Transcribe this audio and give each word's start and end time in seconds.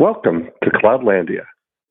Welcome 0.00 0.48
to 0.64 0.70
Cloudlandia, 0.70 1.44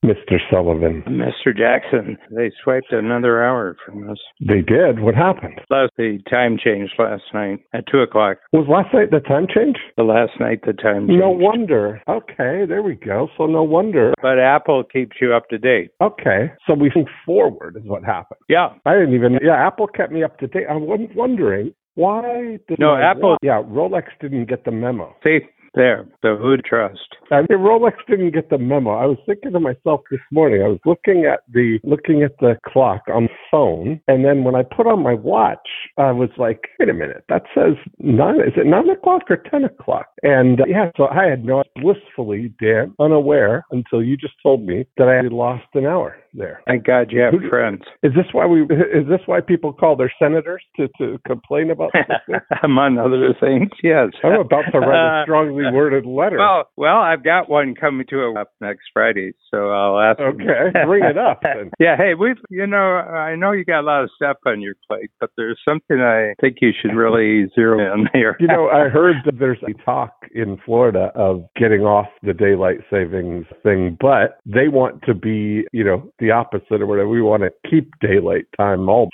Mr. 0.03 0.37
Sullivan. 0.49 1.03
Mr. 1.07 1.55
Jackson, 1.55 2.17
they 2.35 2.49
swiped 2.63 2.91
another 2.91 3.43
hour 3.43 3.77
from 3.85 4.09
us. 4.09 4.17
They 4.39 4.61
did. 4.61 4.99
What 5.01 5.13
happened? 5.13 5.61
Last 5.69 5.91
the 5.95 6.17
time 6.27 6.57
changed 6.57 6.93
last 6.97 7.21
night 7.35 7.59
at 7.71 7.83
two 7.91 7.99
o'clock. 7.99 8.37
Was 8.51 8.65
last 8.67 8.91
night 8.95 9.11
the 9.11 9.19
time 9.19 9.45
change? 9.53 9.75
The 9.95 10.01
last 10.05 10.31
night 10.39 10.61
the 10.65 10.73
time 10.73 11.05
changed. 11.07 11.21
No 11.21 11.29
wonder. 11.29 12.01
Okay, 12.09 12.65
there 12.67 12.81
we 12.81 12.95
go. 12.95 13.27
So 13.37 13.45
no 13.45 13.61
wonder. 13.61 14.15
But 14.23 14.39
Apple 14.39 14.83
keeps 14.91 15.17
you 15.21 15.35
up 15.35 15.47
to 15.49 15.59
date. 15.59 15.91
Okay, 16.01 16.51
so 16.65 16.73
we 16.73 16.89
think 16.89 17.09
forward 17.27 17.77
is 17.77 17.83
what 17.87 18.03
happened. 18.03 18.39
Yeah. 18.49 18.69
I 18.87 18.95
didn't 18.95 19.13
even. 19.13 19.37
Yeah, 19.43 19.53
Apple 19.67 19.85
kept 19.85 20.11
me 20.11 20.23
up 20.23 20.39
to 20.39 20.47
date. 20.47 20.65
I 20.67 20.73
was 20.73 21.07
wondering 21.15 21.75
why. 21.93 22.57
Did 22.67 22.79
No, 22.79 22.95
my 22.95 23.03
Apple- 23.03 23.29
wa- 23.29 23.37
Yeah, 23.43 23.61
Rolex 23.61 24.05
didn't 24.19 24.45
get 24.49 24.65
the 24.65 24.71
memo. 24.71 25.15
See 25.23 25.41
there. 25.75 26.07
Who 26.23 26.55
to 26.57 26.61
trust? 26.61 26.99
I 27.31 27.41
mean, 27.41 27.59
Rolex 27.59 27.93
didn't 28.07 28.31
get 28.31 28.49
the 28.49 28.57
memo. 28.57 28.91
I 28.91 29.05
was 29.05 29.17
thinking 29.25 29.51
to 29.51 29.59
myself 29.59 30.01
this 30.09 30.19
morning. 30.31 30.61
I 30.63 30.67
was 30.67 30.79
looking 30.85 31.25
at 31.25 31.41
the 31.51 31.79
looking 31.83 32.23
at 32.23 32.37
the 32.39 32.57
clock 32.65 33.01
on 33.13 33.23
the 33.23 33.29
phone, 33.51 34.01
and 34.07 34.25
then 34.25 34.43
when 34.43 34.55
I 34.55 34.63
put 34.63 34.87
on 34.87 35.03
my 35.03 35.13
watch, 35.13 35.67
I 35.97 36.11
was 36.11 36.29
like, 36.37 36.61
"Wait 36.79 36.89
a 36.89 36.93
minute, 36.93 37.23
that 37.29 37.43
says 37.53 37.75
nine. 37.99 38.39
Is 38.41 38.53
it 38.57 38.65
nine 38.65 38.89
o'clock 38.89 39.23
or 39.29 39.37
ten 39.37 39.63
o'clock?" 39.63 40.07
And 40.23 40.61
uh, 40.61 40.65
yeah, 40.67 40.91
so 40.97 41.07
I 41.07 41.25
had 41.25 41.45
no 41.45 41.63
blissfully, 41.75 42.53
Dan, 42.61 42.93
unaware 42.99 43.63
until 43.71 44.01
you 44.03 44.17
just 44.17 44.33
told 44.41 44.65
me 44.65 44.85
that 44.97 45.07
I 45.07 45.15
had 45.15 45.31
lost 45.31 45.65
an 45.73 45.85
hour 45.85 46.17
there. 46.33 46.61
Thank 46.67 46.85
God 46.85 47.11
you 47.11 47.19
have 47.21 47.33
Who- 47.33 47.49
friends. 47.49 47.81
Is 48.03 48.13
this 48.13 48.25
why 48.31 48.45
we? 48.45 48.63
Is 48.63 49.07
this 49.07 49.21
why 49.25 49.41
people 49.41 49.73
call 49.73 49.95
their 49.95 50.11
senators 50.19 50.63
to 50.77 50.87
to 50.97 51.19
complain 51.27 51.69
about? 51.71 51.91
Among 52.63 52.97
other 52.97 53.33
things, 53.39 53.69
yes. 53.83 54.09
I'm 54.23 54.39
about 54.41 54.63
to 54.71 54.79
write 54.79 55.19
a 55.19 55.19
Uh, 55.19 55.25
strongly 55.59 55.77
worded 55.77 56.05
letter. 56.05 56.37
Well, 56.37 56.69
well, 56.75 56.97
I've 56.97 57.23
got 57.23 57.49
one 57.49 57.75
coming 57.75 58.05
to 58.09 58.19
a 58.21 58.39
up 58.39 58.51
next 58.61 58.83
Friday, 58.93 59.33
so 59.51 59.69
I'll 59.69 59.99
ask. 59.99 60.19
Okay, 60.19 60.71
bring 60.85 61.03
it 61.03 61.17
up 61.17 61.41
then. 61.43 61.71
yeah, 61.79 61.97
hey, 61.97 62.13
we've, 62.13 62.37
you 62.49 62.67
know, 62.67 62.77
I 62.77 63.35
know 63.35 63.51
you 63.51 63.65
got 63.65 63.81
a 63.81 63.87
lot 63.87 64.03
of 64.03 64.09
stuff 64.15 64.37
on 64.45 64.61
your 64.61 64.75
plate, 64.87 65.11
but 65.19 65.31
there's 65.37 65.59
something 65.67 65.99
I 65.99 66.33
think 66.41 66.57
you 66.61 66.71
should 66.79 66.95
really 66.95 67.49
zero 67.55 67.79
in 67.93 68.07
here. 68.13 68.35
You 68.39 68.47
know, 68.47 68.69
I 68.69 68.89
heard 68.89 69.15
that 69.25 69.35
there's 69.39 69.59
a 69.67 69.73
talk 69.83 70.13
in 70.33 70.57
Florida 70.65 71.11
of 71.15 71.45
getting 71.55 71.81
off 71.81 72.07
the 72.23 72.33
daylight 72.33 72.79
savings 72.91 73.45
thing, 73.63 73.97
but 73.99 74.39
they 74.45 74.67
want 74.67 75.01
to 75.03 75.13
be, 75.13 75.65
you 75.71 75.83
know, 75.83 76.11
the 76.19 76.31
opposite 76.31 76.81
or 76.81 76.87
whatever. 76.87 77.09
We 77.09 77.21
want 77.21 77.43
to 77.43 77.69
keep 77.69 77.91
daylight 77.99 78.45
time 78.57 78.87
all 78.89 79.09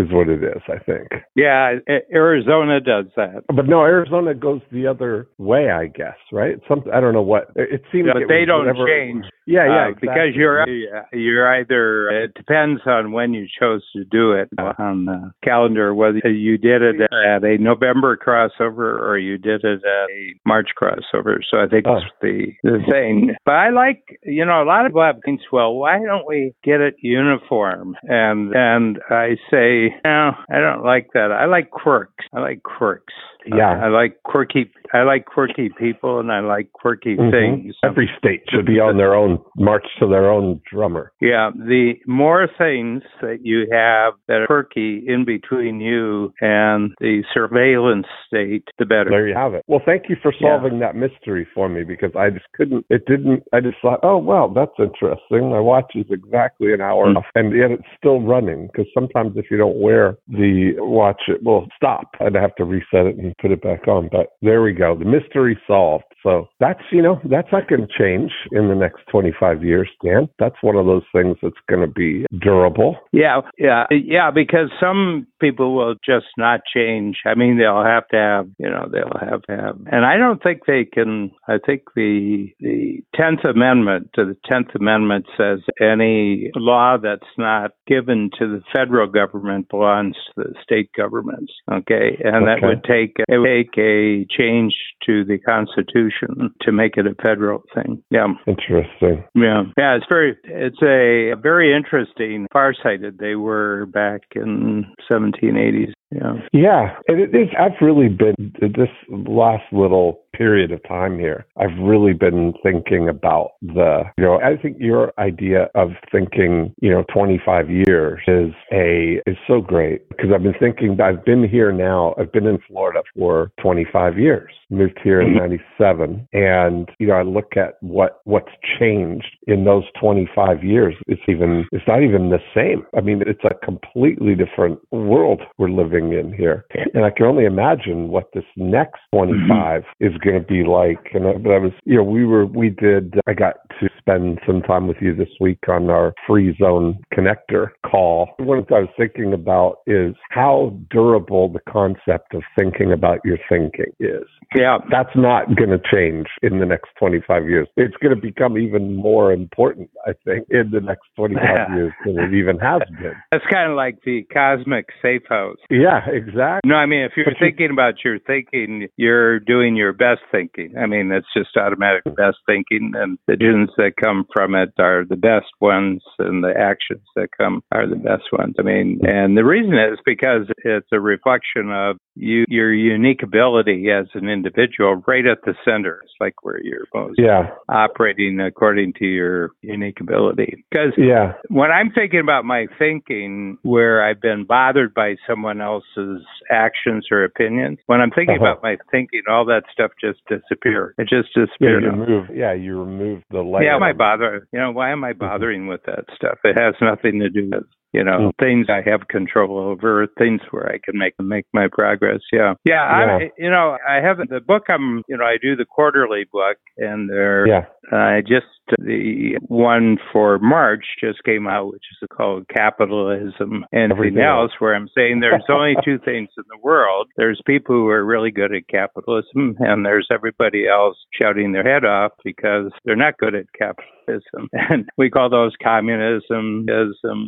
is 0.00 0.12
what 0.12 0.28
it 0.28 0.42
is, 0.42 0.62
I 0.68 0.78
think. 0.78 1.08
yeah, 1.34 1.74
Arizona 2.12 2.80
does 2.80 3.06
that. 3.16 3.44
But 3.54 3.66
no, 3.66 3.80
Arizona 3.82 4.34
goes 4.34 4.60
the 4.72 4.86
other 4.86 5.28
way, 5.38 5.70
I 5.70 5.86
guess, 5.86 6.16
right? 6.32 6.56
Something 6.68 6.92
I 6.92 7.00
don't 7.00 7.12
know 7.14 7.22
what 7.22 7.48
it 7.56 7.82
seems 7.92 8.06
Yeah, 8.06 8.14
like 8.14 8.22
it 8.24 8.28
they 8.28 8.44
don't 8.44 8.66
whatever- 8.66 8.86
change. 8.86 9.24
Yeah, 9.46 9.66
yeah, 9.66 9.84
Uh, 9.86 9.88
exactly. 9.88 10.08
because 10.08 10.34
you're 10.36 10.68
you're 11.12 11.54
either 11.60 12.08
it 12.10 12.34
depends 12.34 12.80
on 12.86 13.10
when 13.12 13.34
you 13.34 13.46
chose 13.58 13.82
to 13.96 14.04
do 14.04 14.32
it 14.32 14.48
on 14.78 15.06
the 15.06 15.32
calendar 15.42 15.92
whether 15.94 16.28
you 16.30 16.56
did 16.56 16.82
it 16.82 17.00
at 17.00 17.42
a 17.44 17.58
November 17.58 18.16
crossover 18.16 19.00
or 19.00 19.18
you 19.18 19.38
did 19.38 19.64
it 19.64 19.80
at 19.84 20.10
a 20.10 20.34
March 20.46 20.68
crossover. 20.80 21.38
So 21.50 21.58
I 21.58 21.66
think 21.66 21.84
it's 21.86 22.06
the 22.22 22.52
the 22.62 22.78
thing. 22.88 23.34
But 23.44 23.54
I 23.54 23.70
like 23.70 24.20
you 24.24 24.44
know 24.44 24.62
a 24.62 24.64
lot 24.66 24.86
of 24.86 24.90
people 24.90 25.02
have 25.02 25.18
things. 25.24 25.40
Well, 25.52 25.74
why 25.74 25.98
don't 25.98 26.26
we 26.28 26.52
get 26.62 26.80
it 26.80 26.94
uniform? 27.00 27.96
And 28.04 28.54
and 28.54 28.98
I 29.10 29.36
say 29.50 29.89
no, 30.04 30.32
I 30.50 30.58
don't 30.60 30.84
like 30.84 31.08
that. 31.14 31.32
I 31.32 31.46
like 31.46 31.70
quirks. 31.70 32.24
I 32.32 32.40
like 32.40 32.62
quirks. 32.62 33.14
Yeah. 33.46 33.80
I 33.84 33.88
like 33.88 34.22
quirky. 34.24 34.70
I 34.92 35.02
like 35.02 35.24
quirky 35.26 35.68
people 35.78 36.18
and 36.18 36.32
I 36.32 36.40
like 36.40 36.72
quirky 36.72 37.16
Mhm. 37.16 37.30
things. 37.30 37.76
Every 37.84 38.10
state 38.18 38.42
should 38.50 38.66
be 38.66 38.80
on 38.80 38.96
their 38.96 39.14
own 39.14 39.38
march 39.56 39.86
to 40.00 40.06
their 40.06 40.28
own 40.30 40.60
drummer. 40.68 41.12
Yeah, 41.20 41.50
the 41.54 41.94
more 42.06 42.48
things 42.58 43.02
that 43.20 43.44
you 43.46 43.66
have 43.70 44.14
that 44.26 44.42
are 44.42 44.46
quirky 44.46 45.04
in 45.06 45.24
between 45.24 45.80
you 45.80 46.32
and 46.40 46.92
the 47.00 47.22
surveillance 47.32 48.06
state, 48.26 48.64
the 48.78 48.86
better. 48.86 49.10
There 49.10 49.28
you 49.28 49.34
have 49.34 49.54
it. 49.54 49.62
Well, 49.68 49.80
thank 49.84 50.08
you 50.08 50.16
for 50.16 50.32
Yeah. 50.40 50.56
solving 50.58 50.80
that 50.80 50.96
mystery 50.96 51.44
for 51.54 51.68
me 51.68 51.84
because 51.84 52.14
I 52.16 52.30
just 52.30 52.46
couldn't. 52.54 52.84
It 52.90 53.06
didn't. 53.06 53.44
I 53.52 53.60
just 53.60 53.78
thought, 53.80 54.00
oh 54.02 54.18
well, 54.18 54.48
that's 54.48 54.78
interesting. 54.78 55.50
My 55.50 55.60
watch 55.60 55.94
is 55.94 56.10
exactly 56.10 56.72
an 56.72 56.80
hour 56.80 57.06
Mm. 57.06 57.18
off, 57.18 57.26
and 57.36 57.52
yet 57.54 57.70
it's 57.70 57.86
still 57.96 58.20
running. 58.20 58.66
Because 58.66 58.86
sometimes 58.92 59.36
if 59.36 59.50
you 59.50 59.56
don't 59.56 59.78
wear 59.80 60.16
the 60.28 60.74
watch, 60.80 61.22
it 61.28 61.42
will 61.44 61.68
stop. 61.76 62.16
I'd 62.20 62.34
have 62.34 62.54
to 62.56 62.64
reset 62.64 63.06
it 63.06 63.16
and 63.16 63.29
put 63.40 63.50
it 63.50 63.62
back 63.62 63.88
on. 63.88 64.08
But 64.10 64.28
there 64.42 64.62
we 64.62 64.72
go. 64.72 64.96
The 64.96 65.04
mystery 65.04 65.58
solved. 65.66 66.04
So 66.22 66.48
that's 66.58 66.80
you 66.92 67.02
know 67.02 67.20
that's 67.24 67.48
not 67.52 67.68
going 67.68 67.86
to 67.86 67.98
change 67.98 68.32
in 68.52 68.68
the 68.68 68.74
next 68.74 69.00
25 69.10 69.64
years, 69.64 69.88
Dan. 70.04 70.28
That's 70.38 70.56
one 70.60 70.76
of 70.76 70.86
those 70.86 71.04
things 71.14 71.36
that's 71.42 71.54
going 71.68 71.80
to 71.80 71.92
be 71.92 72.26
durable. 72.38 72.96
Yeah, 73.12 73.40
yeah, 73.58 73.84
yeah. 73.90 74.30
Because 74.30 74.70
some 74.78 75.26
people 75.40 75.74
will 75.74 75.94
just 76.04 76.26
not 76.36 76.60
change. 76.74 77.18
I 77.24 77.34
mean, 77.34 77.58
they'll 77.58 77.84
have 77.84 78.06
to 78.08 78.16
have, 78.16 78.48
you 78.58 78.68
know, 78.68 78.88
they'll 78.92 79.28
have 79.28 79.42
to 79.42 79.56
have, 79.56 79.78
and 79.90 80.04
I 80.04 80.16
don't 80.16 80.42
think 80.42 80.66
they 80.66 80.84
can. 80.84 81.30
I 81.48 81.56
think 81.64 81.82
the 81.96 82.48
the 82.60 83.02
Tenth 83.14 83.44
Amendment 83.44 84.10
to 84.14 84.24
the 84.26 84.36
Tenth 84.44 84.74
Amendment 84.78 85.26
says 85.38 85.60
any 85.80 86.50
law 86.54 86.98
that's 87.02 87.22
not 87.38 87.72
given 87.86 88.30
to 88.38 88.46
the 88.46 88.62
federal 88.74 89.06
government 89.06 89.68
belongs 89.70 90.16
to 90.36 90.44
the 90.44 90.54
state 90.62 90.90
governments. 90.94 91.52
Okay, 91.70 92.18
and 92.22 92.46
that 92.46 92.58
would 92.62 92.84
take 92.84 93.16
it 93.28 93.38
would 93.38 93.46
take 93.46 93.78
a 93.78 94.26
change 94.30 94.74
to 95.06 95.24
the 95.24 95.38
Constitution 95.38 96.50
to 96.62 96.72
make 96.72 96.96
it 96.96 97.06
a 97.06 97.14
federal 97.22 97.62
thing. 97.74 98.02
Yeah. 98.10 98.28
Interesting. 98.46 99.24
Yeah, 99.34 99.62
yeah, 99.76 99.96
it's 99.96 100.06
very, 100.08 100.36
it's 100.44 100.82
a 100.82 101.40
very 101.40 101.74
interesting. 101.74 102.46
Farsighted 102.52 103.18
they 103.18 103.34
were 103.34 103.86
back 103.86 104.22
in 104.34 104.86
1780s. 105.10 105.92
Yeah, 106.10 106.34
Yeah, 106.52 106.96
and 107.06 107.20
it 107.20 107.34
is. 107.34 107.48
I've 107.58 107.80
really 107.80 108.08
been 108.08 108.52
this 108.60 108.88
last 109.08 109.62
little 109.72 110.20
period 110.40 110.72
of 110.72 110.82
time 110.88 111.18
here. 111.18 111.44
I've 111.58 111.78
really 111.78 112.14
been 112.14 112.54
thinking 112.62 113.10
about 113.10 113.52
the, 113.60 114.04
you 114.16 114.24
know, 114.24 114.40
I 114.40 114.56
think 114.56 114.78
your 114.80 115.12
idea 115.18 115.68
of 115.74 115.90
thinking, 116.10 116.74
you 116.80 116.90
know, 116.90 117.04
25 117.12 117.68
years 117.68 118.20
is 118.26 118.54
a 118.72 119.20
is 119.26 119.36
so 119.46 119.60
great 119.60 120.08
because 120.08 120.30
I've 120.34 120.42
been 120.42 120.54
thinking. 120.58 120.98
I've 121.00 121.24
been 121.26 121.46
here 121.46 121.72
now. 121.72 122.14
I've 122.18 122.32
been 122.32 122.46
in 122.46 122.58
Florida 122.66 123.02
for 123.14 123.52
25 123.60 124.18
years. 124.18 124.50
Moved 124.70 125.00
here 125.02 125.20
in 125.20 125.30
mm-hmm. 125.30 125.50
'97, 125.78 126.28
and 126.32 126.88
you 127.00 127.08
know, 127.08 127.14
I 127.14 127.22
look 127.22 127.56
at 127.56 127.74
what 127.80 128.20
what's 128.24 128.52
changed 128.78 129.36
in 129.48 129.64
those 129.64 129.82
25 130.00 130.62
years. 130.62 130.94
It's 131.08 131.20
even 131.28 131.66
it's 131.72 131.86
not 131.88 132.04
even 132.04 132.30
the 132.30 132.38
same. 132.54 132.86
I 132.96 133.00
mean, 133.00 133.20
it's 133.26 133.44
a 133.44 133.54
completely 133.66 134.36
different 134.36 134.78
world 134.92 135.42
we're 135.58 135.70
living 135.70 136.12
in 136.12 136.32
here, 136.32 136.66
and 136.94 137.04
I 137.04 137.10
can 137.10 137.26
only 137.26 137.46
imagine 137.46 138.08
what 138.08 138.28
this 138.32 138.44
next 138.56 139.00
mm-hmm. 139.12 139.48
25 139.48 139.82
is 139.98 140.16
going 140.18 140.29
to 140.38 140.46
be 140.46 140.64
like. 140.64 141.10
And 141.14 141.26
I, 141.26 141.32
but 141.34 141.52
I 141.52 141.58
was, 141.58 141.72
you 141.84 141.96
know, 141.96 142.04
we 142.04 142.24
were 142.24 142.46
we 142.46 142.70
did. 142.70 143.14
I 143.26 143.32
got 143.32 143.56
to 143.80 143.88
spend 143.98 144.38
some 144.46 144.62
time 144.62 144.86
with 144.86 144.98
you 145.00 145.14
this 145.14 145.28
week 145.40 145.58
on 145.68 145.90
our 145.90 146.12
free 146.26 146.56
zone 146.60 146.98
connector 147.14 147.68
call. 147.88 148.30
One 148.38 148.58
of 148.58 148.66
the 148.66 148.74
I 148.74 148.80
was 148.80 148.88
thinking 148.96 149.32
about 149.32 149.78
is 149.86 150.14
how 150.30 150.76
durable 150.90 151.48
the 151.52 151.60
concept 151.70 152.34
of 152.34 152.42
thinking 152.58 152.92
about 152.92 153.20
your 153.24 153.38
thinking 153.48 153.92
is 153.98 154.24
yeah, 154.56 154.78
that's 154.90 155.14
not 155.14 155.54
going 155.54 155.70
to 155.70 155.78
change 155.92 156.26
in 156.42 156.58
the 156.58 156.66
next 156.66 156.88
25 156.98 157.48
years. 157.48 157.68
It's 157.76 157.94
going 158.02 158.14
to 158.14 158.20
become 158.20 158.58
even 158.58 158.96
more 158.96 159.32
important, 159.32 159.90
I 160.06 160.12
think, 160.24 160.46
in 160.50 160.70
the 160.72 160.80
next 160.80 161.02
25 161.16 161.70
years 161.74 161.92
than 162.04 162.18
it 162.18 162.34
even 162.34 162.58
has 162.58 162.80
been. 163.00 163.12
that's 163.30 163.44
kind 163.52 163.70
of 163.70 163.76
like 163.76 163.98
the 164.04 164.22
cosmic 164.32 164.86
safe 165.00 165.22
house. 165.28 165.58
Yeah, 165.70 166.00
exactly. 166.08 166.68
No, 166.68 166.74
I 166.74 166.86
mean, 166.86 167.02
if 167.02 167.12
you're 167.16 167.26
But 167.26 167.34
you- 167.40 167.46
thinking 167.46 167.70
about 167.70 167.94
your 168.04 168.18
thinking, 168.18 168.88
you're 168.96 169.38
doing 169.38 169.76
your 169.76 169.92
best 169.92 170.19
thinking. 170.30 170.74
I 170.78 170.86
mean, 170.86 171.10
it's 171.12 171.26
just 171.36 171.56
automatic 171.56 172.04
best 172.16 172.38
thinking, 172.46 172.92
and 172.94 173.18
the 173.26 173.36
decisions 173.36 173.70
that 173.76 173.92
come 174.02 174.26
from 174.32 174.54
it 174.54 174.72
are 174.78 175.04
the 175.04 175.16
best 175.16 175.46
ones, 175.60 176.02
and 176.18 176.42
the 176.42 176.54
actions 176.56 177.02
that 177.16 177.28
come 177.36 177.62
are 177.72 177.86
the 177.86 177.96
best 177.96 178.24
ones. 178.32 178.54
I 178.58 178.62
mean, 178.62 179.00
and 179.02 179.36
the 179.36 179.44
reason 179.44 179.74
is 179.74 179.98
because 180.04 180.46
it's 180.64 180.88
a 180.92 181.00
reflection 181.00 181.70
of 181.70 181.96
you, 182.14 182.44
your 182.48 182.72
unique 182.72 183.22
ability 183.22 183.90
as 183.90 184.06
an 184.14 184.28
individual, 184.28 185.02
right 185.06 185.26
at 185.26 185.42
the 185.44 185.54
center. 185.64 186.00
It's 186.04 186.12
like 186.20 186.34
where 186.42 186.60
you're 186.62 186.86
most 186.94 187.18
Yeah, 187.18 187.50
operating 187.68 188.40
according 188.40 188.94
to 188.94 189.04
your 189.04 189.50
unique 189.62 190.00
ability. 190.00 190.64
Because 190.70 190.92
yeah, 190.96 191.34
when 191.48 191.70
I'm 191.70 191.90
thinking 191.92 192.20
about 192.20 192.44
my 192.44 192.66
thinking, 192.78 193.58
where 193.62 194.04
I've 194.04 194.20
been 194.20 194.44
bothered 194.44 194.94
by 194.94 195.16
someone 195.26 195.60
else's 195.60 196.22
actions 196.50 197.06
or 197.10 197.24
opinions, 197.24 197.78
when 197.86 198.00
I'm 198.00 198.10
thinking 198.10 198.36
Uh-huh. 198.36 198.52
about 198.52 198.62
my 198.62 198.76
thinking, 198.90 199.22
all 199.28 199.44
that 199.46 199.64
stuff 199.72 199.92
just 200.00 200.20
disappears. 200.28 200.94
It 200.98 201.08
just 201.08 201.28
yeah. 201.60 201.68
You 201.68 201.76
remove, 201.76 202.26
yeah, 202.34 202.52
you 202.54 202.78
remove 202.78 203.22
the 203.30 203.42
layer. 203.42 203.64
Yeah, 203.64 203.76
why 203.76 203.76
am 203.76 203.82
I 203.82 203.92
bother? 203.92 204.48
You 204.52 204.60
know, 204.60 204.72
why 204.72 204.90
am 204.90 205.04
I 205.04 205.12
bothering 205.12 205.66
with 205.66 205.82
that 205.86 206.04
stuff? 206.14 206.38
It 206.44 206.58
has 206.58 206.74
nothing 206.80 207.20
to 207.20 207.28
do 207.30 207.50
with 207.50 207.64
you 207.92 208.04
know, 208.04 208.30
mm. 208.30 208.30
things 208.38 208.66
I 208.68 208.88
have 208.88 209.08
control 209.08 209.58
over, 209.58 210.06
things 210.18 210.40
where 210.50 210.68
I 210.68 210.78
can 210.78 210.98
make 210.98 211.14
make 211.20 211.46
my 211.52 211.68
progress. 211.70 212.20
Yeah, 212.32 212.54
yeah. 212.64 212.74
yeah. 212.74 213.16
I, 213.16 213.30
you 213.36 213.50
know, 213.50 213.76
I 213.88 213.96
have 213.96 214.18
the 214.28 214.40
book. 214.40 214.64
I'm, 214.68 215.02
you 215.08 215.16
know, 215.16 215.24
I 215.24 215.36
do 215.40 215.56
the 215.56 215.64
quarterly 215.64 216.24
book, 216.30 216.56
and 216.76 217.10
there. 217.10 217.46
Yeah. 217.46 217.64
I 217.92 218.20
just 218.20 218.46
the 218.78 219.38
one 219.48 219.98
for 220.12 220.38
March 220.38 220.84
just 221.02 221.24
came 221.24 221.48
out, 221.48 221.72
which 221.72 221.82
is 222.00 222.08
called 222.16 222.46
Capitalism 222.54 223.64
and 223.72 223.92
Everything 223.92 224.22
else, 224.22 224.52
where 224.60 224.74
I'm 224.74 224.88
saying 224.96 225.20
there's 225.20 225.42
only 225.48 225.74
two 225.84 225.98
things 226.04 226.28
in 226.36 226.44
the 226.48 226.58
world. 226.62 227.08
There's 227.16 227.40
people 227.46 227.74
who 227.74 227.88
are 227.88 228.04
really 228.04 228.30
good 228.30 228.54
at 228.54 228.68
capitalism, 228.68 229.56
and 229.58 229.84
there's 229.84 230.08
everybody 230.12 230.68
else 230.68 230.96
shouting 231.20 231.52
their 231.52 231.64
head 231.64 231.84
off 231.84 232.12
because 232.24 232.70
they're 232.84 232.94
not 232.94 233.18
good 233.18 233.34
at 233.34 233.46
capitalism. 233.58 233.88
And 234.52 234.88
we 234.98 235.08
call 235.08 235.30
those 235.30 235.52
communism, 235.62 236.66
socialism, 236.68 237.26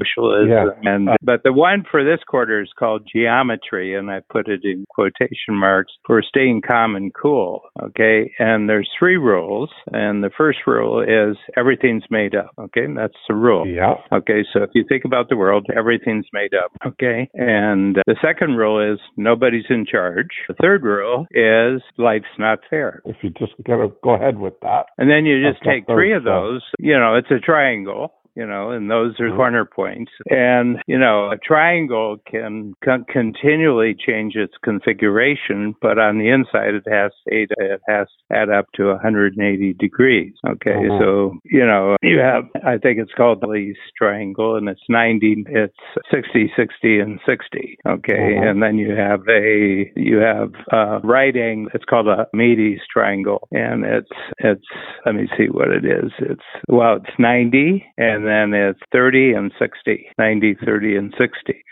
yeah. 0.52 0.92
and 0.94 1.08
uh, 1.08 1.16
but 1.22 1.42
the 1.44 1.52
one 1.52 1.84
for 1.90 2.04
this 2.04 2.20
quarter 2.26 2.60
is 2.62 2.70
called 2.78 3.08
geometry, 3.12 3.96
and 3.96 4.10
I 4.10 4.20
put 4.30 4.48
it 4.48 4.60
in 4.64 4.84
quotation 4.88 5.54
marks 5.54 5.92
for 6.06 6.22
staying 6.22 6.62
calm 6.68 6.96
and 6.96 7.12
cool. 7.14 7.62
Okay, 7.80 8.32
and 8.38 8.68
there's 8.68 8.88
three 8.98 9.16
rules, 9.16 9.70
and 9.92 10.22
the 10.22 10.30
first 10.36 10.58
rule 10.66 11.02
is 11.02 11.36
everything's 11.56 12.04
made 12.10 12.34
up. 12.34 12.50
Okay, 12.58 12.86
that's 12.94 13.16
the 13.28 13.34
rule. 13.34 13.66
Yeah. 13.66 13.94
Okay, 14.12 14.44
so 14.52 14.62
if 14.62 14.70
you 14.74 14.84
think 14.88 15.04
about 15.04 15.28
the 15.28 15.36
world, 15.36 15.66
everything's 15.76 16.26
made 16.32 16.54
up. 16.54 16.72
Okay, 16.86 17.28
and 17.34 17.96
the 18.06 18.16
second 18.22 18.56
rule 18.56 18.92
is 18.92 18.98
nobody's 19.16 19.66
in 19.70 19.86
charge. 19.86 20.28
The 20.48 20.54
third 20.60 20.82
rule 20.82 21.26
is 21.30 21.82
life's 21.98 22.26
not 22.38 22.60
fair. 22.68 23.02
If 23.04 23.16
you 23.22 23.30
just 23.30 23.52
gotta 23.64 23.88
go 24.02 24.14
ahead 24.14 24.38
with 24.38 24.54
that, 24.62 24.86
and 24.98 25.10
then 25.10 25.26
you 25.26 25.42
just 25.42 25.62
take 25.64 25.86
three 25.86 26.14
of 26.14 26.24
those. 26.24 26.62
You 26.78 26.98
know, 26.98 27.16
it's 27.16 27.30
a 27.30 27.38
triangle 27.38 28.12
you 28.34 28.46
know, 28.46 28.70
and 28.70 28.90
those 28.90 29.18
are 29.20 29.26
mm-hmm. 29.26 29.36
corner 29.36 29.64
points. 29.64 30.10
And, 30.26 30.78
you 30.86 30.98
know, 30.98 31.30
a 31.30 31.36
triangle 31.36 32.16
can 32.30 32.74
con- 32.82 33.04
continually 33.10 33.94
change 33.94 34.34
its 34.36 34.54
configuration, 34.64 35.74
but 35.80 35.98
on 35.98 36.18
the 36.18 36.28
inside 36.28 36.74
it 36.74 36.84
has 36.90 37.12
to, 37.28 37.34
it 37.34 37.80
has 37.88 38.06
to 38.30 38.36
add 38.36 38.50
up 38.50 38.66
to 38.76 38.86
180 38.86 39.74
degrees. 39.74 40.32
Okay. 40.46 40.70
Mm-hmm. 40.70 41.02
So, 41.02 41.34
you 41.44 41.66
know, 41.66 41.96
you 42.02 42.18
have, 42.18 42.44
I 42.66 42.78
think 42.78 42.98
it's 42.98 43.12
called 43.14 43.40
the 43.42 43.48
least 43.48 43.80
triangle 43.96 44.56
and 44.56 44.68
it's 44.68 44.80
90, 44.88 45.44
it's 45.48 45.76
60, 46.10 46.52
60, 46.56 47.00
and 47.00 47.20
60. 47.26 47.78
Okay. 47.86 48.12
Mm-hmm. 48.12 48.48
And 48.48 48.62
then 48.62 48.78
you 48.78 48.94
have 48.94 49.20
a, 49.28 49.92
you 49.96 50.18
have 50.18 50.52
a 50.72 51.00
right 51.06 51.36
angle. 51.36 51.70
It's 51.74 51.84
called 51.84 52.08
a 52.08 52.26
Medes 52.32 52.80
triangle 52.90 53.48
and 53.52 53.84
it's, 53.84 54.08
it's, 54.38 54.64
let 55.04 55.14
me 55.14 55.28
see 55.36 55.46
what 55.50 55.68
it 55.68 55.84
is. 55.84 56.12
It's, 56.18 56.40
well, 56.68 56.96
it's 56.96 57.18
90 57.18 57.84
and 57.98 58.21
and 58.24 58.52
then 58.52 58.60
it's 58.60 58.80
30 58.92 59.32
and 59.32 59.52
60, 59.58 60.06
90, 60.18 60.56
30, 60.64 60.96
and 60.96 61.14
60. 61.18 61.64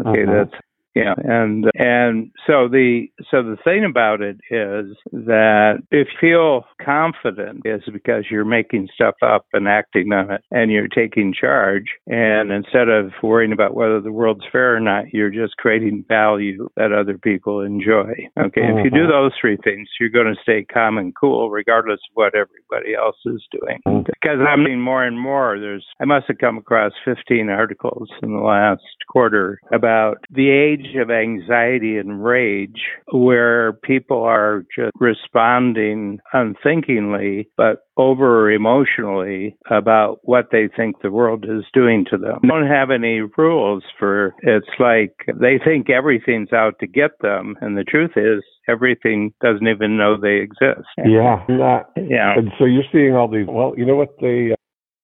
Okay, 0.00 0.22
uh-huh. 0.22 0.32
that's 0.32 0.62
yeah, 0.94 1.14
and 1.16 1.66
and 1.74 2.30
so 2.46 2.68
the 2.68 3.06
so 3.30 3.42
the 3.42 3.56
thing 3.64 3.84
about 3.84 4.20
it 4.20 4.36
is 4.50 4.96
that 5.12 5.82
if 5.90 6.08
you 6.20 6.32
feel 6.32 6.64
confident 6.84 7.62
is 7.64 7.82
because 7.92 8.24
you're 8.30 8.44
making 8.44 8.88
stuff 8.94 9.14
up 9.22 9.46
and 9.52 9.68
acting 9.68 10.12
on 10.12 10.30
it 10.30 10.42
and 10.50 10.70
you're 10.70 10.88
taking 10.88 11.32
charge 11.32 11.86
and 12.06 12.50
instead 12.50 12.88
of 12.88 13.12
worrying 13.22 13.52
about 13.52 13.74
whether 13.74 14.00
the 14.00 14.12
world's 14.12 14.44
fair 14.50 14.76
or 14.76 14.80
not, 14.80 15.12
you're 15.12 15.30
just 15.30 15.56
creating 15.56 16.04
value 16.08 16.68
that 16.76 16.92
other 16.92 17.18
people 17.18 17.60
enjoy. 17.60 18.12
Okay, 18.38 18.62
uh-huh. 18.62 18.78
if 18.78 18.84
you 18.84 18.90
do 18.90 19.04
uh-huh. 19.04 19.22
those 19.22 19.32
three 19.40 19.58
things, 19.64 19.88
you're 20.00 20.08
going 20.08 20.26
to 20.26 20.40
stay 20.42 20.64
calm 20.64 20.98
and 20.98 21.14
cool 21.14 21.50
regardless 21.50 22.00
of 22.10 22.14
what 22.14 22.34
everybody 22.34 22.94
else 22.94 23.16
is 23.26 23.42
doing. 23.50 23.78
Uh-huh. 23.86 24.02
Because 24.06 24.38
I'm 24.46 24.64
seeing 24.66 24.80
more 24.80 25.04
and 25.04 25.18
more. 25.18 25.58
There's 25.58 25.86
I 26.00 26.04
must 26.04 26.26
have 26.28 26.38
come 26.38 26.58
across 26.58 26.92
15 27.04 27.48
articles 27.48 28.08
in 28.22 28.34
the 28.34 28.42
last 28.42 28.82
quarter 29.08 29.60
about 29.72 30.18
the 30.30 30.50
age 30.50 30.81
of 31.00 31.10
anxiety 31.10 31.96
and 31.96 32.24
rage 32.24 32.82
where 33.12 33.74
people 33.84 34.22
are 34.22 34.64
just 34.74 34.92
responding 34.98 36.18
unthinkingly, 36.32 37.48
but 37.56 37.84
over 37.96 38.50
emotionally 38.50 39.56
about 39.70 40.18
what 40.22 40.46
they 40.50 40.68
think 40.74 40.96
the 41.02 41.10
world 41.10 41.44
is 41.44 41.64
doing 41.74 42.06
to 42.10 42.16
them. 42.16 42.38
They 42.42 42.48
don't 42.48 42.66
have 42.66 42.90
any 42.90 43.20
rules 43.36 43.84
for 43.98 44.34
it's 44.40 44.66
like 44.78 45.14
they 45.38 45.60
think 45.62 45.90
everything's 45.90 46.52
out 46.52 46.78
to 46.80 46.86
get 46.86 47.10
them 47.20 47.56
and 47.60 47.76
the 47.76 47.84
truth 47.84 48.12
is 48.16 48.42
everything 48.68 49.34
doesn't 49.42 49.68
even 49.68 49.96
know 49.96 50.16
they 50.16 50.36
exist. 50.36 50.88
Yeah. 50.98 51.44
That, 51.48 51.84
yeah. 51.96 52.34
And 52.36 52.50
so 52.58 52.64
you're 52.64 52.84
seeing 52.92 53.14
all 53.14 53.28
these 53.28 53.46
well, 53.48 53.74
you 53.76 53.84
know 53.84 53.96
what 53.96 54.14
they 54.20 54.52
uh, 54.52 54.56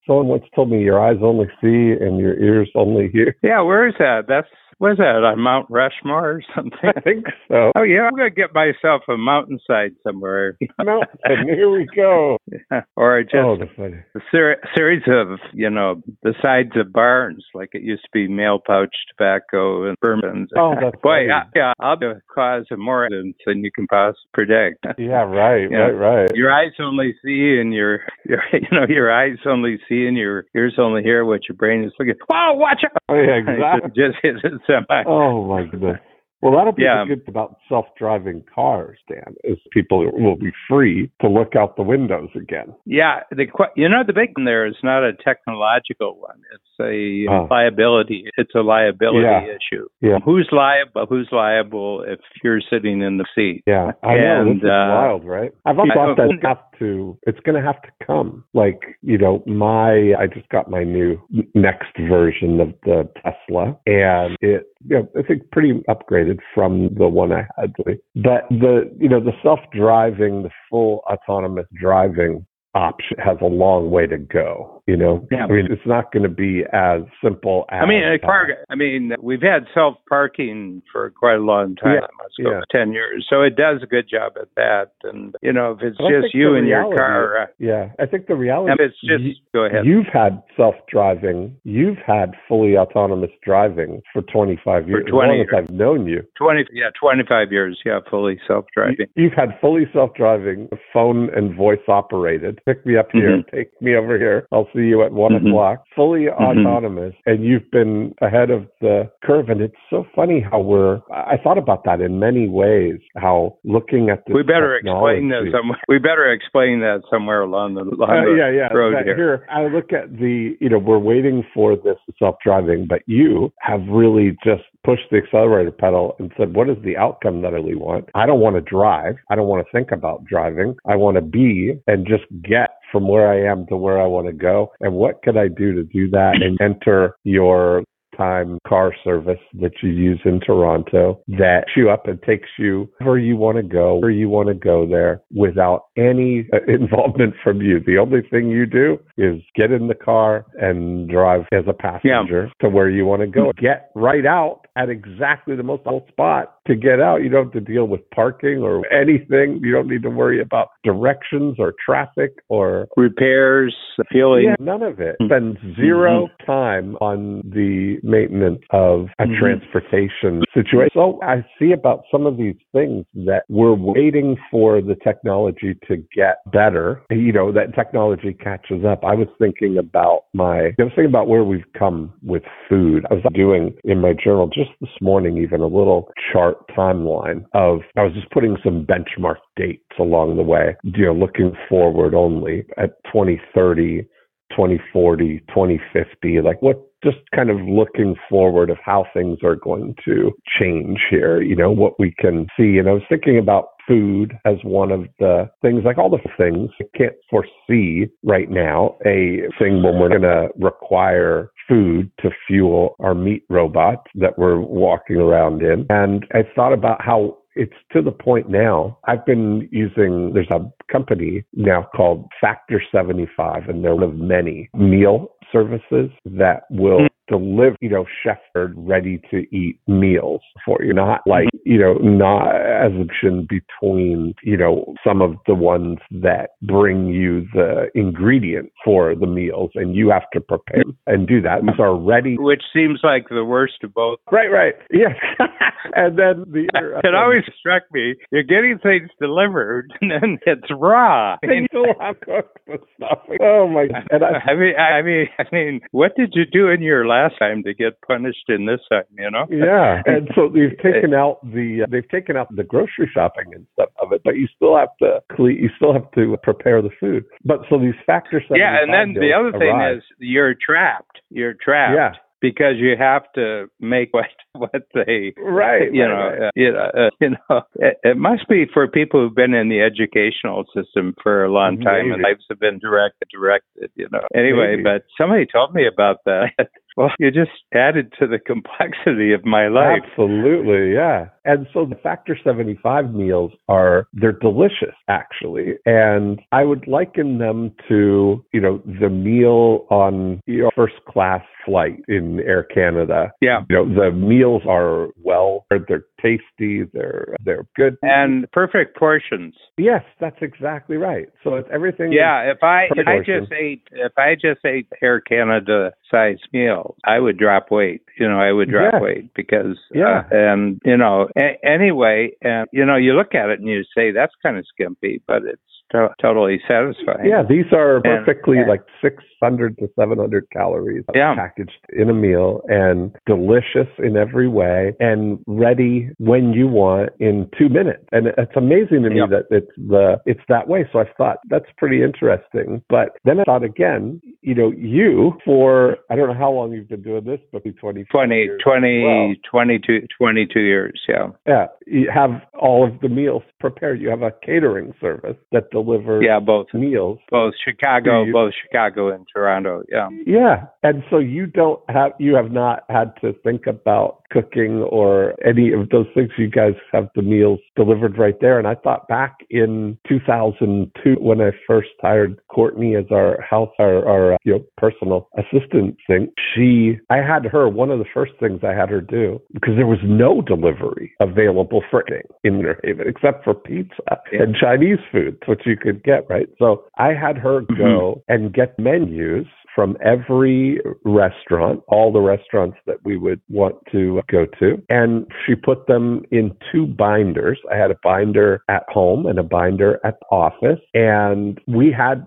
someone 0.09 0.27
once 0.27 0.45
told 0.55 0.71
me 0.71 0.81
your 0.83 1.01
eyes 1.01 1.19
only 1.23 1.47
see 1.61 1.93
and 2.01 2.19
your 2.19 2.39
ears 2.41 2.71
only 2.75 3.11
hear. 3.13 3.37
Yeah, 3.43 3.61
where 3.61 3.87
is 3.87 3.95
that? 3.99 4.23
That's 4.27 4.49
was 4.81 4.97
that 4.99 5.25
on 5.25 5.41
Mount 5.41 5.67
Rushmore 5.71 6.31
or 6.31 6.43
something? 6.55 6.79
I 6.85 7.01
think 7.01 7.27
so. 7.49 7.73
Oh 7.77 7.83
yeah, 7.83 8.03
I'm 8.03 8.15
gonna 8.15 8.31
get 8.31 8.55
myself 8.55 9.03
a 9.09 9.17
mountainside 9.17 9.95
somewhere. 10.07 10.57
Mountain, 10.83 11.49
here 11.49 11.71
we 11.71 11.87
go. 11.97 12.39
Yeah. 12.71 12.83
Or 12.97 13.23
just 13.23 13.35
oh, 13.37 13.57
a 13.61 14.21
ser- 14.31 14.61
series 14.77 15.03
of 15.09 15.39
you 15.53 15.69
know 15.69 16.03
the 16.23 16.35
sides 16.41 16.71
of 16.77 16.93
barns, 16.93 17.45
like 17.55 17.71
it 17.73 17.83
used 17.83 18.03
to 18.03 18.09
be 18.13 18.29
mail 18.29 18.61
pouch 18.65 18.95
tobacco 19.11 19.89
and 19.89 19.97
bourbons. 20.01 20.51
Oh, 20.57 20.75
that's 20.81 21.01
boy, 21.03 21.29
I, 21.29 21.43
yeah, 21.57 21.73
I'll 21.81 21.97
be 21.97 22.07
cause 22.33 22.65
of 22.71 22.79
more 22.79 23.07
accidents 23.07 23.39
than 23.47 23.65
you 23.65 23.71
can 23.73 23.87
possibly 23.87 24.19
predict. 24.33 24.85
Yeah, 24.99 25.23
right, 25.23 25.67
right, 25.67 25.93
right. 25.93 26.31
Your 26.35 26.53
eyes 26.53 26.73
only 26.81 27.15
see, 27.25 27.59
and 27.61 27.73
your 27.73 28.01
your 28.27 28.43
you 28.53 28.69
know 28.73 28.85
your 28.89 29.13
eyes 29.13 29.39
only 29.47 29.79
see, 29.89 30.07
and 30.07 30.17
your 30.17 30.45
ears 30.55 30.75
only 30.77 31.03
hear 31.03 31.25
what 31.25 31.49
your 31.49 31.57
brain 31.57 31.85
is 31.85 31.93
looking. 31.99 32.15
Whoa, 32.29 32.55
watch 32.55 32.83
out! 32.85 33.03
Oh 33.09 33.15
yeah, 33.15 33.37
exactly. 33.37 33.91
just, 33.95 34.43
just 34.43 34.68
semi. 34.69 35.03
Oh 35.07 35.45
my 35.45 35.65
goodness. 35.65 35.99
Well, 36.41 36.57
that'll 36.57 36.73
be 36.73 36.85
yeah. 36.85 37.05
good 37.05 37.27
about 37.27 37.57
self-driving 37.69 38.45
cars, 38.55 38.99
Dan. 39.09 39.35
Is 39.43 39.59
people 39.73 40.09
will 40.13 40.37
be 40.37 40.53
free 40.69 41.11
to 41.21 41.29
look 41.29 41.57
out 41.57 41.75
the 41.77 41.83
windows 41.83 42.29
again. 42.37 42.75
Yeah, 42.87 43.21
the 43.33 43.47
you 43.75 43.89
know 43.89 44.03
the 44.07 44.13
big 44.13 44.37
one 44.37 44.45
there 44.45 44.65
is 44.65 44.77
not 44.85 45.03
a 45.03 45.15
technological 45.15 46.17
one. 46.21 46.41
It's 46.55 46.81
a 46.81 47.33
uh, 47.33 47.49
liability. 47.51 48.25
It's 48.37 48.55
a 48.55 48.61
liability 48.61 49.27
yeah. 49.27 49.43
issue. 49.47 49.89
Yeah. 50.01 50.19
Who's 50.25 50.49
liable? 50.53 51.07
Who's 51.09 51.29
liable 51.33 52.05
if 52.07 52.21
you're 52.45 52.61
sitting 52.71 53.03
in 53.03 53.19
the 53.19 53.27
seat? 53.35 53.65
Yeah, 53.67 53.93
I 54.05 54.15
and, 54.15 54.23
know. 54.23 54.55
This 54.55 54.57
is 54.59 54.65
uh, 54.65 54.95
wild, 54.95 55.25
right? 55.25 55.51
I've 55.67 55.75
thought 55.75 56.17
that 56.19 56.39
have 56.45 56.59
to. 56.79 57.19
It's 57.27 57.41
going 57.41 57.61
to 57.61 57.67
have 57.67 57.81
to 57.83 57.89
come. 58.07 58.45
Like 58.55 58.81
you 59.03 59.19
know, 59.19 59.43
my 59.47 60.15
I 60.19 60.27
just 60.33 60.49
got 60.49 60.71
my 60.71 60.85
new 60.85 61.21
next 61.55 61.97
version 62.09 62.61
of 62.61 62.75
the 62.85 63.09
Tesla, 63.23 63.79
and 63.87 64.37
it 64.41 64.65
you 64.87 64.97
know, 64.97 65.09
I 65.19 65.23
think 65.23 65.51
pretty 65.51 65.75
upgraded 65.89 66.39
from 66.55 66.95
the 66.95 67.09
one 67.09 67.33
I 67.33 67.47
had. 67.59 67.73
But 68.15 68.49
the, 68.51 68.91
you 68.99 69.09
know, 69.09 69.21
the 69.21 69.33
self-driving, 69.43 70.43
the 70.43 70.51
full 70.71 71.03
autonomous 71.11 71.67
driving 71.81 72.47
option 72.75 73.19
has 73.19 73.39
a 73.41 73.47
long 73.47 73.91
way 73.91 74.07
to 74.07 74.19
go. 74.19 74.78
You 74.89 74.97
know, 74.97 75.29
yeah. 75.31 75.45
I 75.45 75.49
mean, 75.49 75.69
it's 75.71 75.87
not 75.87 76.13
going 76.13 76.23
to 76.23 76.31
be 76.31 76.63
as 76.73 77.03
simple 77.23 77.67
as. 77.71 77.83
I 77.83 77.87
mean, 77.87 78.03
park. 78.23 78.49
I 78.71 78.75
mean, 78.75 79.13
we've 79.21 79.43
had 79.43 79.67
self 79.75 79.97
parking 80.09 80.81
for 80.91 81.11
quite 81.11 81.35
a 81.35 81.45
long 81.45 81.77
time. 81.77 82.01
Yeah. 82.39 82.51
yeah. 82.51 82.61
ten 82.73 82.93
years, 82.95 83.27
so 83.29 83.43
it 83.43 83.55
does 83.55 83.83
a 83.83 83.87
good 83.87 84.09
job 84.11 84.33
at 84.41 84.49
that. 84.57 84.93
And 85.03 85.35
you 85.43 85.53
know, 85.53 85.73
if 85.73 85.83
it's 85.83 85.99
just 85.99 86.33
you 86.33 86.55
and 86.55 86.67
your 86.67 86.91
car. 86.97 87.43
Uh, 87.43 87.47
yeah, 87.59 87.91
I 88.01 88.07
think 88.07 88.29
the 88.29 88.35
reality. 88.35 88.73
If 88.73 88.79
it's 88.81 89.01
just 89.03 89.25
you, 89.25 89.35
go 89.53 89.67
ahead. 89.67 89.85
You've 89.85 90.07
had 90.11 90.43
self 90.57 90.75
driving. 90.91 91.55
You've 91.65 91.99
had 92.07 92.33
fully 92.49 92.79
autonomous 92.79 93.31
driving 93.45 94.01
for 94.11 94.23
twenty 94.23 94.59
five 94.65 94.89
years. 94.89 95.05
For 95.05 95.11
twenty 95.11 95.37
years. 95.37 95.49
I've 95.55 95.69
known 95.69 96.07
you. 96.07 96.23
Twenty. 96.39 96.65
Yeah, 96.73 96.89
twenty 96.99 97.25
five 97.29 97.53
years. 97.53 97.79
Yeah, 97.85 97.99
fully 98.09 98.41
self 98.47 98.65
driving. 98.75 98.97
You, 99.01 99.25
you've 99.25 99.35
had 99.35 99.51
fully 99.61 99.85
self 99.93 100.15
driving, 100.15 100.71
phone 100.95 101.29
and 101.37 101.55
voice 101.55 101.85
operated. 101.89 102.61
Pick 102.65 102.87
me 102.87 102.97
up 102.97 103.09
here. 103.13 103.37
Mm-hmm. 103.37 103.55
Take 103.55 103.83
me 103.83 103.95
over 103.95 104.17
here. 104.17 104.47
I'll 104.51 104.69
see 104.75 104.78
you 104.81 105.03
at 105.03 105.13
one 105.13 105.33
mm-hmm. 105.33 105.49
o'clock, 105.49 105.85
fully 105.95 106.27
mm-hmm. 106.27 106.67
autonomous, 106.67 107.15
and 107.27 107.45
you've 107.45 107.71
been 107.71 108.15
ahead 108.21 108.51
of 108.51 108.67
the 108.81 109.11
curve. 109.25 109.49
And 109.49 109.61
it's 109.61 109.75
so 109.91 110.05
funny 110.15 110.41
how 110.41 110.61
we're, 110.61 111.01
I 111.11 111.37
thought 111.43 111.59
about 111.59 111.85
that 111.85 112.01
in 112.01 112.19
many 112.19 112.49
ways, 112.49 113.01
how 113.17 113.59
looking 113.65 114.11
at 114.11 114.25
the 114.27 114.35
We 114.35 114.43
better 114.43 114.77
explain 114.77 115.29
that 115.31 115.51
somewhere. 115.53 115.81
We 115.89 115.99
better 115.99 116.33
explain 116.33 116.81
that 116.81 117.03
somewhere 117.11 117.43
along 117.43 117.75
the, 117.75 117.83
along 117.83 118.11
uh, 118.11 118.35
yeah, 118.35 118.51
yeah, 118.51 118.73
road 118.73 118.95
here. 119.05 119.17
here. 119.17 119.47
I 119.51 119.67
look 119.67 119.93
at 119.93 120.19
the, 120.19 120.57
you 120.61 120.69
know, 120.69 120.79
we're 120.79 120.99
waiting 120.99 121.45
for 121.55 121.77
this 121.77 121.97
self-driving, 122.19 122.87
but 122.89 123.03
you 123.07 123.53
have 123.61 123.81
really 123.89 124.37
just 124.45 124.63
pushed 124.85 125.11
the 125.11 125.19
accelerator 125.19 125.71
pedal 125.71 126.17
and 126.19 126.33
said, 126.39 126.55
what 126.55 126.71
is 126.71 126.77
the 126.85 126.97
outcome 126.97 127.43
that 127.43 127.49
I 127.49 127.57
really 127.57 127.75
want? 127.75 128.09
I 128.15 128.27
don't 128.27 128.41
want 128.41 128.57
to 128.57 128.63
drive. 128.63 129.17
I 129.31 129.35
don't 129.35 129.47
want 129.47 129.67
to 129.67 129.71
think 129.73 129.91
about 129.91 130.25
driving. 130.25 130.77
I 130.89 130.97
want 130.97 131.17
to 131.17 131.21
be 131.21 131.79
and 131.87 132.07
just 132.07 132.25
get 132.43 132.71
from 132.91 133.09
where 133.09 133.31
I 133.31 133.51
am 133.51 133.67
to 133.67 133.77
where 133.77 134.01
I 134.01 134.07
want 134.07 134.27
to 134.27 134.33
go. 134.33 134.73
And 134.81 134.95
what 134.95 135.23
could 135.23 135.37
I 135.37 135.49
do 135.49 135.75
to 135.75 135.85
do 135.85 136.09
that 136.11 136.35
and 136.43 136.59
enter 136.61 137.17
your 137.25 137.85
time 138.19 138.59
car 138.67 138.93
service 139.05 139.39
that 139.61 139.71
you 139.83 139.91
use 139.91 140.21
in 140.25 140.41
Toronto 140.41 141.23
that 141.29 141.65
you 141.77 141.89
up 141.89 142.07
and 142.09 142.21
takes 142.23 142.49
you 142.59 142.91
where 143.01 143.17
you 143.17 143.37
want 143.37 143.57
to 143.57 143.63
go, 143.63 143.97
where 143.97 144.11
you 144.11 144.29
want 144.29 144.49
to 144.49 144.55
go 144.55 144.87
there 144.87 145.23
without 145.35 145.85
any 145.97 146.47
uh, 146.53 146.59
involvement 146.69 147.35
from 147.43 147.63
you. 147.63 147.81
The 147.87 147.97
only 147.99 148.23
thing 148.29 148.51
you 148.51 148.67
do 148.67 148.99
is 149.17 149.41
get 149.55 149.71
in 149.71 149.87
the 149.87 149.95
car 149.95 150.45
and 150.61 151.09
drive 151.09 151.43
as 151.53 151.65
a 151.69 151.73
passenger 151.73 152.47
yeah. 152.47 152.53
to 152.61 152.69
where 152.69 152.91
you 152.91 153.07
want 153.07 153.23
to 153.23 153.29
go. 153.29 153.53
Get 153.57 153.91
right 153.95 154.27
out 154.27 154.63
at 154.79 154.89
exactly 154.89 155.57
the 155.57 155.63
most 155.63 155.83
spot 156.09 156.55
to 156.69 156.77
get 156.77 157.01
out. 157.01 157.23
You 157.23 157.29
don't 157.29 157.47
have 157.47 157.53
to 157.53 157.61
deal 157.61 157.87
with 157.87 158.09
parking 158.11 158.63
or 158.63 158.91
anything. 158.93 159.61
You 159.63 159.73
don't 159.73 159.89
need 159.89 160.03
to 160.03 160.11
worry 160.11 160.41
about 160.41 160.69
directions 160.85 161.57
or 161.59 161.75
traffic 161.85 162.35
or 162.49 162.87
repairs, 162.97 163.75
feeling. 164.13 164.45
Yeah, 164.45 164.55
none 164.61 164.83
of 164.83 165.01
it. 165.01 165.17
Spend 165.25 165.59
0 165.77 166.27
mm-hmm. 166.27 166.47
time 166.47 166.95
on 166.97 167.43
the 167.45 167.97
maintenance 168.03 168.61
of 168.71 169.07
a 169.19 169.25
mm-hmm. 169.25 169.41
transportation 169.41 170.43
situation. 170.55 170.91
So 170.95 171.19
I 171.23 171.45
see 171.59 171.73
about 171.73 172.05
some 172.11 172.27
of 172.27 172.37
these 172.37 172.57
things 172.73 173.05
that 173.27 173.43
we're 173.49 173.75
waiting 173.75 174.37
for 174.51 174.81
the 174.81 174.95
technology 175.03 175.77
to 175.89 175.97
get 176.15 176.39
better. 176.53 177.03
You 177.11 177.33
know, 177.33 177.51
that 177.53 177.75
technology 177.75 178.33
catches 178.33 178.85
up. 178.85 179.05
I 179.05 179.15
was 179.15 179.29
thinking 179.39 179.79
about 179.79 180.25
my, 180.35 180.67
I 180.67 180.75
was 180.79 180.93
thinking 180.95 181.07
about 181.07 181.29
where 181.29 181.45
we've 181.45 181.65
come 181.77 182.13
with 182.23 182.43
food. 182.69 183.05
I 183.11 183.15
was 183.15 183.25
doing 183.35 183.75
in 183.85 184.01
my 184.01 184.13
journal 184.13 184.47
just 184.47 184.68
this 184.81 184.91
morning, 185.01 185.39
even 185.39 185.61
a 185.61 185.67
little 185.67 186.11
chart 186.33 186.57
timeline 186.77 187.45
of, 187.55 187.81
I 187.97 188.05
was 188.05 188.13
just 188.15 188.31
putting 188.31 188.57
some 188.65 188.87
benchmark 188.87 189.37
dates 189.57 189.83
along 189.99 190.37
the 190.37 190.43
way, 190.43 190.77
you 190.83 191.07
know, 191.07 191.15
looking 191.15 191.53
forward 191.69 192.15
only 192.15 192.65
at 192.77 193.03
2030, 193.07 194.07
2040, 194.51 195.41
2050, 195.49 196.41
like 196.41 196.61
what 196.63 196.83
just 197.03 197.19
kind 197.35 197.51
of 197.51 197.59
looking 197.61 198.17
forward 198.29 198.71
of 198.71 198.79
how 198.85 199.07
things 199.15 199.39
are 199.45 199.55
going 199.55 199.95
to 200.05 200.33
change 200.59 200.99
here, 201.09 201.41
you 201.41 201.55
know, 201.55 201.71
what 201.71 201.99
we 201.99 202.13
can 202.19 202.47
see. 202.57 202.79
And 202.79 202.89
I 202.89 202.93
was 202.93 203.03
thinking 203.09 203.39
about 203.39 203.69
food 203.87 204.37
as 204.45 204.57
one 204.65 204.91
of 204.91 205.07
the 205.19 205.49
things, 205.63 205.83
like 205.85 205.97
all 205.97 206.11
the 206.11 206.19
things 206.37 206.71
I 206.81 206.85
can't 206.97 207.15
foresee 207.31 208.09
right 208.25 208.51
now, 208.51 208.97
a 209.07 209.43
thing 209.59 209.83
when 209.83 209.99
we're 209.99 210.09
going 210.09 210.23
to 210.23 210.49
require 210.59 211.51
food 211.69 212.11
to 212.21 212.31
fuel 212.47 212.97
our 213.01 213.15
meat 213.15 213.45
robots 213.49 214.11
that 214.17 214.39
we're 214.39 214.61
walking 214.61 215.17
around 215.17 215.63
in. 215.63 215.87
And 215.91 216.27
I 216.33 216.43
thought 216.55 216.73
about 216.73 217.01
how 217.03 217.39
it's 217.59 217.75
to 217.93 218.01
the 218.01 218.13
point 218.13 218.49
now. 218.49 218.99
I've 219.07 219.27
been 219.27 219.69
using, 219.73 220.33
there's 220.33 220.51
a 220.51 220.61
company 220.91 221.45
now 221.53 221.89
called 221.95 222.29
Factor 222.41 222.81
75, 222.93 223.69
and 223.69 223.85
they're 223.85 223.95
one 223.95 224.05
of 224.05 224.15
many 224.15 224.71
meal 224.75 225.33
services 225.53 226.11
that 226.25 226.63
will 226.71 227.09
deliver, 227.29 227.77
you 227.81 227.91
know, 227.91 228.05
chef 228.23 228.39
ready 228.55 229.21
to 229.31 229.45
eat 229.55 229.79
meals 229.87 230.41
for 230.65 230.83
you. 230.83 230.93
Not 230.93 231.21
like, 231.27 231.49
you 231.65 231.79
know, 231.79 231.95
not 231.95 232.55
as 232.57 232.93
option 232.99 233.47
between, 233.49 234.35
you 234.43 234.57
know, 234.57 234.95
some 235.07 235.23
of 235.23 235.37
the 235.47 235.55
ones 235.55 235.99
that 236.11 236.51
bring 236.63 237.09
you 237.09 237.47
the 237.53 237.87
ingredient 237.95 238.73
for 238.85 239.15
the 239.15 239.27
meals 239.27 239.71
and 239.75 239.95
you 239.95 240.11
have 240.11 240.29
to 240.33 240.41
prepare 240.41 240.83
and 241.07 241.27
do 241.27 241.41
that. 241.43 241.63
These 241.63 241.79
are 241.79 241.97
ready. 241.97 242.37
Which 242.39 242.63
seems 242.73 243.01
like 243.03 243.29
the 243.29 243.45
worst 243.45 243.85
of 243.85 243.95
both. 243.95 244.19
Right, 244.31 244.51
right. 244.51 244.75
Yes. 244.91 245.15
and 245.95 246.19
then 246.19 246.45
the 246.51 246.69
It 247.05 247.15
always 247.15 247.45
um, 247.47 247.55
struck 247.59 247.83
me, 247.93 248.15
you're 248.31 248.43
getting 248.43 248.79
things 248.83 249.09
delivered 249.21 249.93
and 250.01 250.11
then 250.11 250.39
it's 250.47 250.71
raw. 250.71 251.37
And 251.43 251.53
you 251.53 251.67
still 251.69 251.95
have 252.01 252.21
cooked 252.21 252.59
the 252.67 252.79
stuff. 252.97 253.21
Oh 253.41 253.69
my 253.69 253.87
God. 253.87 254.23
I, 254.23 254.51
I 254.51 254.55
mean 254.55 254.75
I 254.77 255.03
mean 255.03 255.27
I 255.39 255.45
mean 255.53 255.81
what 255.93 256.17
did 256.17 256.33
you 256.35 256.45
do 256.51 256.69
in 256.69 256.83
your 256.83 257.07
last 257.19 257.39
time 257.39 257.63
to 257.65 257.75
get 257.75 258.01
punished 258.07 258.49
in 258.49 258.67
this 258.67 258.81
time, 258.91 259.05
you 259.19 259.31
know? 259.31 259.47
yeah, 259.51 260.03
and 260.07 260.29
so 260.35 260.49
they've 260.49 260.79
taken 260.79 261.15
out 261.15 261.39
the 261.43 261.83
uh, 261.85 261.87
they've 261.91 262.09
taken 262.09 262.37
out 262.37 262.49
the 262.55 262.65
grocery 262.65 263.11
shopping 263.13 263.55
and 263.55 263.67
stuff 263.75 263.91
of 264.01 264.13
it, 264.13 264.23
but 264.25 264.37
you 264.37 264.49
still 264.55 264.77
have 264.77 264.95
to 265.01 265.21
you 265.39 265.71
still 265.77 265.93
have 265.93 266.11
to 266.13 266.37
prepare 266.43 266.83
the 266.83 266.91
food. 267.01 267.25
But 267.45 267.61
so 267.69 267.79
these 267.79 267.99
factors. 268.07 268.45
Yeah, 268.51 268.83
and 268.83 268.93
then 268.93 269.21
the 269.21 269.33
other 269.33 269.53
thing 269.59 269.81
is 269.95 270.03
you're 270.19 270.55
trapped. 270.55 271.21
You're 271.31 271.55
trapped. 271.55 271.95
Yeah 271.97 272.21
because 272.41 272.75
you 272.77 272.95
have 272.99 273.23
to 273.35 273.67
make 273.81 274.13
what 274.13 274.27
what 274.53 274.87
they 274.95 275.33
right 275.39 275.93
you 275.93 276.05
right, 276.05 276.09
know 276.09 276.15
right. 276.15 276.43
Uh, 276.43 276.51
you 276.55 276.73
know 276.73 276.91
uh, 276.95 277.11
you 277.21 277.31
know 277.31 277.61
it, 277.77 277.99
it, 278.03 278.17
must 278.17 278.49
be 278.49 278.65
for 278.73 278.87
people 278.89 279.21
who've 279.21 279.35
been 279.35 279.55
in 279.55 279.69
the 279.69 279.81
educational 279.81 280.65
system 280.75 281.15
for 281.23 281.45
a 281.45 281.53
long 281.53 281.79
time 281.81 282.09
Maybe. 282.09 282.15
and 282.15 282.23
lives 282.23 282.45
have 282.49 282.61
been 282.61 282.79
directed 282.79 283.29
directed 283.33 283.91
you 283.95 284.09
know 284.13 284.23
anyway 284.35 284.77
Maybe. 284.77 284.83
but 284.83 285.03
somebody 285.17 285.47
told 285.47 285.75
me 285.75 285.87
about 285.87 286.19
that 286.27 286.53
well, 286.99 287.13
you 287.21 287.31
just 287.31 287.53
added 287.73 288.13
to 288.19 288.27
the 288.27 288.39
complexity 288.47 289.33
of 289.33 289.45
my 289.45 289.69
life. 289.69 290.03
Absolutely, 290.11 290.95
yeah. 290.95 291.27
And 291.45 291.69
so 291.73 291.87
the 291.87 291.95
Factor 291.95 292.37
75 292.43 293.15
meals 293.15 293.53
are, 293.69 294.09
they're 294.13 294.33
delicious, 294.33 294.95
actually. 295.07 295.75
And 295.87 296.41
I 296.51 296.65
would 296.65 296.89
liken 296.89 297.39
them 297.39 297.73
to, 297.89 298.45
you 298.53 298.61
know, 298.61 298.83
the 299.01 299.09
meal 299.09 299.87
on 299.91 300.43
your 300.47 300.73
first 300.75 300.97
class 301.09 301.43
flight 301.65 302.01
in 302.09 302.41
Air 302.41 302.65
Canada. 302.65 303.31
Yeah. 303.41 303.61
You 303.71 303.77
know, 303.77 303.95
the 303.95 304.11
meals 304.11 304.63
are 304.69 305.09
well, 305.23 305.67
they're 305.71 306.05
tasty, 306.21 306.85
they're 306.93 307.37
they're 307.45 307.67
good. 307.77 307.97
And 308.03 308.51
perfect 308.53 308.97
portions. 308.97 309.55
Yes, 309.77 310.03
that's 310.21 310.37
exactly 310.41 310.97
right. 310.97 311.29
So 311.45 311.55
it's 311.55 311.69
everything. 311.73 312.13
Yeah, 312.13 312.51
if 312.51 312.63
I 312.63 312.89
if 312.95 313.07
I 313.07 313.19
just 313.19 313.53
ate 313.53 313.83
if 313.93 314.13
I 314.17 314.35
just 314.35 314.65
ate 314.65 314.89
Air 315.03 315.21
Canada 315.21 315.93
sized 316.11 316.49
meal, 316.53 316.97
I 317.05 317.19
would 317.19 317.39
drop 317.39 317.71
weight. 317.71 318.03
You 318.19 318.29
know, 318.29 318.41
I 318.41 318.53
would 318.53 318.71
drop 318.71 318.95
yeah. 318.95 319.01
weight 319.01 319.35
because 319.35 319.79
yeah. 319.93 320.23
Uh, 320.31 320.37
and 320.37 320.81
you 320.85 320.97
know, 320.97 321.29
a- 321.37 321.59
anyway, 321.65 322.31
and 322.43 322.69
you 322.73 322.85
know, 322.85 322.97
you 322.97 323.13
look 323.13 323.35
at 323.35 323.51
it 323.51 323.61
and 323.61 323.69
you 323.69 323.83
say 323.97 324.13
that's 324.13 324.35
kind 324.43 324.59
of 324.59 324.65
skimpy, 324.73 325.23
but 325.27 325.43
it's 325.45 325.63
to- 325.93 326.15
totally 326.21 326.61
satisfying. 326.67 327.29
Yeah, 327.29 327.43
these 327.49 327.67
are 327.73 328.01
perfectly 328.03 328.59
and, 328.59 328.69
like 328.69 328.83
600 329.03 329.79
to 329.79 329.89
700 329.99 330.47
calories 330.51 331.05
yeah. 331.15 331.35
packaged 331.35 331.79
in 331.91 332.11
a 332.11 332.15
meal 332.15 332.63
and 332.69 333.15
delicious 333.27 333.89
in 333.99 334.17
every 334.17 334.49
way 334.49 334.95
and 335.01 335.39
ready 335.47 336.11
when 336.19 336.53
you 336.53 336.69
want 336.69 337.11
in 337.21 337.49
two 337.59 337.69
minutes. 337.69 338.05
And 338.13 338.29
it's 338.29 338.57
amazing 338.57 339.03
to 339.03 339.11
me 339.11 339.21
yep. 339.21 339.31
that 339.31 339.57
it's 339.57 339.73
the 339.77 340.21
it's 340.27 340.41
that 340.49 340.69
way. 340.69 340.89
So 340.93 341.01
I 341.01 341.05
thought 341.17 341.39
that's 341.49 341.67
pretty 341.77 342.03
interesting. 342.03 342.83
But 342.89 343.19
then 343.25 343.41
I 343.41 343.45
thought 343.45 343.65
again, 343.65 344.21
you 344.43 344.55
know, 344.55 344.73
you 344.77 345.33
for 345.45 345.99
I 346.11 346.17
don't 346.17 346.29
know 346.29 346.39
how 346.39 346.51
long 346.51 346.73
you've 346.73 346.89
been 346.89 347.03
doing 347.03 347.25
this, 347.25 347.41
but 347.53 347.63
20 347.65 348.05
20 348.05 348.35
years 348.35 348.61
20 348.63 349.05
well. 349.05 349.35
22 349.51 350.07
22 350.17 350.61
years, 350.61 351.01
yeah. 351.09 351.29
Yeah, 351.47 351.67
you 351.87 352.11
have 352.13 352.31
all 352.59 352.87
of 352.87 353.01
the 353.01 353.09
meals 353.09 353.43
prepared. 353.61 354.01
You 354.01 354.09
have 354.09 354.23
a 354.23 354.33
catering 354.45 354.95
service 355.01 355.37
that 355.53 355.71
delivers 355.83 356.25
yeah, 356.27 356.41
both 356.41 356.67
meals. 356.75 357.19
Both 357.31 357.55
Chicago, 357.65 358.25
both 358.33 358.53
Chicago 358.63 359.15
and 359.15 359.27
Toronto. 359.33 359.83
Yeah. 359.91 360.09
Yeah. 360.27 360.67
And 360.83 361.03
so 361.11 361.19
you 361.19 361.47
don't 361.47 361.81
have 361.89 362.13
you 362.19 362.35
have 362.35 362.51
not 362.51 362.85
had 362.89 363.13
to 363.21 363.33
think 363.45 363.67
about 363.67 364.23
cooking 364.31 364.83
or 364.91 365.35
any 365.47 365.73
of 365.73 365.89
those 365.91 366.07
things. 366.15 366.31
You 366.37 366.49
guys 366.49 366.75
have 366.93 367.09
the 367.15 367.23
meals 367.23 367.61
delivered 367.77 368.19
right 368.19 368.37
there. 368.41 368.59
And 368.59 368.69
I 368.69 368.75
thought 368.75 369.09
back 369.09 369.39
in 369.51 369.99
2002 370.09 371.17
when 371.21 371.41
I 371.41 371.51
first 371.67 371.89
hired 372.01 372.39
Courtney 372.49 372.97
as 372.97 373.07
our 373.11 373.41
house, 373.41 373.71
our, 373.79 374.07
our 374.07 374.35
uh, 374.35 374.37
you 374.45 374.53
know, 374.53 374.65
personal 374.77 375.29
assistant 375.39 375.97
thing, 376.07 376.29
she, 376.55 376.99
I 377.11 377.17
had 377.17 377.47
her, 377.47 377.69
one 377.69 377.91
of 377.91 377.99
the 377.99 378.05
first 378.13 378.33
things 378.41 378.61
I 378.63 378.75
had 378.75 378.91
her 378.91 379.01
do, 379.01 379.41
because 379.53 379.75
there 379.77 379.87
was 379.87 379.99
no 380.05 380.43
delivery 380.43 381.13
available 381.21 381.83
for 381.91 382.05
anything 382.09 382.29
in 382.45 382.59
New 382.59 382.75
Haven 382.83 383.07
except 383.09 383.45
for 383.45 383.55
pizza 383.55 383.95
yeah. 384.33 384.43
and 384.43 384.55
Chinese 384.55 384.99
food, 385.11 385.43
which 385.47 385.67
you 385.69 385.77
could 385.77 386.03
get, 386.03 386.29
right? 386.29 386.49
So 386.59 386.85
I 386.97 387.09
had 387.09 387.39
her 387.39 387.61
go 387.61 388.23
mm-hmm. 388.29 388.33
and 388.33 388.53
get 388.53 388.79
menus 388.79 389.47
from 389.79 389.97
every 390.05 390.81
restaurant, 391.05 391.83
all 391.87 392.13
the 392.13 392.21
restaurants 392.21 392.77
that 392.87 392.97
we 393.05 393.17
would 393.17 393.41
want 393.49 393.77
to 393.93 394.21
go 394.29 394.45
to. 394.59 394.83
And 394.89 395.25
she 395.47 395.55
put 395.55 395.87
them 395.87 396.25
in 396.33 396.57
two 396.73 396.87
binders. 396.87 397.61
I 397.73 397.77
had 397.77 397.93
a 397.93 397.99
binder 398.03 398.65
at 398.69 398.83
home 398.89 399.27
and 399.27 399.39
a 399.39 399.45
binder 399.45 400.01
at 400.05 400.19
the 400.19 400.27
office. 400.37 400.81
And 400.95 401.61
we 401.69 401.93
had 401.93 402.27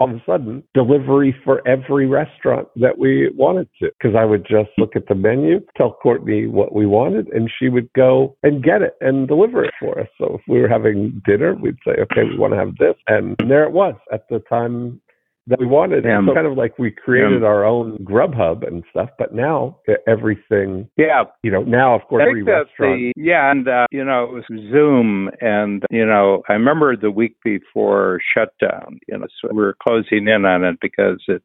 all 0.00 0.10
of 0.10 0.16
a 0.16 0.22
sudden 0.24 0.64
delivery 0.74 1.36
for 1.44 1.66
every 1.68 2.06
restaurant 2.06 2.66
that 2.76 2.98
we 2.98 3.30
wanted 3.36 3.68
to 3.80 3.90
because 3.98 4.16
I 4.18 4.24
would 4.24 4.46
just 4.48 4.70
look 4.78 4.96
at 4.96 5.06
the 5.06 5.14
menu, 5.14 5.60
tell 5.76 5.92
Courtney 6.02 6.46
what 6.46 6.74
we 6.74 6.86
wanted, 6.86 7.28
and 7.28 7.50
she 7.58 7.68
would 7.68 7.92
go 7.92 8.36
and 8.42 8.64
get 8.64 8.82
it 8.82 8.94
and 9.00 9.28
deliver 9.28 9.62
it 9.62 9.74
for 9.78 10.00
us. 10.00 10.08
So 10.18 10.38
if 10.38 10.40
we 10.48 10.60
were 10.60 10.68
having 10.68 11.20
dinner, 11.26 11.54
we'd 11.54 11.76
say, 11.86 11.92
okay, 12.00 12.24
we 12.24 12.38
want 12.38 12.54
to 12.54 12.58
have 12.58 12.76
this. 12.76 12.94
And 13.06 13.36
there 13.46 13.64
it 13.64 13.72
was 13.72 13.94
at 14.12 14.28
the 14.30 14.40
time 14.40 15.00
that 15.50 15.58
we 15.60 15.66
wanted. 15.66 16.04
Yeah. 16.04 16.20
So 16.26 16.34
kind 16.34 16.46
of 16.46 16.56
like 16.56 16.78
we 16.78 16.90
created 16.90 17.42
Yeah. 17.42 17.48
our 17.48 17.64
own 17.64 17.98
Grubhub 17.98 18.66
and 18.66 18.82
stuff, 18.90 19.10
but 19.18 19.34
now 19.34 19.76
everything, 20.06 20.88
Yeah. 20.96 21.24
you 21.42 21.50
know, 21.50 21.62
now 21.62 21.94
of 21.94 22.02
course 22.04 22.22
every 22.26 22.42
restaurant. 22.42 22.96
the 22.98 23.12
yeah, 23.16 23.50
and 23.50 23.68
uh, 23.68 23.86
you 23.90 24.04
know 24.04 24.24
it 24.24 24.32
was 24.32 24.44
Zoom, 24.70 25.30
and 25.40 25.84
you 25.90 26.06
know 26.06 26.42
I 26.48 26.54
remember 26.54 26.96
the 26.96 27.10
week 27.10 27.36
before 27.44 28.20
shutdown. 28.34 29.00
You 29.08 29.18
know, 29.18 29.26
so 29.40 29.48
we 29.52 29.56
were 29.62 29.76
closing 29.86 30.28
in 30.28 30.44
on 30.44 30.64
it 30.64 30.78
because 30.80 31.22
it's 31.28 31.44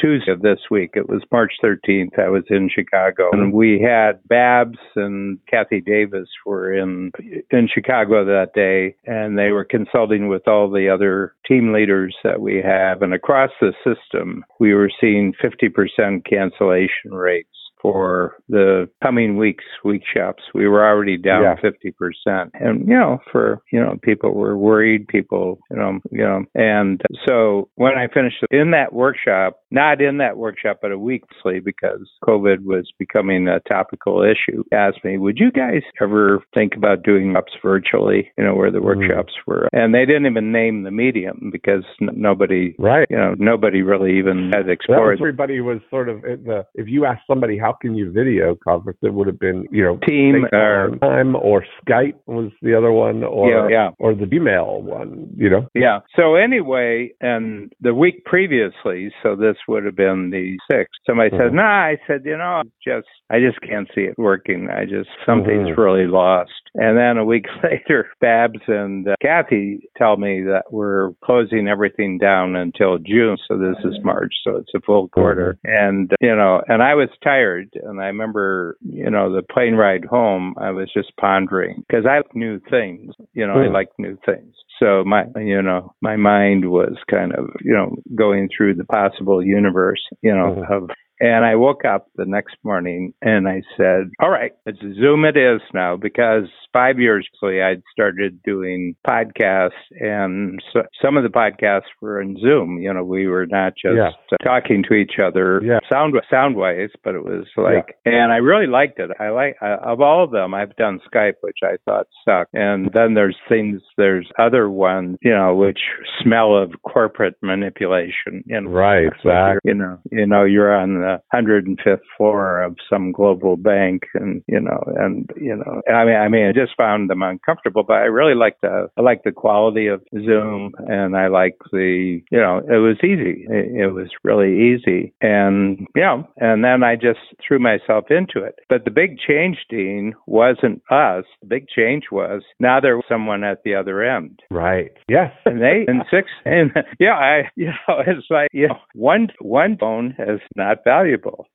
Tuesday 0.00 0.32
of 0.32 0.42
this 0.42 0.60
week. 0.70 0.92
It 0.94 1.08
was 1.08 1.22
March 1.30 1.52
13th. 1.62 2.18
I 2.18 2.28
was 2.28 2.44
in 2.48 2.70
Chicago, 2.72 3.30
and 3.32 3.52
we 3.52 3.80
had 3.80 4.26
Babs 4.28 4.78
and 4.96 5.38
Kathy 5.46 5.80
Davis 5.80 6.28
were 6.46 6.72
in 6.72 7.12
in 7.50 7.68
Chicago 7.72 8.24
that 8.24 8.54
day, 8.54 8.96
and 9.06 9.38
they 9.38 9.50
were 9.50 9.64
consulting 9.64 10.28
with 10.28 10.48
all 10.48 10.70
the 10.70 10.88
other 10.88 11.34
team 11.46 11.72
leaders 11.72 12.16
that 12.24 12.40
we 12.40 12.62
have, 12.64 13.02
and 13.02 13.12
across 13.12 13.50
the 13.60 13.72
system, 13.84 14.44
we 14.58 14.74
were 14.74 14.90
seeing 15.00 15.32
50% 15.42 16.24
cancellation 16.24 17.12
rates 17.12 17.48
for 17.82 18.36
the 18.48 18.88
coming 19.02 19.36
weeks, 19.36 19.64
week 19.84 20.02
shops. 20.12 20.42
We 20.54 20.68
were 20.68 20.84
already 20.84 21.16
down 21.16 21.42
Yeah. 21.42 21.54
fifty 21.60 21.90
percent, 21.90 22.50
and 22.54 22.86
you 22.88 22.94
know, 22.94 23.18
for 23.30 23.60
you 23.72 23.80
know, 23.80 23.98
people 24.02 24.34
were 24.34 24.56
worried. 24.56 25.08
People, 25.08 25.58
you 25.70 25.76
know, 25.76 25.98
you 26.10 26.24
know, 26.24 26.44
and 26.54 27.00
so 27.26 27.68
when 27.76 27.92
I 27.96 28.08
finished 28.08 28.44
in 28.50 28.70
that 28.72 28.92
workshop, 28.92 29.58
not 29.70 30.00
in 30.00 30.18
that 30.18 30.36
workshop, 30.36 30.78
but 30.82 30.92
a 30.92 30.98
week 30.98 31.20
weekly 31.44 31.60
because 31.60 32.08
COVID 32.24 32.64
was 32.64 32.90
becoming 32.98 33.48
a 33.48 33.60
topical 33.60 34.22
issue, 34.22 34.62
asked 34.72 35.04
me, 35.04 35.18
"Would 35.18 35.38
you 35.38 35.50
guys 35.50 35.82
ever 36.00 36.42
think 36.54 36.76
about 36.76 37.02
doing 37.02 37.36
ups 37.36 37.52
virtually? 37.62 38.30
You 38.38 38.44
know, 38.44 38.54
where 38.54 38.70
the 38.70 38.78
Mhm. 38.78 38.84
workshops 38.84 39.34
were?" 39.46 39.68
And 39.72 39.94
they 39.94 40.06
didn't 40.06 40.26
even 40.26 40.52
name 40.52 40.82
the 40.82 40.90
medium 40.90 41.50
because 41.52 41.84
n- 42.00 42.10
nobody, 42.14 42.74
Right. 42.78 43.06
you 43.10 43.16
know, 43.16 43.34
nobody 43.38 43.82
really 43.82 44.18
even 44.18 44.52
had 44.52 44.68
explored 44.68 45.12
was, 45.12 45.20
everybody 45.20 45.60
was 45.60 45.80
sort 45.90 46.08
of 46.08 46.24
in 46.24 46.44
the. 46.44 46.66
If 46.74 46.88
you 46.88 47.04
asked 47.04 47.26
somebody 47.26 47.58
how 47.58 47.69
can 47.80 47.94
you 47.94 48.10
video 48.10 48.56
conference, 48.66 48.98
it 49.02 49.12
would 49.14 49.26
have 49.26 49.38
been 49.38 49.66
you 49.70 49.82
know 49.84 49.98
team 50.06 50.46
or 50.52 50.90
FaceTime 50.90 51.34
or 51.34 51.64
Skype 51.86 52.14
was 52.26 52.50
the 52.62 52.76
other 52.76 52.92
one, 52.92 53.22
or 53.24 53.50
Yeah, 53.50 53.68
yeah. 53.68 53.90
or 53.98 54.14
the 54.14 54.24
Gmail 54.26 54.82
one. 54.82 55.28
You 55.36 55.50
know. 55.50 55.66
Yeah. 55.74 56.00
So 56.16 56.34
anyway, 56.34 57.10
and 57.20 57.72
the 57.80 57.94
week 57.94 58.24
previously, 58.24 59.12
so 59.22 59.36
this 59.36 59.56
would 59.68 59.84
have 59.84 59.96
been 59.96 60.30
the 60.30 60.56
sixth. 60.70 61.00
Somebody 61.06 61.30
said, 61.30 61.52
Mhm. 61.52 61.54
"Nah," 61.54 61.62
I 61.84 61.98
said, 62.06 62.22
"You 62.24 62.36
know, 62.36 62.62
just 62.84 63.08
I 63.30 63.40
just 63.40 63.60
can't 63.60 63.88
see 63.94 64.02
it 64.02 64.18
working. 64.18 64.68
I 64.70 64.84
just 64.84 65.08
something's 65.26 65.68
Mhm. 65.68 65.76
really 65.76 66.06
lost." 66.06 66.52
And 66.74 66.96
then 66.96 67.16
a 67.18 67.24
week 67.24 67.46
later, 67.64 68.08
Babs 68.20 68.60
and 68.68 69.08
uh, 69.08 69.14
Kathy 69.20 69.80
tell 69.96 70.16
me 70.16 70.42
that 70.42 70.64
we're 70.70 71.10
closing 71.24 71.68
everything 71.68 72.18
down 72.18 72.56
until 72.56 72.98
June. 72.98 73.36
So 73.48 73.56
this 73.56 73.76
is 73.84 73.98
March, 74.04 74.32
so 74.44 74.56
it's 74.56 74.72
a 74.74 74.80
full 74.80 75.08
quarter. 75.08 75.56
And 75.64 76.12
you 76.20 76.34
know, 76.34 76.62
and 76.68 76.82
I 76.82 76.94
was 76.94 77.08
tired, 77.22 77.59
and 77.82 78.00
I 78.00 78.06
remember, 78.06 78.76
you 78.82 79.10
know, 79.10 79.32
the 79.34 79.42
plane 79.42 79.74
ride 79.74 80.04
home. 80.04 80.54
I 80.58 80.70
was 80.70 80.90
just 80.92 81.12
pondering 81.18 81.84
because 81.88 82.06
I 82.06 82.18
like 82.18 82.34
new 82.34 82.60
things. 82.70 83.14
You 83.34 83.46
know, 83.46 83.54
I 83.54 83.66
Mm. 83.66 83.72
like 83.72 83.88
new 83.98 84.16
things. 84.24 84.54
So 84.78 85.04
my, 85.04 85.24
you 85.36 85.60
know, 85.60 85.92
my 86.00 86.16
mind 86.16 86.70
was 86.70 86.96
kind 87.10 87.32
of, 87.34 87.50
you 87.60 87.72
know, 87.72 87.96
going 88.14 88.48
through 88.48 88.74
the 88.74 88.84
possible 88.84 89.42
universe, 89.42 90.02
you 90.22 90.34
know, 90.34 90.56
Mhm. 90.56 90.70
of, 90.70 90.90
and 91.20 91.44
I 91.44 91.54
woke 91.56 91.84
up 91.84 92.08
the 92.16 92.24
next 92.26 92.56
morning 92.64 93.12
and 93.22 93.48
I 93.48 93.62
said, 93.76 94.10
all 94.20 94.30
right, 94.30 94.52
it's 94.66 94.80
Zoom 94.80 95.24
it 95.24 95.36
is 95.36 95.60
now 95.74 95.96
because 95.96 96.44
five 96.72 96.98
years 96.98 97.26
ago 97.42 97.48
I'd 97.48 97.82
started 97.92 98.42
doing 98.42 98.94
podcasts 99.06 99.70
and 100.00 100.62
so, 100.72 100.82
some 101.02 101.16
of 101.16 101.22
the 101.22 101.28
podcasts 101.28 101.82
were 102.00 102.20
in 102.20 102.36
Zoom. 102.40 102.78
You 102.80 102.92
know, 102.94 103.04
we 103.04 103.26
were 103.26 103.46
not 103.46 103.72
just 103.74 103.96
Yeah. 103.96 104.10
uh, 104.32 104.36
talking 104.44 104.82
to 104.88 104.94
each 104.94 105.18
other 105.22 105.60
Yeah. 105.62 105.78
sound 105.90 106.14
sound 106.30 106.56
ways, 106.56 106.90
but 107.04 107.14
it 107.14 107.24
was 107.24 107.46
like, 107.56 107.96
and 108.04 108.32
I 108.32 108.36
really 108.36 108.66
liked 108.66 108.98
it. 108.98 109.10
I 109.20 109.28
like 109.30 109.56
I, 109.60 109.74
of 109.74 110.00
all 110.00 110.24
of 110.24 110.30
them, 110.30 110.54
I've 110.54 110.74
done 110.76 111.00
Skype, 111.12 111.34
which 111.42 111.58
I 111.62 111.76
thought 111.84 112.06
sucked, 112.24 112.54
and 112.54 112.90
then 112.94 113.14
there's 113.14 113.36
things, 113.48 113.82
there's 113.96 114.28
other 114.38 114.70
ones, 114.70 115.18
you 115.22 115.30
know, 115.32 115.54
which 115.54 115.80
smell 116.22 116.56
of 116.56 116.72
corporate 116.82 117.34
manipulation. 117.42 118.42
You 118.46 118.60
know, 118.62 118.70
Right. 118.70 119.06
Exactly. 119.06 119.60
You 119.64 119.74
know, 119.74 119.98
you 120.10 120.26
know, 120.26 120.44
you're 120.44 120.74
on 120.74 120.94
the 121.00 121.09
105th 121.32 122.00
floor 122.16 122.62
of 122.62 122.76
some 122.88 123.12
global 123.12 123.56
bank, 123.56 124.02
and 124.14 124.42
you 124.46 124.60
know, 124.60 124.82
and 124.96 125.30
you 125.36 125.56
know, 125.56 125.82
I 125.92 126.04
mean, 126.04 126.16
I 126.16 126.28
mean, 126.28 126.46
I 126.46 126.52
just 126.52 126.76
found 126.76 127.10
them 127.10 127.22
uncomfortable. 127.22 127.82
But 127.82 127.94
I 127.94 128.04
really 128.04 128.34
like 128.34 128.60
the, 128.60 128.88
I 128.96 129.00
like 129.02 129.22
the 129.24 129.32
quality 129.32 129.86
of 129.86 130.02
Zoom, 130.12 130.72
and 130.78 131.16
I 131.16 131.28
like 131.28 131.56
the, 131.72 132.20
you 132.30 132.38
know, 132.38 132.58
it 132.58 132.78
was 132.78 132.96
easy. 133.02 133.46
It, 133.48 133.82
it 133.84 133.92
was 133.92 134.08
really 134.24 134.74
easy, 134.74 135.12
and 135.20 135.86
you 135.94 136.02
know, 136.02 136.28
and 136.36 136.64
then 136.64 136.82
I 136.82 136.96
just 136.96 137.20
threw 137.46 137.58
myself 137.58 138.06
into 138.10 138.44
it. 138.44 138.56
But 138.68 138.84
the 138.84 138.90
big 138.90 139.18
change, 139.18 139.58
Dean, 139.68 140.14
wasn't 140.26 140.82
us. 140.90 141.24
The 141.40 141.46
big 141.48 141.68
change 141.68 142.04
was 142.12 142.42
now 142.58 142.80
there 142.80 142.96
was 142.96 143.04
someone 143.08 143.44
at 143.44 143.62
the 143.64 143.74
other 143.74 144.02
end 144.02 144.40
Right. 144.50 144.92
Yes. 145.08 145.32
and 145.46 145.60
they 145.60 145.84
and 145.86 146.02
six 146.10 146.28
and 146.44 146.70
yeah 146.98 147.14
i 147.14 147.42
you 147.56 147.66
know 147.66 148.02
it's 148.06 148.26
like 148.30 148.48
you 148.52 148.68
know 148.68 148.78
one 148.94 149.28
one 149.40 149.76
phone 149.78 150.14
is 150.18 150.40
not 150.56 150.78
valuable 150.84 150.99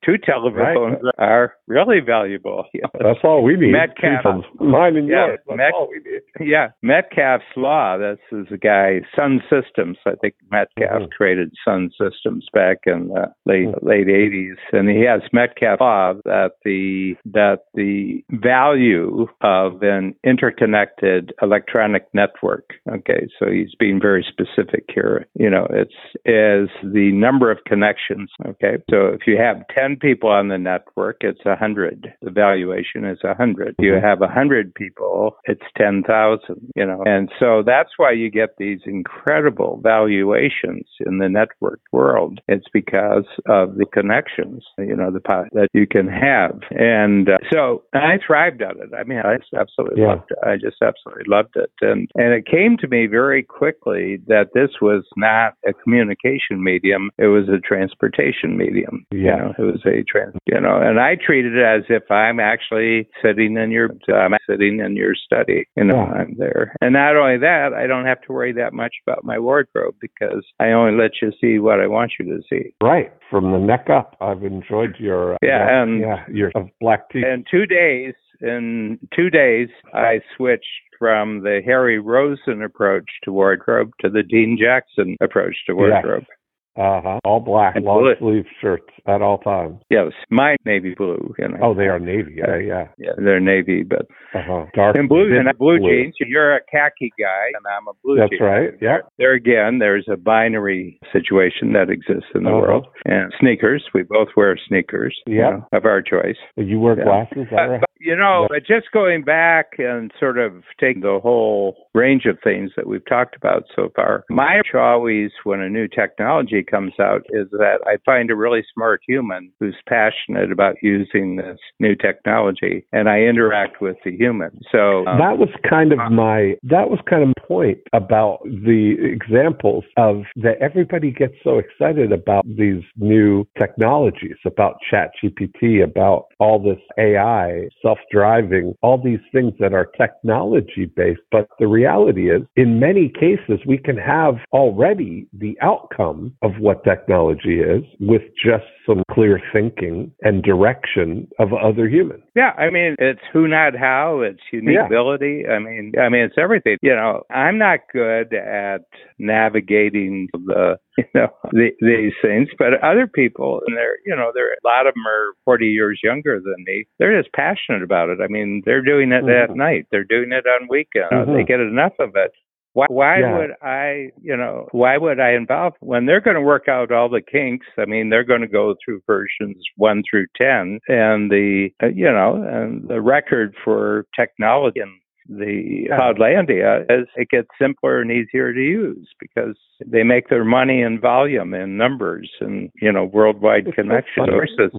two 0.06 0.18
telephones 0.18 0.98
are 1.18 1.54
really 1.68 2.00
valuable 2.00 2.66
That's 3.00 3.20
all 3.24 3.44
we 3.44 3.56
need. 3.56 3.72
Metcalfe. 3.72 4.44
Mine 4.60 4.96
and 4.98 5.08
Yeah, 5.08 5.28
yours. 5.28 5.40
That's 5.48 5.58
Met- 5.58 5.74
all 5.74 5.90
we 5.90 6.00
need. 6.12 6.22
yeah 6.50 6.70
Metcalfe's 6.82 7.46
law 7.56 7.98
this 7.98 8.20
is 8.32 8.48
a 8.52 8.58
guy 8.58 9.02
sun 9.16 9.42
systems 9.50 9.98
i 10.06 10.14
think 10.22 10.34
Metcalfe 10.52 11.04
Mhm. 11.04 11.12
created 11.12 11.52
sun 11.64 11.90
systems 12.02 12.48
back 12.54 12.80
in 12.86 13.08
the 13.10 13.32
late 13.46 13.68
Mhm. 13.68 13.84
late 13.84 14.08
80s 14.10 14.58
and 14.74 14.90
he 14.90 15.02
has 15.02 15.22
Metcalfe 15.34 15.80
law 15.80 16.14
that 16.26 16.52
the 16.64 17.16
that 17.26 17.60
the 17.74 18.24
value 18.32 19.28
of 19.42 19.82
an 19.84 20.16
interconnected 20.24 21.34
electronic 21.42 22.06
network 22.14 22.66
okay 22.90 23.28
so 23.40 23.50
he's 23.50 23.74
being 23.76 24.00
very 24.00 24.24
specific 24.24 24.86
here 24.94 25.26
you 25.36 25.50
know 25.50 25.66
it's 25.70 25.96
is 26.26 26.70
the 26.84 27.12
number 27.14 27.52
of 27.52 27.64
connections 27.66 28.30
okay 28.46 28.78
so 28.90 29.08
if 29.08 29.22
you 29.28 29.38
have 29.38 29.58
10 29.76 29.98
people 29.98 30.30
on 30.30 30.48
the 30.50 30.58
network 30.58 31.18
it's 31.22 31.44
100 31.46 32.14
the 32.22 32.32
valuation 32.32 33.06
is 33.06 33.20
100 33.24 33.76
if 33.78 33.86
you 33.86 33.94
Mhm. 33.94 34.02
have 34.02 34.20
100 34.22 34.74
people 34.76 35.38
it's 35.46 35.64
10,000 35.78 36.72
you 36.76 36.86
know. 36.86 37.04
And 37.06 37.32
so 37.40 37.64
that's 37.64 37.92
why 37.98 38.12
you 38.12 38.30
get 38.30 38.58
these 38.58 38.82
incredible 38.86 39.80
valuations 39.84 40.88
in 41.06 41.18
the 41.20 41.30
network 41.30 41.80
world. 41.92 42.40
It's 42.48 42.68
because 42.74 43.26
of 43.48 43.76
the 43.76 43.86
connections 43.86 44.64
you 44.78 44.96
know 44.96 45.12
the 45.12 45.22
that 45.54 45.70
you 45.74 45.88
can 45.88 46.08
have. 46.08 46.60
And 46.72 47.30
uh, 47.30 47.38
so 47.52 47.84
I 47.94 48.20
thrived 48.26 48.62
on 48.62 48.80
it. 48.82 48.90
I 48.98 49.04
mean 49.04 49.20
I 49.20 49.38
just 49.38 49.54
absolutely 49.54 50.02
Yeah. 50.02 50.08
loved 50.10 50.32
it. 50.32 50.38
I 50.44 50.58
just 50.58 50.82
absolutely 50.82 51.26
loved 51.28 51.56
it. 51.56 51.72
And 51.82 52.10
and 52.16 52.34
it 52.34 52.46
came 52.46 52.78
to 52.78 52.88
me 52.88 53.08
very 53.08 53.44
quickly 53.44 54.20
that 54.28 54.54
this 54.54 54.72
was 54.82 55.04
not 55.18 55.54
a 55.68 55.74
communication 55.74 56.64
medium. 56.64 57.10
It 57.18 57.28
was 57.28 57.50
a 57.50 57.60
transportation 57.60 58.58
medium 58.58 59.06
you 59.16 59.26
Yeah. 59.26 59.36
know 59.38 59.54
it 59.58 59.62
was 59.62 59.82
a 59.86 60.04
trans 60.04 60.36
you 60.46 60.60
know 60.60 60.78
and 60.82 61.00
I 61.00 61.16
treated 61.16 61.56
it 61.56 61.64
as 61.64 61.84
if 61.90 62.10
I'm 62.12 62.40
actually 62.40 63.08
sitting 63.24 63.58
in 63.58 63.72
your 63.72 63.90
I'm 64.14 64.34
sitting 64.50 64.80
in 64.80 64.96
your 64.96 65.16
study 65.16 65.66
you 65.76 65.84
know 65.84 65.96
Yeah. 65.96 66.20
I'm 66.20 66.36
there 66.38 66.76
and 66.82 66.94
not 66.94 67.16
only 67.16 67.38
that 67.38 67.74
I 67.74 67.88
don't 67.88 68.06
have 68.06 68.22
to 68.24 68.34
worry 68.34 68.54
that 68.54 68.74
much 68.74 68.96
about 69.06 69.24
my 69.24 69.40
wardrobe 69.40 69.96
because 70.02 70.44
I 70.60 70.72
only 70.72 70.98
let 71.02 71.12
you 71.22 71.32
see 71.42 71.60
what 71.60 71.80
I 71.80 71.88
want 71.88 72.14
you 72.20 72.26
to 72.26 72.42
see 72.50 72.74
Right. 72.82 73.12
From 73.30 73.52
the 73.52 73.58
neck 73.58 73.90
up. 73.90 74.16
I've 74.22 74.44
enjoyed 74.44 74.96
your 75.00 75.34
uh, 75.34 75.38
Yeah, 75.42 75.50
yeah, 75.66 75.82
and- 75.84 76.00
yeah, 76.02 76.24
your 76.32 76.52
of 76.56 76.70
black 76.80 77.10
tea. 77.10 77.24
And 77.26 77.46
two 77.50 77.66
days 77.66 78.14
in 78.42 79.00
two 79.16 79.30
days 79.30 79.70
i 79.94 80.20
switched 80.36 80.66
from 81.00 81.42
the 81.44 81.62
harry 81.66 82.00
rosen 82.00 82.62
approach 82.62 83.10
to 83.24 83.32
wardrobe 83.32 83.92
to 84.02 84.10
the 84.10 84.22
dean 84.24 84.58
jackson 84.62 85.16
approach 85.22 85.56
to 85.66 85.74
wardrobe 85.74 86.24
Uh 86.24 86.34
huh. 86.78 87.20
All 87.24 87.40
black, 87.40 87.76
And 87.76 87.86
long 87.86 88.02
blue. 88.02 88.16
sleeve 88.20 88.46
shirts 88.62 88.90
at 89.08 89.22
all 89.22 89.38
times. 89.40 89.82
yes 89.90 90.12
my 90.30 90.56
navy 90.66 90.94
blue 90.98 91.34
you 91.40 91.48
know 91.48 91.58
Oh, 91.62 91.74
they 91.74 91.86
are 91.88 92.00
navy. 92.00 92.36
Yeah, 92.38 92.58
yeah. 92.58 92.88
yeah 92.98 93.12
they're 93.18 93.40
navy 93.40 93.84
but 93.84 94.08
Uh 94.34 94.42
huh. 94.46 94.66
Dark 94.74 94.98
in 94.98 95.08
blue 95.08 95.24
and 95.36 95.46
vivid 95.46 95.58
blue 95.58 95.80
jeans 95.80 96.16
you're 96.20 96.56
a 96.56 96.60
khaki 96.72 97.12
guy 97.20 97.46
and 97.56 97.66
i'm 97.78 97.88
a 97.88 97.94
blue 98.04 98.18
That's 98.18 98.32
jean 98.32 98.44
right. 98.44 98.70
Yeah. 98.82 98.98
there 99.18 99.34
again 99.34 99.80
there's 99.80 100.08
a 100.12 100.18
binary 100.18 101.00
situation 101.14 101.74
that 101.74 101.90
exists 101.90 102.30
in 102.36 102.44
the 102.44 102.50
Uh-huh. 102.50 102.60
world 102.60 102.88
and 103.06 103.32
sneakers 103.40 103.84
we 103.94 104.04
both 104.04 104.30
wear 104.36 104.58
sneakers 104.68 105.16
you 105.28 105.38
Yeah. 105.40 105.50
know, 105.52 105.68
of 105.74 105.86
our 105.86 106.02
choice 106.02 106.38
You 106.58 106.80
wear 106.80 106.98
Yeah. 106.98 107.04
glasses. 107.06 107.48
But, 107.50 107.70
right? 107.70 107.80
but, 107.82 107.90
you 108.00 108.16
know, 108.16 108.42
Yeah. 108.44 108.48
but 108.50 108.66
just 108.66 108.92
going 108.92 109.24
back 109.24 109.68
and 109.78 110.12
sort 110.20 110.38
of 110.38 110.64
taking 110.80 111.02
the 111.02 111.20
whole 111.22 111.85
range 111.96 112.26
of 112.26 112.38
things 112.44 112.72
that 112.76 112.88
we've 112.88 113.06
talked 113.08 113.36
about 113.36 113.64
so 113.76 113.90
far, 113.96 114.24
my 114.30 114.56
approach 114.56 114.76
always 114.76 115.32
when 115.44 115.62
a 115.62 115.70
new 115.70 115.88
technology 115.88 116.64
comes 116.64 116.94
out 117.00 117.22
is 117.30 117.48
that 117.52 117.80
I 117.86 117.98
find 118.06 118.30
a 118.30 118.36
really 118.36 118.64
smart 118.74 119.02
human 119.08 119.52
who's 119.60 119.76
passionate 119.88 120.52
about 120.52 120.76
using 120.82 121.38
this 121.38 121.58
new 121.80 121.96
technology, 121.96 122.86
and 122.92 123.10
I 123.10 123.20
interact 123.22 123.82
with 123.82 123.96
the 124.04 124.12
human. 124.12 124.60
So 124.72 125.06
um, 125.08 125.20
that 125.20 125.38
was 125.38 125.50
kind 125.68 125.94
of 125.94 126.00
uh, 126.00 126.10
my 126.10 126.56
that 126.64 126.90
was 126.90 127.00
kind 127.10 127.24
of 127.24 127.34
point 127.48 127.78
about 127.94 128.40
the 128.44 128.96
examples 129.00 129.84
of 129.98 130.24
that 130.36 130.58
everybody 130.62 131.12
gets 131.12 131.34
so 131.44 131.60
excited 131.60 132.12
about 132.12 132.46
these 132.46 132.82
new 132.98 133.46
technologies 133.58 134.36
about 134.46 134.78
chat 134.90 135.12
gpt 135.24 135.84
about 135.84 136.26
all 136.40 136.60
this 136.60 136.82
ai 136.98 137.68
self-driving 137.82 138.74
all 138.82 139.02
these 139.02 139.20
things 139.32 139.54
that 139.60 139.74
are 139.74 139.86
technology 139.98 140.86
based 140.96 141.22
but 141.32 141.48
the 141.60 141.68
reality 141.68 141.85
is, 141.86 142.42
in 142.56 142.80
many 142.80 143.10
cases, 143.10 143.60
we 143.68 143.78
can 143.78 143.98
have 143.98 144.36
already 144.52 145.28
the 145.34 145.58
outcome 145.62 146.34
of 146.42 146.52
what 146.60 146.84
technology 146.84 147.60
is 147.60 147.84
with 148.00 148.22
just 148.44 148.66
some 148.86 149.04
clear 149.12 149.42
thinking 149.54 150.12
and 150.22 150.44
direction 150.44 151.28
of 151.40 151.50
other 151.54 151.88
humans. 151.88 152.24
Yeah, 152.36 152.52
I 152.52 152.70
mean, 152.70 152.96
it's 153.00 153.22
who, 153.34 153.48
not 153.48 153.76
how. 153.76 154.22
It's 154.22 154.42
unique 154.52 154.76
yeah. 154.76 154.86
ability. 154.86 155.44
I 155.48 155.60
mean, 155.60 155.94
I 156.00 156.10
mean, 156.10 156.22
it's 156.22 156.36
everything. 156.38 156.78
You 156.82 156.96
know, 156.96 157.24
I'm 157.32 157.58
not 157.58 157.80
good 157.92 158.34
at 158.34 158.82
navigating 159.18 160.28
the 160.34 160.78
you 160.98 161.06
know 161.14 161.28
the, 161.52 161.70
these 161.82 162.14
things 162.22 162.50
but 162.58 162.82
other 162.84 163.08
people 163.08 163.62
and 163.68 163.76
they're 163.76 163.98
you 164.06 164.16
know 164.16 164.32
there 164.34 164.54
a 164.54 164.68
lot 164.68 164.88
of 164.88 164.94
them 164.94 165.06
are 165.06 165.34
40 165.46 165.66
years 165.68 166.00
younger 166.04 166.40
than 166.40 166.64
me 166.66 166.86
they're 167.00 167.22
just 167.22 167.34
passionate 167.34 167.84
about 167.84 168.10
it 168.10 168.20
i 168.24 168.28
mean 168.28 168.62
they're 168.66 168.84
doing 168.84 169.12
it 169.12 169.24
mm-hmm. 169.24 169.52
at 169.52 169.56
night 169.56 169.86
they're 169.92 170.04
doing 170.04 170.32
it 170.32 170.46
on 170.48 170.68
weekends 170.70 171.12
mm-hmm. 171.12 171.34
they 171.34 171.44
get 171.44 171.60
enough 171.60 171.94
of 172.00 172.12
it 172.16 172.32
why, 172.76 172.88
why 172.90 173.20
yeah. 173.20 173.38
would 173.38 173.52
I, 173.62 174.12
you 174.22 174.36
know, 174.36 174.68
why 174.74 174.98
would 174.98 175.18
I 175.22 175.32
involve 175.32 175.76
when 175.80 176.06
they're 176.06 176.20
going 176.20 176.36
to 176.36 176.42
work 176.42 176.68
out 176.68 176.92
all 176.92 177.08
the 177.08 177.22
kinks? 177.22 177.66
I 177.78 177.86
mean, 177.86 178.10
they're 178.10 178.26
going 178.26 178.42
to 178.42 178.50
go 178.50 178.76
through 178.84 179.02
versions 179.08 179.64
one 179.78 180.04
through 180.10 180.26
10 180.36 180.82
and 180.90 181.32
the, 181.32 181.70
uh, 181.82 181.88
you 181.88 182.12
know, 182.12 182.36
and 182.46 182.86
the 182.90 183.00
record 183.00 183.56
for 183.64 184.06
technology 184.14 184.82
and 184.82 184.92
the 185.28 185.88
Cloudlandia 185.92 186.82
as 186.90 187.08
it 187.16 187.30
gets 187.30 187.48
simpler 187.60 188.02
and 188.02 188.12
easier 188.12 188.54
to 188.54 188.60
use 188.60 189.08
because 189.20 189.56
they 189.86 190.04
make 190.04 190.30
their 190.30 190.46
money 190.46 190.82
in 190.82 191.00
volume 191.00 191.54
and 191.54 191.78
numbers 191.78 192.30
and 192.42 192.70
you 192.82 192.92
know 192.92 193.06
worldwide 193.06 193.66
connection. 193.74 194.26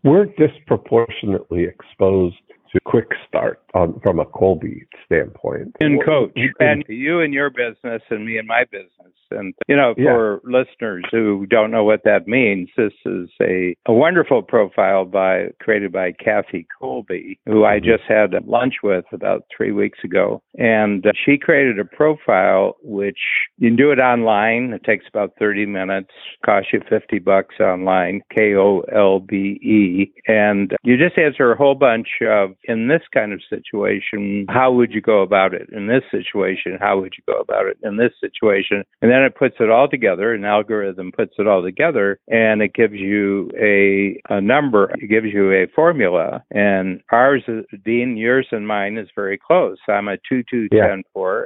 We're 0.04 0.26
disproportionately 0.26 1.64
exposed 1.64 2.36
to 2.76 2.80
quick 2.84 3.10
start 3.28 3.62
on, 3.74 4.00
from 4.02 4.18
a 4.18 4.24
Kolbe 4.24 4.86
standpoint. 5.04 5.74
In 5.80 5.98
coach, 6.04 6.32
and 6.60 6.84
you 6.88 7.20
and 7.20 7.32
your 7.32 7.50
business, 7.50 8.02
and 8.10 8.24
me 8.24 8.38
and 8.38 8.46
my 8.46 8.64
business. 8.70 9.12
And, 9.30 9.54
you 9.66 9.76
know, 9.76 9.94
for 9.94 10.40
yeah. 10.44 10.58
listeners 10.58 11.04
who 11.10 11.46
don't 11.46 11.70
know 11.70 11.84
what 11.84 12.02
that 12.04 12.26
means, 12.26 12.68
this 12.76 12.92
is 13.04 13.28
a, 13.40 13.74
a 13.86 13.92
wonderful 13.92 14.42
profile 14.42 15.04
by 15.04 15.48
created 15.60 15.92
by 15.92 16.12
Kathy 16.12 16.66
Kolbe, 16.80 17.38
who 17.46 17.64
I 17.64 17.76
mm-hmm. 17.76 17.86
just 17.86 18.04
had 18.08 18.32
lunch 18.46 18.74
with 18.82 19.04
about 19.12 19.44
three 19.54 19.72
weeks 19.72 19.98
ago. 20.04 20.42
And 20.58 21.06
uh, 21.06 21.12
she 21.24 21.38
created 21.38 21.78
a 21.78 21.84
profile 21.84 22.76
which 22.82 23.18
you 23.58 23.68
can 23.68 23.76
do 23.76 23.90
it 23.90 23.98
online. 23.98 24.72
It 24.72 24.84
takes 24.84 25.06
about 25.08 25.32
30 25.38 25.66
minutes, 25.66 26.10
costs 26.44 26.70
you 26.72 26.80
50 26.88 27.18
bucks 27.18 27.56
online, 27.60 28.22
K 28.34 28.54
O 28.54 28.80
L 28.94 29.20
B 29.20 29.58
E. 29.62 30.12
And 30.26 30.72
you 30.84 30.96
just 30.96 31.18
answer 31.18 31.52
a 31.52 31.56
whole 31.56 31.74
bunch 31.74 32.08
of, 32.22 32.50
in 32.68 32.88
this 32.88 33.02
kind 33.12 33.32
of 33.32 33.40
situation, 33.48 34.46
how 34.48 34.72
would 34.72 34.92
you 34.92 35.00
go 35.00 35.22
about 35.22 35.54
it? 35.54 35.68
In 35.72 35.86
this 35.86 36.02
situation, 36.10 36.78
how 36.80 36.98
would 37.00 37.14
you 37.16 37.24
go 37.32 37.40
about 37.40 37.66
it? 37.66 37.78
In 37.82 37.96
this 37.96 38.12
situation. 38.20 38.84
And 39.02 39.10
then 39.10 39.22
it 39.22 39.36
puts 39.36 39.56
it 39.60 39.70
all 39.70 39.88
together, 39.88 40.32
an 40.32 40.44
algorithm 40.44 41.12
puts 41.12 41.34
it 41.38 41.46
all 41.46 41.62
together, 41.62 42.18
and 42.28 42.62
it 42.62 42.74
gives 42.74 42.94
you 42.94 43.50
a, 43.58 44.20
a 44.32 44.40
number, 44.40 44.90
it 44.98 45.08
gives 45.08 45.26
you 45.32 45.52
a 45.52 45.66
formula. 45.74 46.42
And 46.50 47.00
ours, 47.10 47.42
Dean, 47.84 48.16
yours 48.16 48.46
and 48.50 48.66
mine 48.66 48.98
is 48.98 49.08
very 49.14 49.38
close. 49.38 49.78
I'm 49.88 50.08
a 50.08 50.16
2210 50.28 51.02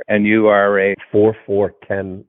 and 0.09 0.27
you 0.27 0.49
are 0.49 0.79
a 0.79 0.95
4410 1.13 2.25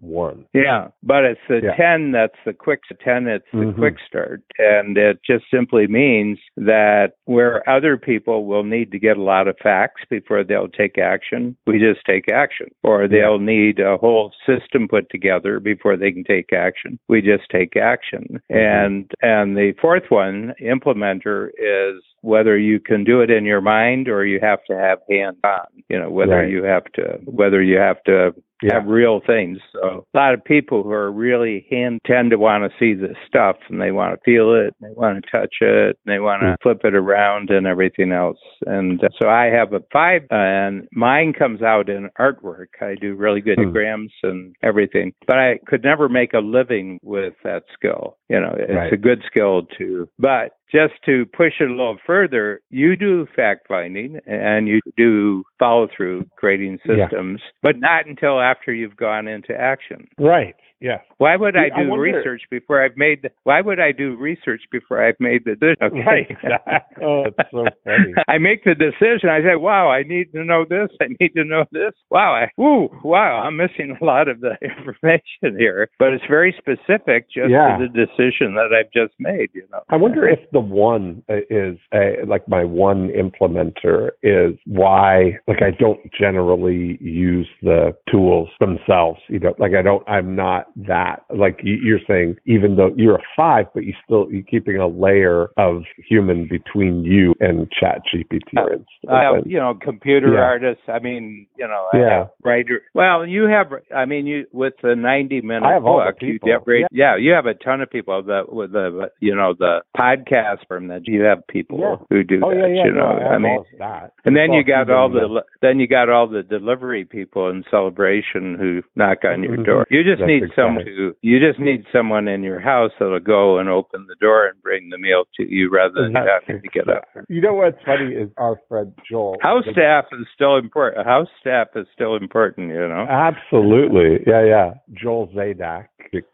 Yeah, 0.54 0.88
but 1.04 1.24
it's 1.24 1.40
the 1.48 1.62
yeah. 1.64 1.76
10 1.76 2.12
that's 2.12 2.34
the 2.46 2.54
quick 2.54 2.82
10, 3.04 3.28
it's 3.28 3.46
the 3.52 3.60
mm-hmm. 3.60 3.80
quick 3.80 3.96
start. 4.08 4.42
And 4.58 4.98
it 4.98 5.20
just 5.26 5.46
simply 5.52 5.88
means 5.88 6.40
that 6.58 7.14
where 7.26 7.68
other 7.70 7.98
people 7.98 8.46
will 8.46 8.64
need 8.72 8.92
to 8.92 9.00
get 9.00 9.18
a 9.18 9.22
lot 9.22 9.48
of 9.48 9.58
facts 9.62 10.02
before 10.10 10.44
they'll 10.44 10.68
take 10.68 10.98
action, 10.98 11.56
we 11.68 11.78
just 11.78 12.06
take 12.06 12.32
action. 12.32 12.68
Or 12.84 13.08
they'll 13.08 13.40
need 13.40 13.80
a 13.80 13.98
whole 13.98 14.32
system 14.46 14.88
put 14.88 15.10
together 15.10 15.60
before 15.60 15.98
they 15.98 16.12
can 16.12 16.24
take 16.24 16.54
action. 16.54 17.00
We 17.08 17.22
just 17.22 17.44
take 17.52 17.76
action. 17.76 18.42
Mm-hmm. 18.52 18.58
And 18.58 19.12
and 19.22 19.58
the 19.58 19.74
fourth 19.80 20.10
one, 20.10 20.54
implementer, 20.62 21.50
is 21.50 22.02
whether 22.22 22.58
you 22.58 22.80
can 22.80 23.04
do 23.04 23.22
it 23.22 23.30
in 23.30 23.46
your 23.46 23.62
mind 23.62 24.08
or 24.08 24.26
you 24.26 24.40
have 24.42 24.60
to 24.70 24.76
have 24.76 25.00
hands 25.10 25.38
on. 25.44 25.84
You 25.90 26.00
know, 26.00 26.10
whether 26.10 26.38
right. 26.38 26.50
you 26.50 26.64
have 26.64 26.86
to 26.96 27.20
whether 27.26 27.62
you 27.62 27.78
have 27.78 28.02
to 28.06 28.34
yeah. 28.62 28.76
have 28.76 28.86
real 28.86 29.22
things. 29.26 29.58
So 29.74 30.06
a 30.14 30.18
lot 30.18 30.34
of 30.34 30.44
people 30.44 30.84
who 30.84 30.92
are 30.92 31.12
really 31.12 31.66
hand 31.70 32.00
tend 32.06 32.32
to 32.32 32.38
want 32.38 32.64
to 32.64 32.78
see 32.80 32.94
this 32.94 33.18
stuff 33.28 33.58
and 33.70 33.82
they 33.82 33.92
want 33.92 34.14
to 34.14 34.22
feel 34.24 34.54
it, 34.54 34.76
and 34.80 34.90
they 34.90 34.94
want 34.94 35.24
to 35.24 35.32
touch 35.32 35.56
it, 35.62 35.98
and 36.06 36.14
they 36.14 36.20
want 36.20 36.42
to 36.42 36.48
mm. 36.48 36.56
flip 36.62 36.82
it 36.84 36.96
around 36.96 37.50
and 37.50 37.66
everything 37.66 38.12
else. 38.12 38.40
And 38.66 39.04
uh, 39.04 39.10
so 39.22 39.28
I 39.28 39.46
have 39.46 39.74
a 39.74 39.82
five, 39.92 40.24
and 40.30 40.88
mine 40.92 41.34
comes 41.34 41.62
out 41.62 41.90
in 41.90 42.10
artwork. 42.20 42.68
I 42.82 42.96
do 43.00 43.16
really 43.16 43.42
good 43.42 43.58
mm. 43.58 43.66
diagrams 43.66 44.12
and 44.24 44.56
everything, 44.64 45.14
but 45.28 45.38
I 45.38 45.60
could 45.66 45.84
never 45.84 46.10
make 46.10 46.34
a 46.34 46.40
living 46.40 47.00
with 47.02 47.34
that 47.44 47.64
skill. 47.74 48.18
You 48.30 48.40
know, 48.40 48.56
it's 48.58 48.74
right. 48.74 48.94
a 48.94 48.98
good 48.98 49.24
skill 49.28 49.64
to, 49.78 50.08
but 50.20 50.52
just 50.72 50.94
to 51.06 51.26
push 51.28 51.54
it 51.60 51.70
a 51.70 51.74
little 51.74 51.98
further, 52.06 52.62
you 52.70 52.96
do 52.96 53.28
fact 53.36 53.68
finding 53.68 54.20
and 54.26 54.68
you 54.68 54.80
do 54.98 55.44
follow 55.62 55.88
through 55.96 56.26
grading 56.36 56.80
systems, 56.80 57.40
yeah. 57.44 57.52
but 57.62 57.78
not 57.78 58.08
until 58.08 58.42
after 58.42 58.74
you've 58.74 58.98
gone 58.98 59.28
into 59.28 59.54
action. 59.54 60.08
Right. 60.18 60.56
Yeah. 60.82 60.98
Why 61.20 61.36
would 61.36 61.56
I 61.56 61.70
do 61.70 61.94
I 61.94 61.96
research 61.96 62.42
before 62.50 62.84
I've 62.84 62.98
made 62.98 63.22
the, 63.22 63.30
why 63.44 63.62
would 63.62 63.80
I 63.80 63.92
do 63.92 64.16
research 64.16 64.62
before 64.72 65.08
I've 65.08 65.20
made 65.20 65.46
the 65.46 65.56
decision? 65.56 65.78
Okay. 65.84 66.02
Right. 66.42 66.82
oh, 67.04 67.26
it's 67.28 67.38
so 67.52 67.66
funny. 67.86 68.14
I 68.28 68.40
make 68.40 68.64
the 68.64 68.74
decision. 68.74 69.30
I 69.30 69.42
say, 69.42 69.56
wow, 69.56 69.90
I 69.90 70.02
need 70.02 70.32
to 70.34 70.44
know 70.44 70.66
this. 70.68 70.90
I 71.00 71.06
need 71.20 71.34
to 71.36 71.44
know 71.44 71.66
this. 71.72 71.92
Wow. 72.10 72.34
I, 72.34 72.48
woo, 72.58 72.90
wow. 73.04 73.44
I'm 73.46 73.56
missing 73.56 73.96
a 74.02 74.04
lot 74.04 74.28
of 74.28 74.42
the 74.42 74.58
information 74.62 75.58
here, 75.58 75.90
but 76.00 76.14
it's 76.14 76.24
very 76.28 76.56
specific 76.58 77.28
just 77.32 77.52
yeah. 77.52 77.78
to 77.78 77.88
the 77.88 77.94
decision 77.94 78.56
that 78.56 78.72
I've 78.74 78.92
just 78.92 79.14
made, 79.20 79.50
you 79.54 79.68
know. 79.72 79.82
I 79.90 79.98
wonder 79.98 80.28
if 80.28 80.40
the 80.52 80.60
one 80.60 81.22
uh, 81.30 81.36
is 81.50 81.78
a, 81.94 82.26
like 82.26 82.48
my 82.48 82.64
one 82.64 83.10
implementer 83.10 84.10
is 84.24 84.58
why, 84.66 85.38
like, 85.52 85.62
I 85.62 85.72
don't 85.78 86.00
generally 86.18 86.98
use 87.02 87.48
the 87.62 87.92
tools 88.10 88.50
themselves, 88.60 89.20
you 89.28 89.40
know, 89.40 89.54
like 89.60 89.72
I 89.78 89.82
don't, 89.82 90.08
I'm 90.08 90.36
not 90.36 90.68
that. 90.88 91.24
Like 91.36 91.60
you're 91.64 92.00
saying, 92.08 92.38
even 92.46 92.76
though 92.76 92.92
you're 92.96 93.16
a 93.16 93.24
five, 93.36 93.66
but 93.74 93.84
you 93.84 93.94
still 94.06 94.28
you're 94.32 94.44
keeping 94.44 94.78
a 94.78 94.88
layer 94.88 95.50
of 95.58 95.84
human 96.08 96.48
between 96.48 97.04
you 97.04 97.34
and 97.40 97.70
Chat 97.72 98.02
GPT. 98.14 98.40
Uh, 98.58 99.12
uh, 99.12 99.42
you 99.46 99.58
know, 99.58 99.78
computer 99.82 100.34
yeah. 100.34 100.40
artists. 100.40 100.84
I 100.88 101.00
mean, 101.00 101.48
you 101.58 101.68
know, 101.68 101.88
yeah, 101.94 102.28
writer. 102.44 102.82
Well, 102.94 103.26
you 103.28 103.44
have. 103.44 103.68
I 103.96 104.06
mean, 104.06 104.28
you 104.28 104.46
with 104.52 104.74
the 104.82 104.96
90 104.96 105.42
minute 105.42 105.64
I 105.64 105.74
have 105.74 105.84
book, 105.84 105.90
all 105.90 106.06
the 106.06 106.14
people. 106.14 106.48
you 106.50 106.58
yeah. 106.66 106.88
yeah, 106.92 107.18
you 107.18 107.34
have 107.34 107.46
a 107.46 107.54
ton 107.54 107.82
of 107.82 107.90
people 107.90 108.24
that 108.24 108.52
with 108.52 108.72
the 108.72 109.10
you 109.20 109.36
know 109.36 109.54
the 109.58 109.82
podcast 109.98 110.68
from 110.68 110.88
that 110.88 111.08
you 111.08 111.24
have 111.24 111.46
people 111.48 111.80
yeah. 111.80 111.96
who 112.10 112.24
do 112.24 112.42
oh, 112.44 112.50
that. 112.50 112.70
You 112.70 112.94
know, 112.94 113.18
no, 113.18 113.26
I, 113.26 113.36
I 113.36 113.38
mean, 113.38 113.64
that. 113.80 114.14
and 114.24 114.36
then 114.36 114.54
you 114.54 114.64
got 114.64 114.90
all 114.90 115.10
the 115.10 115.41
then 115.62 115.80
you 115.80 115.88
got 115.88 116.10
all 116.10 116.28
the 116.28 116.44
delivery 116.44 117.06
people 117.06 117.50
in 117.50 117.64
celebration 117.70 118.58
who 118.60 118.82
knock 118.96 119.20
on 119.24 119.44
your 119.44 119.54
mm-hmm. 119.54 119.64
door. 119.64 119.86
You 119.90 120.04
just 120.04 120.20
That's 120.20 120.28
need 120.28 120.44
someone 120.56 120.86
who 120.86 121.14
you 121.22 121.40
just 121.40 121.60
need 121.60 121.86
someone 121.92 122.28
in 122.28 122.44
your 122.44 122.60
house 122.60 122.92
that'll 123.00 123.20
go 123.20 123.60
and 123.60 123.70
open 123.70 124.06
the 124.08 124.16
door 124.20 124.48
and 124.48 124.62
bring 124.62 124.90
the 124.90 124.98
meal 124.98 125.24
to 125.38 125.44
you 125.44 125.70
rather 125.72 126.04
than 126.04 126.14
having 126.14 126.62
to 126.62 126.68
get 126.70 126.90
up. 126.90 127.04
You 127.30 127.42
know 127.42 127.54
what's 127.54 127.78
funny 127.86 128.14
is 128.14 128.30
our 128.38 128.60
friend 128.68 128.94
Joel. 129.10 129.38
House 129.42 129.64
the, 129.66 129.74
staff 129.74 130.06
is 130.14 130.28
still 130.34 130.58
important. 130.58 131.06
House 131.06 131.28
staff 131.40 131.68
is 131.76 131.88
still 131.94 132.16
important. 132.16 132.70
You 132.70 132.88
know. 132.88 133.06
Absolutely. 133.10 134.24
Yeah, 134.26 134.46
yeah. 134.46 134.74
Joel 134.94 135.28
Zadak, 135.36 135.88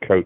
coach 0.08 0.26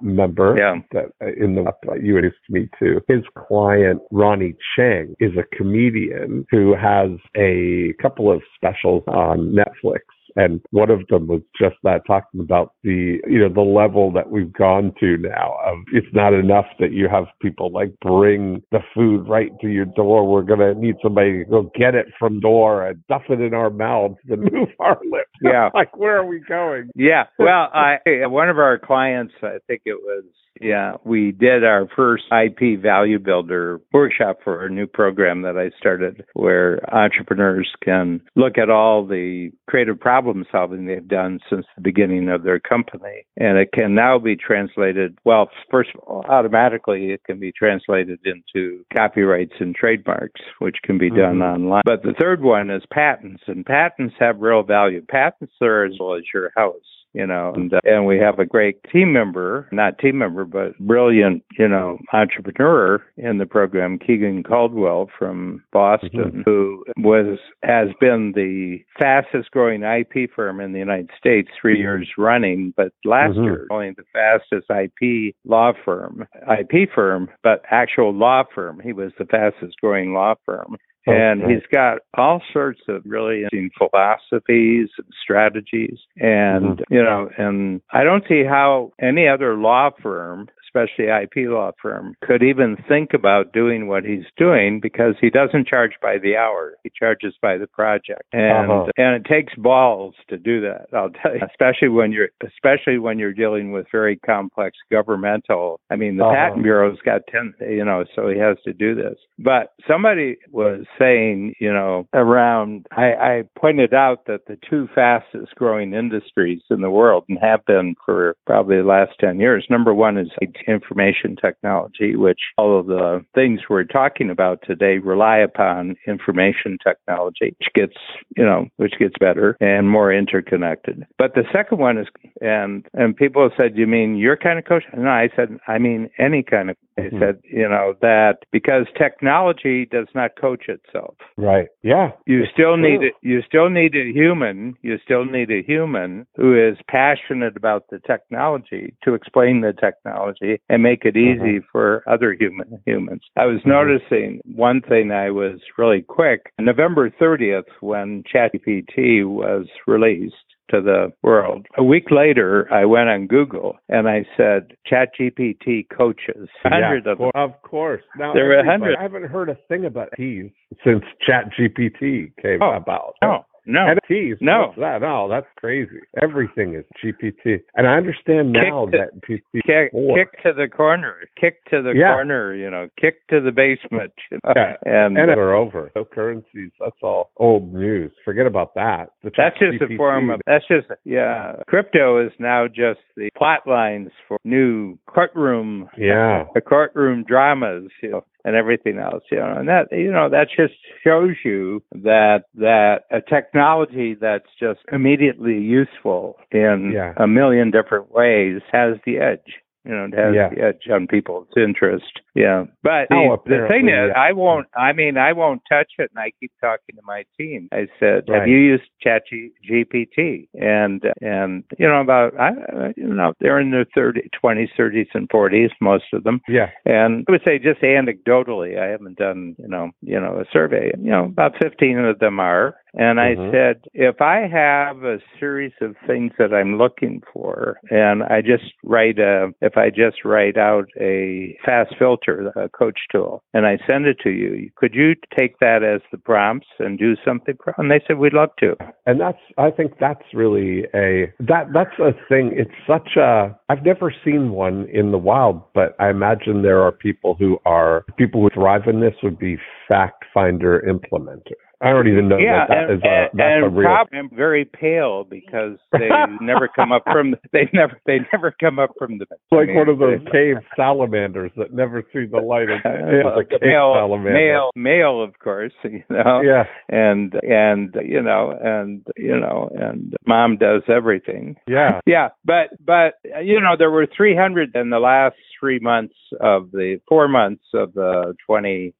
member. 0.00 0.56
Yeah. 0.58 0.76
That 0.92 1.06
uh, 1.22 1.32
in 1.42 1.54
the 1.54 1.64
you 2.02 2.16
introduced 2.16 2.38
me 2.48 2.68
to 2.78 3.00
his 3.08 3.22
client 3.48 4.00
Ronny 4.10 4.54
Chieng 4.76 5.14
is 5.20 5.32
a 5.36 5.56
comedian 5.56 6.46
who 6.50 6.74
has 6.74 7.10
a 7.36 7.94
couple 8.00 8.30
of 8.30 8.42
specials 8.56 9.02
on 9.06 9.54
Netflix 9.54 10.00
and 10.36 10.60
one 10.70 10.90
of 10.90 11.06
them 11.08 11.26
was 11.26 11.42
just 11.60 11.76
that 11.82 12.02
talking 12.06 12.40
about 12.40 12.74
the, 12.82 13.18
you 13.26 13.38
know, 13.38 13.52
the 13.52 13.60
level 13.60 14.12
that 14.12 14.30
we've 14.30 14.52
gone 14.52 14.92
to 15.00 15.16
now 15.18 15.56
of 15.64 15.78
it's 15.92 16.06
not 16.12 16.32
enough 16.32 16.66
that 16.78 16.92
you 16.92 17.08
have 17.08 17.24
people 17.40 17.70
like 17.72 17.92
bring 18.00 18.62
the 18.70 18.80
food 18.94 19.28
right 19.28 19.50
to 19.60 19.68
your 19.68 19.86
door. 19.86 20.26
We're 20.26 20.42
going 20.42 20.60
to 20.60 20.74
need 20.74 20.96
somebody 21.02 21.44
to 21.44 21.50
go 21.50 21.70
get 21.74 21.94
it 21.94 22.06
from 22.18 22.40
door 22.40 22.86
and 22.86 23.00
stuff 23.04 23.22
it 23.28 23.40
in 23.40 23.54
our 23.54 23.70
mouths 23.70 24.16
and 24.28 24.40
move 24.52 24.68
our 24.78 24.98
lips. 25.10 25.30
Yeah. 25.42 25.70
like, 25.74 25.96
where 25.96 26.18
are 26.18 26.26
we 26.26 26.40
going? 26.40 26.90
Yeah. 26.94 27.24
Well, 27.38 27.68
I, 27.72 27.98
one 28.26 28.48
of 28.48 28.58
our 28.58 28.78
clients, 28.78 29.34
I 29.42 29.58
think 29.66 29.82
it 29.84 29.98
was 30.02 30.24
Yeah, 30.60 30.94
we 31.04 31.32
did 31.32 31.64
our 31.64 31.86
first 31.94 32.24
IP 32.32 32.80
value 32.80 33.18
builder 33.18 33.80
workshop 33.92 34.38
for 34.44 34.64
a 34.64 34.70
new 34.70 34.86
program 34.86 35.42
that 35.42 35.56
I 35.56 35.76
started 35.78 36.24
where 36.34 36.80
entrepreneurs 36.94 37.70
can 37.82 38.20
look 38.36 38.58
at 38.58 38.70
all 38.70 39.06
the 39.06 39.50
creative 39.68 39.98
problem 39.98 40.44
solving 40.50 40.86
they've 40.86 41.06
done 41.06 41.40
since 41.48 41.66
the 41.76 41.82
beginning 41.82 42.28
of 42.28 42.42
their 42.42 42.60
company. 42.60 43.26
And 43.36 43.58
it 43.58 43.70
can 43.72 43.94
now 43.94 44.18
be 44.18 44.36
translated, 44.36 45.16
well, 45.24 45.50
first 45.70 45.90
of 45.94 46.00
all, 46.00 46.24
automatically 46.28 47.12
it 47.12 47.22
can 47.24 47.38
be 47.38 47.52
translated 47.52 48.18
into 48.24 48.84
copyrights 48.94 49.54
and 49.60 49.74
trademarks, 49.74 50.40
which 50.58 50.76
can 50.84 50.98
be 50.98 51.10
done 51.10 51.36
mm-hmm. 51.36 51.64
online. 51.64 51.82
But 51.84 52.02
the 52.02 52.14
third 52.20 52.42
one 52.42 52.70
is 52.70 52.82
patents, 52.92 53.42
and 53.46 53.64
patents 53.64 54.14
have 54.18 54.40
real 54.40 54.62
value. 54.62 55.02
Patents 55.08 55.54
are 55.62 55.84
as 55.84 55.94
well 55.98 56.16
as 56.16 56.24
your 56.34 56.50
house 56.56 56.74
you 57.12 57.26
know, 57.26 57.52
and, 57.54 57.72
uh, 57.74 57.80
and 57.84 58.06
we 58.06 58.18
have 58.18 58.38
a 58.38 58.46
great 58.46 58.78
team 58.92 59.12
member, 59.12 59.68
not 59.72 59.98
team 59.98 60.18
member, 60.18 60.44
but 60.44 60.78
brilliant, 60.78 61.42
you 61.58 61.66
know, 61.66 61.98
entrepreneur 62.12 63.02
in 63.16 63.38
the 63.38 63.46
program, 63.46 63.98
Keegan 63.98 64.42
Caldwell 64.42 65.10
from 65.18 65.64
Boston, 65.72 66.10
mm-hmm. 66.12 66.42
who 66.44 66.84
was 66.98 67.38
has 67.62 67.88
been 68.00 68.32
the 68.34 68.78
fastest 68.98 69.50
growing 69.50 69.82
IP 69.82 70.30
firm 70.34 70.60
in 70.60 70.72
the 70.72 70.78
United 70.78 71.10
States 71.18 71.48
three 71.60 71.78
years 71.78 72.08
running, 72.16 72.72
but 72.76 72.92
last 73.04 73.32
mm-hmm. 73.32 73.44
year 73.44 73.66
only 73.70 73.90
the 73.90 74.04
fastest 74.12 74.70
IP 74.70 75.34
law 75.44 75.72
firm, 75.84 76.26
IP 76.48 76.88
firm, 76.94 77.28
but 77.42 77.62
actual 77.70 78.12
law 78.12 78.44
firm. 78.54 78.80
He 78.82 78.92
was 78.92 79.12
the 79.18 79.24
fastest 79.26 79.76
growing 79.80 80.14
law 80.14 80.34
firm 80.46 80.76
and 81.06 81.42
he's 81.50 81.66
got 81.72 81.98
all 82.14 82.42
sorts 82.52 82.80
of 82.88 83.02
really 83.04 83.44
interesting 83.44 83.70
philosophies 83.76 84.88
and 84.98 85.06
strategies. 85.22 85.98
And, 86.16 86.78
mm-hmm. 86.78 86.94
you 86.94 87.02
know, 87.02 87.30
and 87.38 87.80
I 87.92 88.04
don't 88.04 88.24
see 88.28 88.44
how 88.44 88.92
any 89.00 89.26
other 89.26 89.56
law 89.56 89.90
firm 90.02 90.48
especially 90.70 91.06
IP 91.06 91.48
law 91.48 91.72
firm, 91.80 92.14
could 92.22 92.42
even 92.42 92.76
think 92.88 93.10
about 93.14 93.52
doing 93.52 93.88
what 93.88 94.04
he's 94.04 94.24
doing 94.36 94.80
because 94.80 95.14
he 95.20 95.30
doesn't 95.30 95.66
charge 95.66 95.92
by 96.02 96.16
the 96.18 96.36
hour. 96.36 96.74
He 96.82 96.90
charges 96.96 97.34
by 97.40 97.58
the 97.58 97.66
project. 97.66 98.22
And 98.32 98.70
uh-huh. 98.70 98.90
and 98.96 99.16
it 99.16 99.28
takes 99.28 99.54
balls 99.56 100.14
to 100.28 100.36
do 100.36 100.60
that. 100.62 100.86
I'll 100.92 101.10
tell 101.10 101.34
you, 101.34 101.40
especially 101.48 101.88
when 101.88 102.12
you're 102.12 102.28
especially 102.44 102.98
when 102.98 103.18
you're 103.18 103.32
dealing 103.32 103.72
with 103.72 103.86
very 103.90 104.16
complex 104.16 104.76
governmental. 104.90 105.80
I 105.90 105.96
mean, 105.96 106.16
the 106.16 106.24
uh-huh. 106.24 106.34
patent 106.34 106.62
bureau's 106.62 106.98
got 107.04 107.22
10, 107.30 107.54
you 107.60 107.84
know, 107.84 108.04
so 108.14 108.28
he 108.28 108.38
has 108.38 108.56
to 108.64 108.72
do 108.72 108.94
this. 108.94 109.16
But 109.38 109.72
somebody 109.88 110.36
was 110.50 110.84
saying, 110.98 111.54
you 111.60 111.72
know, 111.72 112.06
around 112.14 112.86
I, 112.90 113.12
I 113.12 113.42
pointed 113.58 113.94
out 113.94 114.26
that 114.26 114.46
the 114.46 114.58
two 114.68 114.88
fastest 114.94 115.54
growing 115.54 115.94
industries 115.94 116.62
in 116.70 116.80
the 116.80 116.90
world 116.90 117.24
and 117.28 117.38
have 117.40 117.64
been 117.66 117.94
for 118.04 118.36
probably 118.46 118.76
the 118.76 118.84
last 118.84 119.12
10 119.20 119.40
years. 119.40 119.66
Number 119.70 119.94
one 119.94 120.18
is 120.18 120.30
information 120.66 121.36
technology, 121.36 122.16
which 122.16 122.40
all 122.58 122.78
of 122.78 122.86
the 122.86 123.24
things 123.34 123.60
we're 123.68 123.84
talking 123.84 124.30
about 124.30 124.60
today 124.66 124.98
rely 124.98 125.38
upon 125.38 125.96
information 126.06 126.78
technology, 126.82 127.54
which 127.58 127.68
gets, 127.74 127.96
you 128.36 128.44
know, 128.44 128.66
which 128.76 128.94
gets 128.98 129.14
better 129.18 129.56
and 129.60 129.90
more 129.90 130.12
interconnected. 130.12 131.06
But 131.18 131.34
the 131.34 131.44
second 131.52 131.78
one 131.78 131.98
is, 131.98 132.06
and, 132.40 132.86
and 132.94 133.16
people 133.16 133.42
have 133.42 133.52
said, 133.56 133.76
you 133.76 133.86
mean 133.86 134.16
your 134.16 134.36
kind 134.36 134.58
of 134.58 134.64
coach? 134.64 134.84
No, 134.96 135.08
I 135.08 135.28
said, 135.36 135.58
I 135.66 135.78
mean 135.78 136.10
any 136.18 136.42
kind 136.42 136.70
of, 136.70 136.76
I 136.98 137.02
mm-hmm. 137.02 137.18
said, 137.18 137.40
you 137.44 137.68
know, 137.68 137.94
that 138.02 138.38
because 138.52 138.86
technology 138.96 139.86
does 139.86 140.08
not 140.14 140.32
coach 140.40 140.68
itself. 140.68 141.14
Right. 141.36 141.68
Yeah. 141.82 142.10
You 142.26 142.44
still 142.52 142.76
need 142.76 143.02
it. 143.02 143.14
You 143.22 143.40
still 143.46 143.70
need 143.70 143.94
a 143.94 144.12
human. 144.12 144.76
You 144.82 144.98
still 145.04 145.24
need 145.24 145.50
a 145.50 145.62
human 145.62 146.26
who 146.36 146.54
is 146.54 146.76
passionate 146.88 147.56
about 147.56 147.84
the 147.90 148.00
technology 148.00 148.94
to 149.04 149.14
explain 149.14 149.60
the 149.60 149.72
technology 149.72 150.49
and 150.68 150.82
make 150.82 151.04
it 151.04 151.16
easy 151.16 151.58
mm-hmm. 151.58 151.66
for 151.70 152.02
other 152.08 152.32
human 152.38 152.80
humans. 152.86 153.22
I 153.36 153.46
was 153.46 153.58
mm-hmm. 153.60 153.70
noticing 153.70 154.40
one 154.44 154.80
thing 154.80 155.12
I 155.12 155.30
was 155.30 155.60
really 155.78 156.02
quick. 156.02 156.52
November 156.58 157.10
30th, 157.10 157.64
when 157.80 158.22
ChatGPT 158.32 159.24
was 159.26 159.66
released, 159.86 160.34
to 160.70 160.80
the 160.80 161.12
world. 161.22 161.66
A 161.76 161.84
week 161.84 162.10
later, 162.10 162.72
I 162.72 162.84
went 162.84 163.08
on 163.08 163.26
Google 163.26 163.76
and 163.88 164.08
I 164.08 164.24
said 164.36 164.76
ChatGPT 164.90 165.86
coaches. 165.96 166.48
Hundred 166.62 167.04
yeah, 167.06 167.12
of 167.12 167.18
them. 167.18 167.30
Of 167.34 167.60
course. 167.62 168.02
Now 168.16 168.32
there 168.32 168.46
were 168.46 168.64
hundred. 168.64 168.96
I 168.96 169.02
haven't 169.02 169.24
heard 169.24 169.48
a 169.48 169.56
thing 169.68 169.84
about 169.84 170.08
these 170.16 170.50
since 170.84 171.02
ChatGPT 171.28 172.32
came 172.40 172.62
oh, 172.62 172.72
about. 172.72 173.14
No. 173.22 173.44
No. 173.66 173.80
NFTs. 173.80 174.36
No. 174.40 174.72
That? 174.76 175.00
No, 175.00 175.28
that's 175.28 175.46
crazy. 175.56 176.00
Everything 176.22 176.74
is 176.74 176.84
GPT. 177.02 177.60
And 177.74 177.86
I 177.86 177.94
understand 177.96 178.52
now 178.52 178.86
kick 178.86 178.92
that 178.92 179.26
to, 179.26 179.38
kick, 179.54 179.92
kick, 179.92 180.42
to 180.42 180.52
the 180.52 180.68
corner. 180.74 181.16
Kick 181.40 181.64
to 181.70 181.82
the 181.82 181.92
yeah. 181.94 182.12
corner, 182.12 182.54
you 182.54 182.70
know, 182.70 182.88
kick 183.00 183.26
to 183.28 183.40
the 183.40 183.52
basement. 183.52 184.12
You 184.30 184.38
know? 184.44 184.52
Yeah. 184.56 184.74
And, 184.84 185.16
and 185.16 185.30
uh, 185.30 185.34
they're 185.34 185.54
over. 185.54 185.90
No 185.94 186.04
currencies. 186.04 186.70
That's 186.80 186.96
all 187.02 187.30
old 187.36 187.72
news. 187.72 188.12
Forget 188.24 188.46
about 188.46 188.74
that. 188.74 189.10
The 189.22 189.30
that's 189.36 189.58
just 189.58 189.82
GPT. 189.82 189.94
a 189.94 189.96
form 189.96 190.30
of, 190.30 190.40
that's 190.46 190.66
just, 190.68 190.88
yeah. 191.04 191.54
Crypto 191.66 192.24
is 192.24 192.32
now 192.38 192.66
just 192.66 193.00
the 193.16 193.30
plot 193.36 193.60
lines 193.66 194.10
for 194.26 194.38
new 194.44 194.98
courtroom. 195.06 195.88
Yeah. 195.96 196.44
The 196.54 196.60
courtroom 196.60 197.24
dramas, 197.26 197.90
you 198.02 198.10
know 198.10 198.24
and 198.44 198.56
everything 198.56 198.98
else 198.98 199.22
you 199.30 199.38
know 199.38 199.54
and 199.56 199.68
that 199.68 199.86
you 199.90 200.10
know 200.10 200.28
that 200.28 200.48
just 200.54 200.74
shows 201.02 201.34
you 201.44 201.82
that 201.92 202.44
that 202.54 203.02
a 203.10 203.20
technology 203.20 204.14
that's 204.14 204.48
just 204.58 204.80
immediately 204.92 205.58
useful 205.58 206.36
in 206.50 206.92
yeah. 206.94 207.12
a 207.16 207.26
million 207.26 207.70
different 207.70 208.10
ways 208.12 208.60
has 208.72 208.96
the 209.04 209.18
edge 209.18 209.59
you 209.84 209.92
know, 209.92 210.04
it 210.04 210.14
has 210.14 210.34
yeah. 210.34 210.48
the 210.50 210.62
edge 210.62 210.92
on 210.92 211.06
people's 211.06 211.48
interest. 211.56 212.20
Yeah. 212.34 212.64
But 212.82 213.08
the, 213.08 213.36
the 213.46 213.66
thing 213.68 213.88
is, 213.88 214.10
I 214.16 214.32
won't, 214.32 214.66
I 214.76 214.92
mean, 214.92 215.16
I 215.16 215.32
won't 215.32 215.62
touch 215.68 215.92
it. 215.98 216.10
And 216.14 216.22
I 216.22 216.32
keep 216.38 216.52
talking 216.60 216.96
to 216.96 217.02
my 217.04 217.24
team. 217.38 217.68
I 217.72 217.86
said, 217.98 218.24
right. 218.28 218.40
have 218.40 218.48
you 218.48 218.58
used 218.58 218.84
Chat 219.00 219.22
GPT? 219.68 220.48
And, 220.54 221.02
and, 221.20 221.64
you 221.78 221.88
know, 221.88 222.00
about, 222.00 222.38
I, 222.38 222.50
you 222.96 223.06
know, 223.06 223.32
they're 223.40 223.60
in 223.60 223.70
their 223.70 223.86
30, 223.94 224.28
20s, 224.42 224.68
30s, 224.78 225.06
and 225.14 225.28
40s, 225.28 225.70
most 225.80 226.04
of 226.12 226.24
them. 226.24 226.40
Yeah. 226.48 226.70
And 226.84 227.24
I 227.28 227.32
would 227.32 227.42
say 227.44 227.58
just 227.58 227.80
anecdotally, 227.80 228.78
I 228.78 228.90
haven't 228.90 229.18
done, 229.18 229.56
you 229.58 229.68
know, 229.68 229.90
you 230.02 230.20
know, 230.20 230.40
a 230.40 230.44
survey, 230.52 230.92
you 230.98 231.10
know, 231.10 231.24
about 231.24 231.54
15 231.62 231.98
of 231.98 232.18
them 232.18 232.38
are. 232.38 232.76
And 232.94 233.18
mm-hmm. 233.18 233.48
I 233.48 233.52
said, 233.52 233.84
if 233.92 234.20
I 234.20 234.46
have 234.50 235.04
a 235.04 235.18
series 235.38 235.72
of 235.80 235.94
things 236.06 236.32
that 236.38 236.52
I'm 236.52 236.78
looking 236.78 237.22
for, 237.32 237.78
and 237.90 238.22
I 238.22 238.40
just 238.40 238.72
write 238.84 239.18
a, 239.18 239.50
if 239.60 239.76
I 239.76 239.90
just 239.90 240.24
write 240.24 240.56
out 240.56 240.86
a 240.98 241.56
fast 241.64 241.94
filter, 241.98 242.52
a 242.56 242.68
coach 242.68 242.98
tool, 243.12 243.42
and 243.54 243.66
I 243.66 243.78
send 243.86 244.06
it 244.06 244.18
to 244.22 244.30
you, 244.30 244.70
could 244.76 244.94
you 244.94 245.14
take 245.38 245.58
that 245.60 245.82
as 245.82 246.00
the 246.10 246.18
prompts 246.18 246.68
and 246.78 246.98
do 246.98 247.14
something? 247.24 247.56
And 247.78 247.90
they 247.90 248.00
said, 248.06 248.18
we'd 248.18 248.32
love 248.32 248.50
to. 248.58 248.76
And 249.06 249.20
that's, 249.20 249.38
I 249.58 249.70
think 249.70 249.92
that's 250.00 250.24
really 250.34 250.84
a, 250.94 251.32
that, 251.40 251.72
that's 251.72 251.98
a 251.98 252.12
thing. 252.28 252.52
It's 252.54 252.70
such 252.86 253.16
a, 253.16 253.56
I've 253.68 253.84
never 253.84 254.12
seen 254.24 254.50
one 254.50 254.88
in 254.92 255.12
the 255.12 255.18
wild, 255.18 255.62
but 255.74 255.94
I 255.98 256.10
imagine 256.10 256.62
there 256.62 256.82
are 256.82 256.92
people 256.92 257.36
who 257.38 257.58
are, 257.64 258.04
people 258.16 258.42
who 258.42 258.50
thrive 258.50 258.86
in 258.86 259.00
this 259.00 259.14
would 259.22 259.38
be 259.38 259.58
fact 259.88 260.24
finder 260.32 260.82
implementers. 260.88 261.54
I 261.82 261.90
don't 261.90 262.08
even 262.08 262.28
know 262.28 262.36
yeah, 262.36 262.66
that, 262.68 262.68
that 262.68 262.76
uh, 262.76 262.92
and, 262.92 262.92
is 262.92 263.02
a, 263.02 263.36
that's 263.36 263.48
and 263.56 263.64
a 263.64 263.68
real. 263.68 263.88
I'm 263.88 264.30
very 264.34 264.66
pale 264.66 265.24
because 265.24 265.78
they 265.92 266.08
never 266.40 266.68
come 266.68 266.92
up 266.92 267.04
from. 267.10 267.32
the, 267.32 267.38
They 267.52 267.70
never. 267.72 267.98
They 268.06 268.18
never 268.32 268.54
come 268.60 268.78
up 268.78 268.90
from 268.98 269.18
the. 269.18 269.24
It's 269.30 269.40
like 269.50 269.68
one 269.74 269.88
of 269.88 269.98
those 269.98 270.20
cave 270.30 270.56
salamanders 270.76 271.52
that 271.56 271.72
never 271.72 272.02
see 272.12 272.26
the 272.30 272.38
light. 272.38 272.68
Of, 272.68 272.82
day. 272.82 272.90
yeah, 273.24 273.38
a 273.38 273.44
cave 273.44 273.60
male, 273.62 273.94
salamander. 273.96 274.32
male, 274.32 274.70
male, 274.74 275.22
of 275.22 275.38
course. 275.38 275.72
You 275.90 276.04
know. 276.08 276.40
Yeah. 276.42 276.64
And 276.88 277.34
and 277.42 277.94
you 278.04 278.22
know 278.22 278.56
and 278.62 279.04
you 279.16 279.38
know 279.38 279.68
and 279.74 280.14
mom 280.26 280.56
does 280.56 280.82
everything. 280.88 281.56
Yeah. 281.66 282.00
Yeah, 282.06 282.28
but 282.44 282.70
but 282.84 283.14
you 283.42 283.60
know 283.60 283.74
there 283.76 283.90
were 283.90 284.06
300 284.16 284.76
in 284.76 284.90
the 284.90 284.98
last 284.98 285.36
three 285.58 285.78
months 285.78 286.14
of 286.40 286.70
the 286.70 287.00
four 287.08 287.28
months 287.28 287.64
of 287.74 287.92
the 287.94 288.34
20 288.46 288.94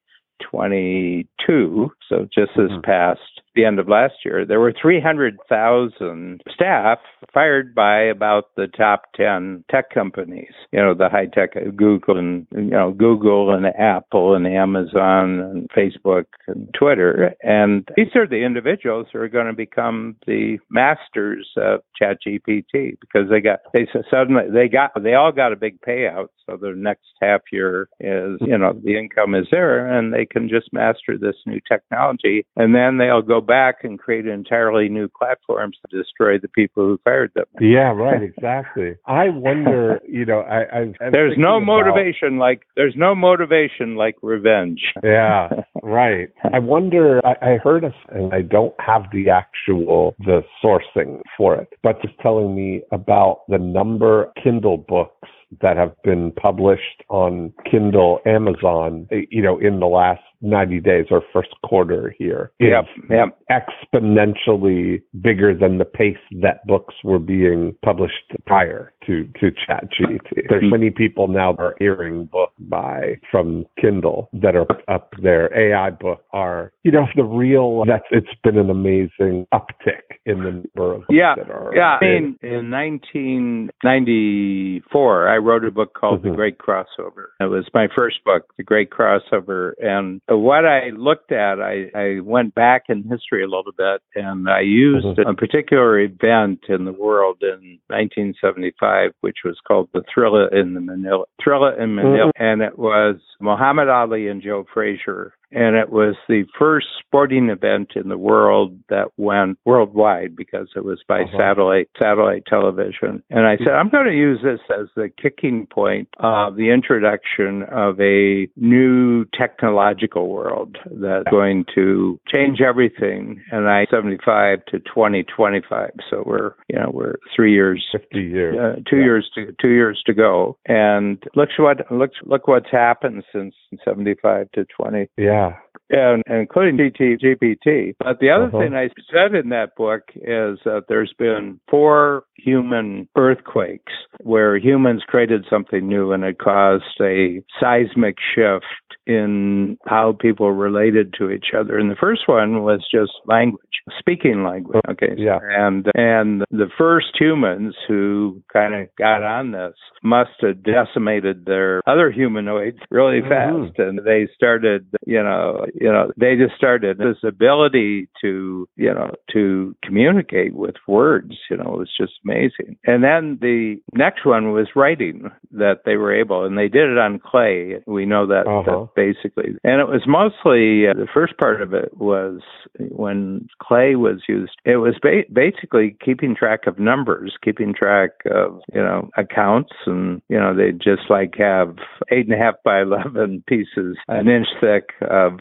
22, 0.49 1.93
so 2.09 2.29
just 2.33 2.53
this 2.57 2.71
mm-hmm. 2.71 2.81
past 2.81 3.21
the 3.55 3.65
end 3.65 3.79
of 3.79 3.89
last 3.89 4.15
year, 4.25 4.45
there 4.47 4.61
were 4.61 4.73
300,000 4.81 6.41
staff 6.53 6.99
fired 7.33 7.75
by 7.75 8.03
about 8.03 8.45
the 8.57 8.67
top 8.67 9.03
10 9.17 9.65
tech 9.71 9.91
companies. 9.93 10.53
You 10.73 10.81
know, 10.81 10.95
the 10.95 11.09
high 11.09 11.27
tech 11.27 11.51
uh, 11.57 11.71
Google 11.75 12.19
and 12.19 12.47
you 12.53 12.71
know 12.71 12.93
Google 12.93 13.53
and 13.53 13.67
Apple 13.67 14.35
and 14.35 14.47
Amazon 14.47 15.41
and 15.41 15.71
Facebook 15.71 16.25
and 16.47 16.73
Twitter. 16.79 17.35
And 17.43 17.89
these 17.97 18.15
are 18.15 18.27
the 18.27 18.45
individuals 18.45 19.07
who 19.13 19.19
are 19.19 19.29
going 19.29 19.47
to 19.47 19.53
become 19.53 20.17
the 20.27 20.59
masters 20.71 21.49
of 21.57 21.81
ChatGPT 22.01 22.97
because 23.01 23.29
they 23.31 23.41
got 23.41 23.61
they 23.75 23.87
suddenly 24.11 24.45
they 24.53 24.69
got 24.69 24.91
they 25.03 25.15
all 25.15 25.33
got 25.33 25.53
a 25.53 25.57
big 25.57 25.81
payout. 25.81 26.29
So 26.49 26.57
the 26.57 26.73
next 26.77 27.07
half 27.21 27.41
year 27.53 27.89
is 28.01 28.39
you 28.41 28.57
know 28.57 28.79
the 28.83 28.97
income 28.97 29.35
is 29.35 29.47
there 29.51 29.87
and 29.87 30.13
they 30.13 30.27
can 30.27 30.49
just 30.49 30.73
master 30.73 31.19
this 31.19 31.37
new 31.47 31.61
technology 31.69 32.47
and 32.57 32.75
then 32.75 32.99
they'll 32.99 33.23
go 33.23 33.40
go 33.41 33.47
back 33.47 33.77
and 33.83 33.99
create 33.99 34.27
entirely 34.27 34.89
new 34.89 35.09
platforms 35.09 35.77
to 35.89 35.97
destroy 35.97 36.39
the 36.39 36.49
people 36.49 36.85
who 36.85 36.99
fired 37.05 37.33
them. 37.35 37.45
Yeah, 37.61 37.93
right, 37.93 38.23
exactly. 38.23 38.95
I 39.07 39.29
wonder, 39.31 40.01
you 40.09 40.25
know, 40.25 40.41
I, 40.41 40.93
I 41.01 41.11
there's 41.11 41.37
no 41.37 41.57
about, 41.57 41.67
motivation 41.67 42.39
like 42.39 42.63
there's 42.77 42.95
no 42.97 43.15
motivation 43.15 43.97
like 43.97 44.17
revenge. 44.23 44.81
Yeah, 45.03 45.49
right. 45.83 46.29
I 46.53 46.59
wonder. 46.61 47.21
I, 47.27 47.55
I 47.55 47.57
heard 47.57 47.85
us, 47.85 47.95
and 48.11 48.33
I 48.33 48.43
don't 48.43 48.75
have 48.79 49.03
the 49.13 49.29
actual 49.31 50.15
the 50.21 50.43
sourcing 50.63 51.21
for 51.37 51.57
it, 51.57 51.69
but 51.83 52.01
just 52.03 52.15
telling 52.21 52.55
me 52.55 52.83
about 52.93 53.43
the 53.49 53.59
number 53.59 54.31
Kindle 54.43 54.77
books 54.77 55.29
that 55.63 55.77
have 55.77 55.95
been 56.05 56.33
published 56.33 57.03
on 57.09 57.53
Kindle 57.69 58.21
Amazon, 58.25 59.09
you 59.31 59.43
know, 59.43 59.59
in 59.59 59.81
the 59.81 59.87
last 59.87 60.23
90 60.43 60.81
days 60.81 61.07
or 61.11 61.23
first 61.33 61.51
quarter 61.65 62.15
here. 62.19 62.53
Yep. 62.61 62.85
Yep. 63.09 63.39
Exponentially 63.51 65.03
bigger 65.21 65.55
than 65.55 65.79
the 65.79 65.85
pace 65.85 66.17
that 66.43 66.67
books 66.67 66.95
were 67.05 67.19
being 67.19 67.75
published 67.85 68.33
prior 68.47 68.93
to, 69.07 69.29
to 69.41 69.51
ChatGPT. 69.51 70.49
There's 70.49 70.63
mm-hmm. 70.63 70.71
many 70.71 70.91
people 70.91 71.29
now 71.29 71.53
that 71.53 71.63
are 71.63 71.77
hearing 71.79 72.25
book 72.27 72.53
by 72.59 73.19
from 73.31 73.67
Kindle 73.81 74.29
that 74.33 74.57
are 74.57 74.67
up 74.89 75.13
there. 75.23 75.57
AI 75.57 75.91
book 75.91 76.25
are, 76.33 76.73
you 76.85 76.93
know, 76.93 77.07
the 77.17 77.25
real, 77.25 77.85
that's, 77.87 78.05
it's 78.11 78.29
been 78.43 78.57
an 78.57 78.71
amazing 78.71 79.47
uptick 79.53 80.17
in 80.27 80.45
the 80.45 80.51
number 80.51 80.95
of 80.95 81.05
yeah. 81.09 81.35
that 81.37 81.51
are. 81.51 81.73
Yeah. 81.75 81.99
I 82.01 82.05
mean, 82.05 82.39
in 82.43 82.71
1994, 82.71 85.29
I 85.29 85.37
wrote 85.37 85.65
a 85.65 85.71
book 85.71 85.95
called 85.95 86.21
mm-hmm. 86.21 86.31
The 86.31 86.37
Great 86.37 86.59
Crossover. 86.59 87.29
It 87.41 87.51
was 87.51 87.67
my 87.75 87.89
first 87.97 88.23
book, 88.25 88.53
The 88.57 88.63
Great 88.63 88.91
Crossover. 88.91 89.73
And 89.81 90.21
what 90.37 90.65
I 90.65 90.91
looked 90.97 91.33
at, 91.33 91.61
I, 91.61 91.91
I 91.95 92.21
went 92.21 92.55
back 92.55 92.85
in 92.89 93.03
history 93.03 93.43
a 93.43 93.49
little 93.49 93.73
bit 93.77 94.01
and 94.15 94.49
I 94.49 94.61
used 94.61 95.07
mm-hmm. 95.07 95.29
a 95.29 95.35
particular 95.35 95.99
event 95.99 96.61
in 96.69 96.85
the 96.85 96.93
world 96.93 97.39
in 97.43 97.79
1975, 97.89 99.13
which 99.21 99.39
was 99.45 99.59
called 99.67 99.89
the 99.93 100.03
Thrilla 100.15 100.53
in 100.53 100.75
the 100.75 100.81
Manila, 100.81 101.25
Thrilla 101.45 101.81
in 101.81 101.95
Manila. 101.95 102.31
Mm-hmm. 102.37 102.45
And 102.45 102.63
it 102.63 102.79
was 102.79 103.17
Muhammad 103.41 103.89
Ali 103.89 104.29
and 104.29 104.43
Joe 104.43 104.65
Frazier 104.73 105.35
and 105.53 105.77
it 105.77 105.91
was 105.91 106.15
the 106.29 106.45
first 106.59 106.87
sporting 107.01 107.49
event 107.49 107.93
in 107.97 108.09
the 108.09 108.19
world 108.19 108.79
that 108.89 109.09
went 109.17 109.59
worldwide 109.65 110.37
because 110.37 110.69
it 110.77 110.85
was 110.85 111.01
by 111.09 111.23
uh-huh. 111.23 111.39
satellite 111.39 111.89
satellite 111.99 112.45
television. 112.47 113.23
And 113.31 113.47
I 113.47 113.57
said, 113.59 113.75
I'm 113.75 113.89
going 113.89 114.07
to 114.07 114.17
use 114.17 114.41
this 114.43 114.61
as 114.71 114.87
the 114.95 115.11
kicking 115.21 115.67
point 115.67 116.09
of 116.19 116.57
the 116.57 116.71
introduction 116.71 117.65
of 117.65 118.01
a 118.01 118.49
new 118.57 119.25
technological 119.37 120.29
world 120.29 120.77
that's 120.91 121.29
going 121.31 121.65
to 121.75 122.21
change 122.31 122.61
everything. 122.61 123.43
And 123.51 123.69
I 123.69 123.87
75 123.91 124.65
to 124.67 124.79
2025, 124.81 125.91
so 126.09 126.23
we're 126.25 126.53
you 126.69 126.79
know 126.79 126.91
we're 126.93 127.17
three 127.35 127.53
years, 127.53 127.85
50 127.93 128.21
years, 128.21 128.57
uh, 128.57 128.81
two 128.89 128.99
yeah. 128.99 129.05
years 129.05 129.31
to 129.35 129.55
two 129.61 129.71
years 129.71 130.03
to 130.07 130.15
go. 130.15 130.57
And 130.67 131.23
look 131.35 131.49
what 131.59 131.91
look 131.91 132.11
look 132.25 132.47
what's 132.47 132.71
happened 132.71 133.25
since 133.33 133.55
75 133.85 134.51
to 134.53 134.65
20. 134.77 135.09
Yeah 135.17 135.40
yeah. 135.41 135.53
And, 135.93 136.23
and 136.27 136.39
including 136.39 136.77
GPT. 136.77 137.95
But 137.99 138.21
the 138.21 138.31
other 138.31 138.45
uh-huh. 138.45 138.59
thing 138.61 138.75
I 138.75 138.91
said 139.13 139.35
in 139.35 139.49
that 139.49 139.75
book 139.77 140.03
is 140.15 140.59
that 140.65 140.85
there's 140.89 141.13
been 141.19 141.61
four 141.69 142.25
human 142.37 143.09
earthquakes 143.17 143.93
where 144.23 144.57
humans 144.57 145.03
created 145.07 145.47
something 145.51 145.89
new 145.89 146.13
and 146.13 146.23
it 146.23 146.39
caused 146.39 146.85
a 147.01 147.43
seismic 147.61 148.17
shift 148.35 148.65
in 149.07 149.77
how 149.87 150.17
people 150.21 150.53
related 150.53 151.15
to 151.19 151.31
each 151.31 151.47
other. 151.59 151.79
And 151.79 151.91
the 151.91 151.97
first 152.01 152.23
one 152.27 152.63
was 152.63 152.87
just 152.93 153.13
language, 153.27 153.61
speaking 153.99 154.45
language. 154.45 154.81
Okay. 154.89 155.15
Yeah. 155.17 155.39
And 155.43 155.87
and 155.95 156.43
the 156.51 156.71
first 156.79 157.09
humans 157.19 157.75
who 157.89 158.43
kind 158.53 158.75
of 158.75 158.89
got 158.97 159.23
on 159.23 159.53
this 159.53 159.75
must 160.03 160.31
have 160.43 160.63
decimated 160.63 161.45
their 161.45 161.83
other 161.87 162.11
humanoids 162.13 162.79
really 162.91 163.21
mm-hmm. 163.21 163.29
fast, 163.29 163.79
mm-hmm. 163.79 163.99
and 163.99 164.07
they 164.07 164.29
started, 164.35 164.87
you 165.07 165.23
know, 165.23 165.30
you 165.75 165.91
know, 165.91 166.13
they 166.17 166.37
just 166.37 166.57
started 166.57 166.99
this 166.99 167.17
ability 167.25 168.09
to, 168.21 168.69
you 168.77 168.95
know, 168.95 169.15
to 169.33 169.75
communicate 169.85 170.55
with 170.55 170.77
words. 170.87 171.35
You 171.51 171.57
know, 171.57 171.75
it 171.75 171.79
was 171.79 171.93
just 171.99 172.13
amazing. 172.25 172.77
And 172.85 173.03
then 173.03 173.39
the 173.41 173.77
next 173.95 174.25
one 174.25 174.53
was 174.53 174.69
writing 174.77 175.31
that 175.53 175.81
they 175.85 175.97
were 175.97 176.15
able, 176.15 176.45
and 176.45 176.57
they 176.57 176.69
did 176.69 176.91
it 176.91 176.99
on 176.99 177.19
clay. 177.19 177.83
We 177.87 178.07
know 178.07 178.27
that, 178.27 178.47
uh-huh. 178.47 178.87
that 178.87 178.89
basically. 178.95 179.57
And 179.65 179.81
it 179.81 179.89
was 179.89 180.03
mostly 180.07 180.89
uh, 180.89 180.95
the 180.95 181.09
first 181.13 181.37
part 181.39 181.63
of 181.63 181.75
it 181.75 181.97
was 181.97 182.41
when 182.79 183.49
clay 183.63 183.97
was 183.97 184.23
used. 184.29 184.53
It 184.65 184.77
was 184.77 184.95
ba- 185.03 185.31
basically 185.33 185.97
keeping 186.05 186.35
track 186.35 186.67
of 186.67 186.79
numbers, 186.79 187.35
keeping 187.43 187.75
track 187.75 188.11
of 188.31 188.61
you 188.73 188.81
know 188.81 189.11
accounts, 189.17 189.73
and 189.87 190.23
you 190.29 190.39
know 190.39 190.55
they 190.55 190.73
just 190.73 191.11
like 191.11 191.35
have 191.39 191.77
eight 192.11 192.27
and 192.27 192.35
a 192.35 192.39
half 192.39 192.55
by 192.65 192.81
eleven 192.83 193.43
pieces, 193.47 193.97
an 194.09 194.29
inch 194.29 194.49
thick 194.61 194.91
of 195.27 195.41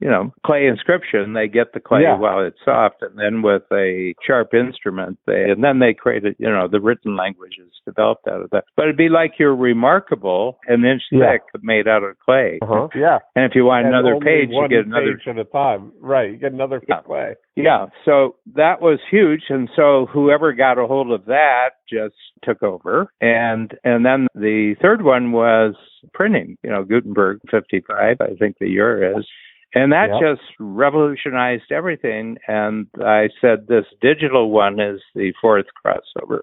you 0.00 0.08
know 0.08 0.32
clay 0.44 0.66
inscription. 0.66 1.32
They 1.32 1.48
get 1.48 1.72
the 1.72 1.80
clay 1.80 2.02
yeah. 2.02 2.18
while 2.18 2.44
it's 2.44 2.58
soft, 2.64 3.02
and 3.02 3.18
then 3.18 3.42
with 3.42 3.62
a 3.72 4.14
sharp 4.26 4.54
instrument, 4.54 5.18
they 5.26 5.50
and 5.50 5.62
then 5.62 5.78
they 5.78 5.94
created 5.94 6.36
you 6.38 6.48
know 6.48 6.68
the 6.68 6.80
written 6.80 7.16
language 7.16 7.56
is 7.58 7.72
developed 7.84 8.26
out 8.28 8.42
of 8.42 8.50
that. 8.50 8.64
But 8.76 8.84
it'd 8.84 8.96
be 8.96 9.08
like 9.08 9.32
you're 9.38 9.56
remarkable, 9.56 10.58
an 10.66 10.84
inch 10.84 11.02
yeah. 11.10 11.32
thick, 11.32 11.62
made 11.62 11.88
out 11.88 12.02
of 12.02 12.18
clay. 12.18 12.58
Uh-huh. 12.62 12.88
Yeah. 12.94 13.18
And 13.34 13.44
if 13.44 13.52
you 13.54 13.64
want 13.64 13.86
and 13.86 13.94
another 13.94 14.18
page, 14.20 14.48
you 14.50 14.68
get 14.68 14.86
another 14.86 15.16
page 15.16 15.28
at 15.28 15.38
a 15.38 15.44
time. 15.44 15.92
Right. 16.00 16.32
You 16.32 16.36
get 16.36 16.52
another 16.52 16.82
yeah. 16.88 17.00
way. 17.06 17.34
Yeah. 17.56 17.86
So 18.04 18.36
that 18.54 18.80
was 18.80 18.98
huge. 19.10 19.42
And 19.48 19.68
so 19.76 20.06
whoever 20.12 20.52
got 20.52 20.78
a 20.78 20.86
hold 20.86 21.10
of 21.12 21.26
that 21.26 21.70
just 21.88 22.14
took 22.42 22.62
over. 22.62 23.12
And 23.20 23.72
and 23.84 24.04
then 24.04 24.28
the 24.34 24.74
third 24.80 25.02
one 25.02 25.32
was 25.32 25.74
printing. 26.14 26.56
You 26.62 26.70
know, 26.70 26.84
Gutenberg 26.84 27.40
fifty 27.50 27.82
five, 27.86 28.16
I 28.20 28.34
think 28.38 28.56
the 28.58 28.68
year 28.68 29.18
is. 29.18 29.26
And 29.72 29.92
that 29.92 30.08
yep. 30.10 30.20
just 30.20 30.48
revolutionized 30.58 31.70
everything. 31.70 32.38
And 32.48 32.88
I 33.04 33.28
said 33.40 33.68
this 33.68 33.84
digital 34.00 34.50
one 34.50 34.80
is 34.80 35.00
the 35.14 35.32
fourth 35.40 35.66
crossover. 35.84 36.40